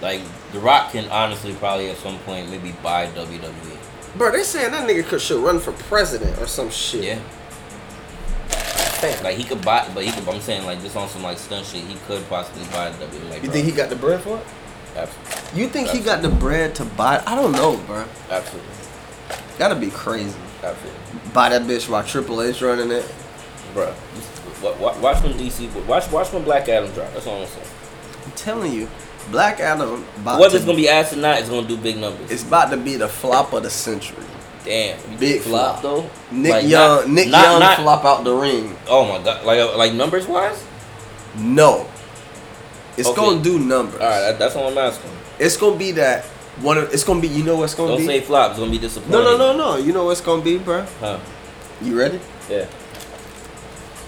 [0.00, 0.22] Like
[0.52, 3.78] The Rock can honestly probably at some point maybe buy WWE.
[4.16, 7.04] Bro, they saying that nigga could should run for president or some shit.
[7.04, 7.18] Yeah.
[9.22, 10.28] Like he could buy, but he could.
[10.28, 13.30] I'm saying like just on some like stunt shit, he could possibly buy WWE.
[13.30, 14.44] Like, You bro, think he got the bread for it?
[14.96, 15.60] Absolutely.
[15.62, 17.22] You think he got the bread to buy?
[17.26, 18.04] I don't know, bro.
[18.30, 18.70] Absolutely.
[19.58, 20.36] Gotta be crazy.
[20.62, 21.00] Absolutely.
[21.32, 23.10] Buy that bitch while Triple H running it.
[23.74, 27.12] Bro, just, wa- wa- watch when DC, watch watch when Black Adam drop.
[27.14, 27.66] That's all I'm saying.
[28.26, 28.88] I'm telling you,
[29.30, 31.96] Black Adam about Whether to, it's gonna be ass or not, it's gonna do big
[31.96, 32.30] numbers.
[32.30, 34.22] it's about to be the flop of the century.
[34.64, 35.82] Damn, Big flop flop.
[35.82, 36.10] though.
[36.30, 38.76] Nick Like, Young, not- Nick not- Young not- flop out the ring.
[38.88, 40.62] Oh my god, like uh, like numbers wise.
[41.36, 41.88] No,
[42.96, 43.20] it's Okay.
[43.20, 44.00] gonna do numbers.
[44.00, 45.10] All right, that's all I'm asking.
[45.40, 46.24] It's gonna be that
[46.60, 46.78] one.
[46.78, 47.26] Of, it's gonna be.
[47.28, 48.06] You know what's gonna Don't be?
[48.06, 48.50] say flop.
[48.52, 49.12] It's gonna be disappointing.
[49.24, 49.76] no, no, no, no.
[49.78, 50.86] You know what's gonna be, bro?
[51.00, 51.18] Huh?
[51.80, 52.20] You ready?
[52.48, 52.66] Yeah.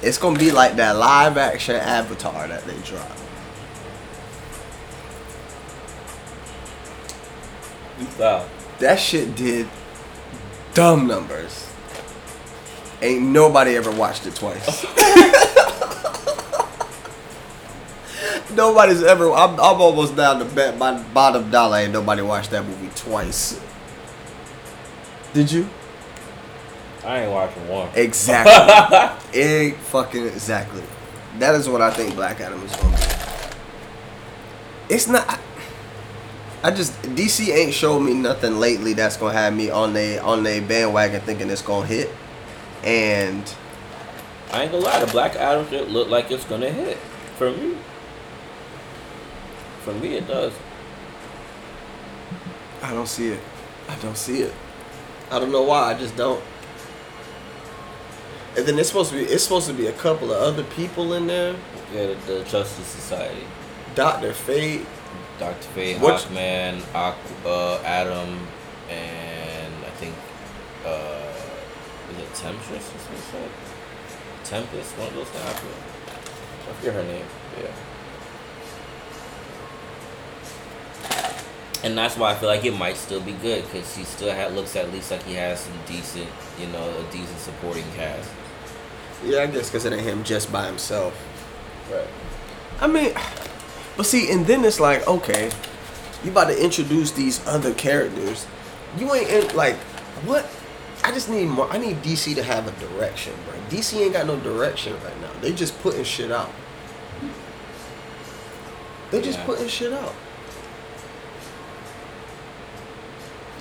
[0.02, 3.18] It's gonna be like that live action Avatar that they dropped.
[7.98, 8.46] You foul.
[8.80, 9.68] That shit did
[10.74, 11.70] dumb numbers.
[13.00, 14.84] Ain't nobody ever watched it twice.
[18.54, 19.32] Nobody's ever.
[19.32, 21.78] I'm, I'm almost down to bet my bottom dollar.
[21.78, 23.60] Ain't nobody watched that movie twice.
[25.32, 25.68] Did you?
[27.04, 27.90] I ain't watching one.
[27.94, 29.30] Exactly.
[29.40, 30.82] Egg fucking exactly.
[31.38, 34.94] That is what I think Black Adam is gonna be.
[34.94, 35.40] It's not.
[36.64, 40.42] I, just DC ain't showed me nothing lately that's gonna have me on they on
[40.42, 42.10] they bandwagon thinking it's gonna hit,
[42.82, 43.54] and
[44.50, 46.96] I ain't gonna lie, the Black Adam shit look like it's gonna hit.
[47.36, 47.76] For me.
[49.82, 50.54] For me it does.
[52.82, 53.40] I don't see it.
[53.88, 54.54] I don't see it.
[55.30, 55.92] I don't know why.
[55.92, 56.42] I just don't.
[58.56, 61.12] And then it's supposed to be it's supposed to be a couple of other people
[61.12, 61.54] in there.
[61.92, 63.44] Yeah, the, the Justice Society.
[63.94, 64.86] Doctor Fate.
[65.44, 65.68] Dr.
[65.74, 68.46] Fate, What- Hawkman, Aqu- uh, Adam,
[68.88, 70.14] and I think
[70.86, 71.32] uh,
[72.12, 73.50] is it Temptress or some shit?
[74.44, 75.44] Tempest, one of those things.
[75.44, 75.76] I forget,
[76.68, 77.26] I forget her name.
[77.60, 77.70] Yeah.
[81.84, 84.48] And that's why I feel like it might still be good because he still ha-
[84.48, 88.30] looks at least like he has some decent, you know, a decent supporting cast.
[89.22, 91.14] Yeah, I guess because it ain't him just by himself.
[91.92, 92.06] Right.
[92.80, 93.12] I mean,
[93.96, 95.50] but see, and then it's like, okay,
[96.24, 98.46] you about to introduce these other characters.
[98.98, 99.76] You ain't in, like,
[100.26, 100.46] what?
[101.02, 101.70] I just need more.
[101.70, 103.54] I need DC to have a direction, bro.
[103.68, 105.30] DC ain't got no direction right now.
[105.40, 106.50] They just putting shit out.
[109.10, 109.44] They just Yeah.
[109.44, 110.14] putting shit out.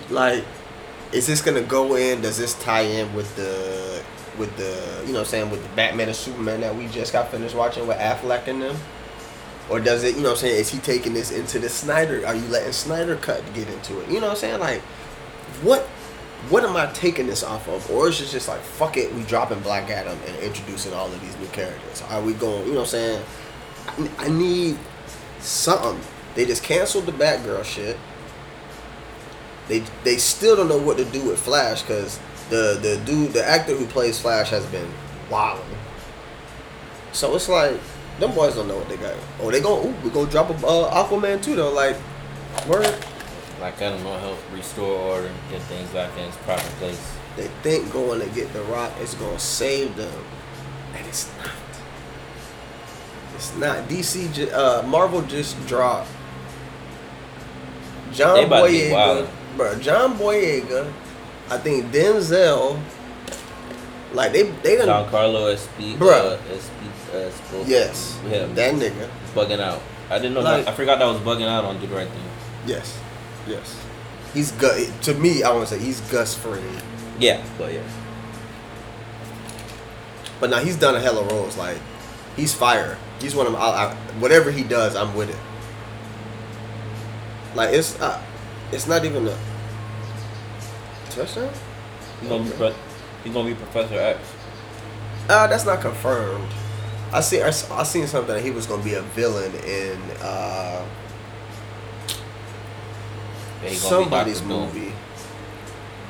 [0.10, 0.44] Like,
[1.12, 2.22] is this gonna go in?
[2.22, 4.02] Does this tie in with the
[4.38, 7.14] with the you know what I'm saying with the Batman and Superman that we just
[7.14, 8.78] got finished watching with Affleck and them?
[9.70, 12.26] Or does it you know what I'm saying, is he taking this into the Snyder?
[12.26, 14.10] Are you letting Snyder cut get into it?
[14.10, 14.60] You know what I'm saying?
[14.60, 14.82] Like
[15.62, 15.84] what
[16.50, 17.90] what am I taking this off of?
[17.90, 21.22] Or is it just like fuck it, we dropping Black Adam and introducing all of
[21.22, 22.02] these new characters?
[22.10, 23.26] Are we going you know what I'm saying?
[23.88, 24.78] I, I need
[25.40, 26.00] something.
[26.36, 27.98] They just canceled the Batgirl shit.
[29.68, 32.20] They they still don't know what to do with Flash because
[32.50, 34.92] the the dude the actor who plays Flash has been
[35.30, 35.66] wilding.
[37.14, 37.80] So it's like
[38.20, 39.16] them boys don't know what they got.
[39.42, 41.72] Oh, they going ooh we gonna drop a uh, Aquaman too though.
[41.72, 41.98] Like
[42.68, 42.94] word.
[43.60, 47.16] Black Adam will help restore order, get things back in its proper place.
[47.38, 50.26] They think going to get the Rock is gonna save them,
[50.94, 51.50] and it's not.
[53.36, 53.88] It's not.
[53.88, 56.10] DC, uh, Marvel just dropped
[58.12, 59.80] John They about to be Boyega, bro.
[59.80, 60.92] John Boyega,
[61.50, 62.80] I think Denzel.
[64.14, 64.88] Like they, they done.
[64.88, 66.38] Giancarlo Esp- Bruh.
[67.14, 69.10] Uh, Espo- Yes, that nigga.
[69.36, 69.82] bugging out.
[70.10, 70.42] I didn't know.
[70.42, 70.74] Like- that.
[70.74, 72.24] I forgot that was bugging out on Do the Right Thing.
[72.66, 72.98] Yes,
[73.48, 73.78] yes.
[74.34, 74.90] He's Gus.
[75.04, 76.64] To me, I want to say he's Gus Fring.
[77.20, 77.82] Yeah, but yeah.
[80.40, 81.56] But now he's done a hell of roles.
[81.58, 81.78] Like
[82.36, 82.98] he's fire.
[83.22, 85.38] He's one of my, I, I, whatever he does, I'm with it.
[87.56, 88.22] Like it's uh,
[88.72, 89.38] it's not even a
[91.12, 91.50] touchdown.
[92.20, 92.76] He's gonna be
[93.24, 94.20] he's gonna be Professor X.
[95.30, 96.50] Uh, that's not confirmed.
[97.14, 97.42] I see.
[97.42, 100.84] I, I seen something that he was gonna be a villain in uh,
[103.62, 104.94] Yeah, he's be somebody's movie.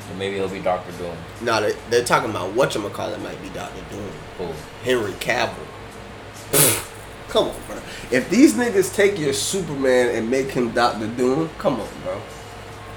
[0.07, 1.15] So maybe he'll be Doctor Doom.
[1.41, 4.09] No, they, they're talking about what you call it might be Doctor Doom.
[4.37, 4.53] Cool.
[4.83, 5.53] Henry Cavill.
[7.29, 7.77] come on, bro.
[8.11, 12.21] If these niggas take your Superman and make him Doctor Doom, come on, bro.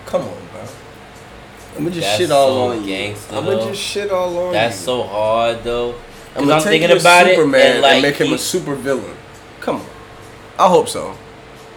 [0.06, 0.62] Come on, bro.
[1.76, 2.94] I'm gonna just That's shit all so on you.
[2.94, 4.84] gangsta, I'm gonna just shit all on That's you.
[4.84, 5.94] so hard though.
[6.38, 9.16] I'm I'm, thinking about Superman it and like make him he- a super villain.
[9.60, 9.86] Come on.
[10.58, 11.16] I hope so.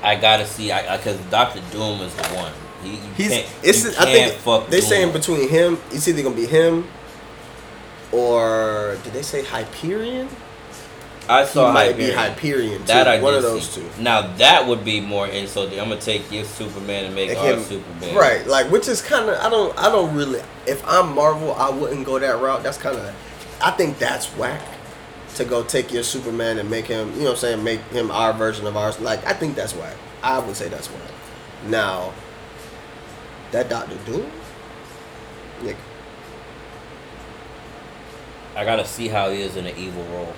[0.01, 0.71] I gotta see.
[0.71, 2.51] I because Doctor Doom is the one.
[2.83, 3.31] He, He's
[3.61, 6.87] it's you I think fuck they're Doom saying between him it's either gonna be him
[8.11, 10.27] or did they say Hyperion?
[11.27, 12.17] I He saw might be Hyperion.
[12.17, 12.85] Hyperion too.
[12.87, 13.81] That I one of those see.
[13.81, 14.01] two.
[14.01, 15.27] Now that would be more.
[15.27, 18.15] And so I'm gonna take your Superman and make him- Superman.
[18.15, 21.69] Right, like which is kind of I don't I don't really if I'm Marvel I
[21.69, 22.63] wouldn't go that route.
[22.63, 23.13] That's kind of
[23.61, 24.61] I think that's whack
[25.35, 28.11] to go take your Superman and make him you know what I'm saying make him
[28.11, 28.99] our version of ours.
[28.99, 29.95] Like I think that's whack.
[30.23, 31.11] I would say that's whack.
[31.67, 32.13] Now
[33.51, 34.29] that Doctor Doom,
[35.61, 35.75] nigga,
[38.55, 40.33] I gotta see how he is in an evil role.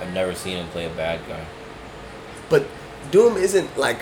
[0.00, 1.44] I've never seen him play a bad guy.
[2.48, 2.66] but
[3.10, 3.98] Doom isn't like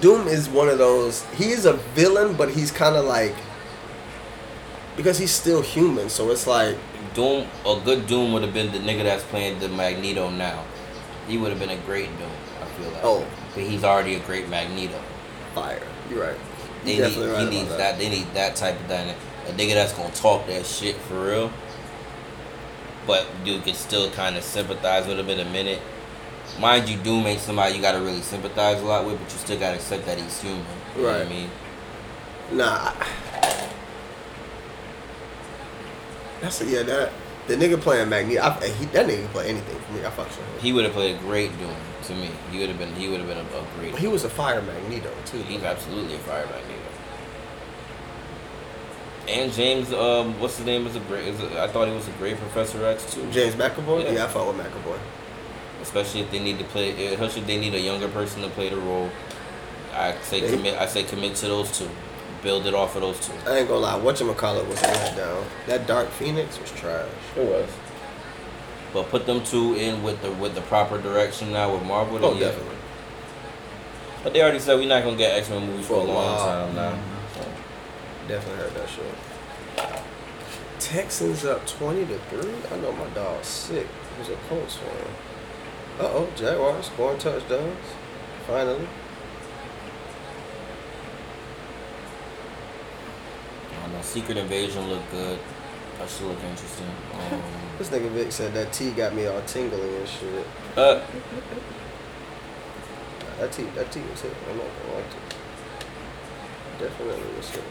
[0.00, 1.24] Doom is one of those.
[1.34, 3.34] He is a villain, but he's kind of like
[4.96, 6.08] because he's still human.
[6.08, 6.76] So it's like
[7.14, 10.64] Doom, a good Doom would have been the nigga that's playing the Magneto now.
[11.28, 12.30] He would have been a great Doom.
[12.60, 13.04] I feel like.
[13.04, 13.26] Oh.
[13.54, 15.00] but he's already a great Magneto.
[15.54, 15.82] fire.
[16.10, 16.36] You're right.
[16.84, 17.98] They You're need, he right needs that.
[17.98, 19.16] They need that type of dynamic.
[19.48, 21.52] A nigga that's gonna talk that shit for real.
[23.06, 25.80] But you can still kind of sympathize with him in a minute.
[26.60, 29.58] mind you, Doom ain't somebody you gotta really sympathize a lot with, but you still
[29.58, 30.64] gotta accept that he's human.
[30.96, 31.28] You know what I Right.
[31.28, 31.50] mean?
[32.52, 32.92] Nah.
[36.42, 36.82] That's a, yeah.
[36.82, 37.12] That
[37.48, 38.42] the nigga playing Magneto.
[38.42, 40.00] I, he, that nigga play anything for me.
[40.04, 40.60] I fucks with him.
[40.60, 41.74] He would have played a great Doom
[42.04, 42.30] to me.
[42.50, 42.94] He would have been.
[42.94, 43.96] He would have been a, a great.
[43.96, 45.38] He was a fire Magneto too.
[45.38, 46.80] He's absolutely a fire Magneto.
[49.28, 50.86] And James, um, what's his name?
[50.86, 51.28] Is a great.
[51.28, 53.30] Is a, I thought he was a great Professor X too.
[53.30, 54.04] James McAvoy.
[54.04, 54.12] Yeah.
[54.12, 54.98] Yeah, I fuck with McAvoy.
[55.82, 58.68] especially if they need to play, especially if they need a younger person to play
[58.68, 59.10] the role.
[59.92, 60.76] I say commit.
[60.78, 61.88] I say commit to those two.
[62.42, 63.32] Build it off of those two.
[63.46, 63.98] I ain't gonna lie.
[64.00, 65.44] Whatchamacallit was a letdown.
[65.66, 67.08] That Dark Phoenix was trash.
[67.36, 67.68] It was.
[68.92, 72.18] But put them two in with the with the proper direction now with Marvel.
[72.18, 72.46] then Oh, yeah.
[72.48, 72.76] definitely.
[74.24, 76.12] But they already said we're not gonna get X Men movies for, For a a
[76.12, 76.38] long while.
[76.66, 76.98] time now.
[77.34, 77.44] So,
[78.28, 80.02] Definitely heard that shit.
[80.78, 82.52] Texans up twenty to three.
[82.72, 83.86] I know my dog's sick.
[84.14, 84.90] He was a Colts fan.
[86.00, 87.78] Uh oh, Jaguars scoring touchdowns.
[88.46, 88.88] Finally.
[93.82, 94.02] I don't know.
[94.02, 95.38] Secret Invasion looked good.
[95.98, 96.86] That should look interesting.
[97.14, 97.42] Um,
[97.78, 100.46] This nigga Vic said that tea got me all tingly and shit.
[100.76, 101.00] uh,
[103.38, 104.36] That tea, that tea was hitting.
[104.50, 106.88] I'm not gonna lie to you.
[106.88, 107.64] Definitely was hitting.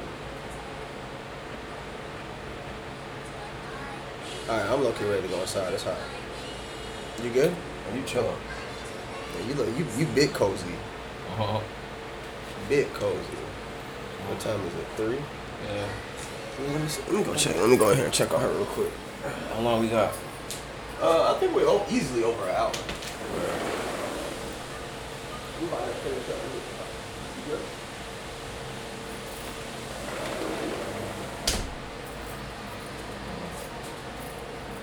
[4.49, 5.73] Alright, I'm looking ready to go inside.
[5.73, 5.97] It's hot.
[7.23, 7.51] You good?
[7.89, 8.35] Are you chilling?
[9.39, 10.73] Yeah, you look, you, you big cozy.
[11.29, 11.61] Uh huh.
[12.67, 13.37] Bit cozy.
[14.27, 14.87] What time is it?
[14.97, 15.19] Three?
[15.67, 15.87] Yeah.
[16.71, 17.01] Let me, see.
[17.09, 17.55] Let me go check.
[17.55, 18.91] Let me go in here and check on her real quick.
[19.53, 20.13] How long we got?
[21.01, 22.71] Uh, I think we're o- easily over an hour.
[25.59, 26.37] We might have finished up.
[27.37, 27.59] You good?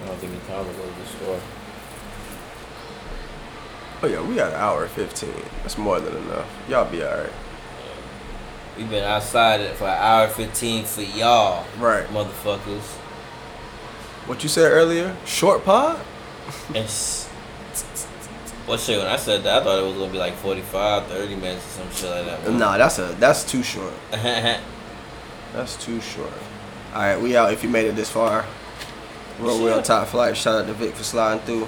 [0.03, 1.41] I don't think we time to go to the store.
[4.01, 5.43] Oh yeah, we got an hour and fifteen.
[5.63, 6.47] That's more than enough.
[6.69, 7.31] Y'all be alright.
[8.79, 12.07] We've been outside for an hour fifteen for y'all, Right.
[12.09, 12.95] motherfuckers.
[14.27, 15.15] What you said earlier?
[15.27, 15.99] Short pod?
[16.75, 17.27] It's
[18.67, 18.99] what shit?
[18.99, 21.83] When I said that, I thought it was gonna be like 45, 30 minutes or
[21.83, 22.53] some shit like that.
[22.53, 23.93] Nah, that's a that's too short.
[25.55, 26.31] That's too short.
[26.95, 27.53] All right, we out.
[27.55, 28.45] If you made it this far,
[29.41, 30.37] real real top flight.
[30.37, 31.67] Shout out to Vic for sliding through.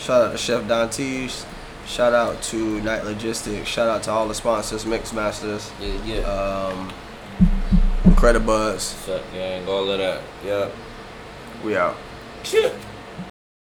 [0.00, 1.46] Shout out to Chef Dantes.
[1.90, 3.68] Shout out to Night Logistics.
[3.68, 6.20] Shout out to all the sponsors, Mix Masters, yeah, yeah.
[6.20, 6.88] um,
[8.14, 8.94] Credit Buzz.
[9.04, 10.22] Shut gang, all of that.
[10.44, 10.70] Yeah.
[11.64, 11.96] We out.
[12.44, 12.76] Shit.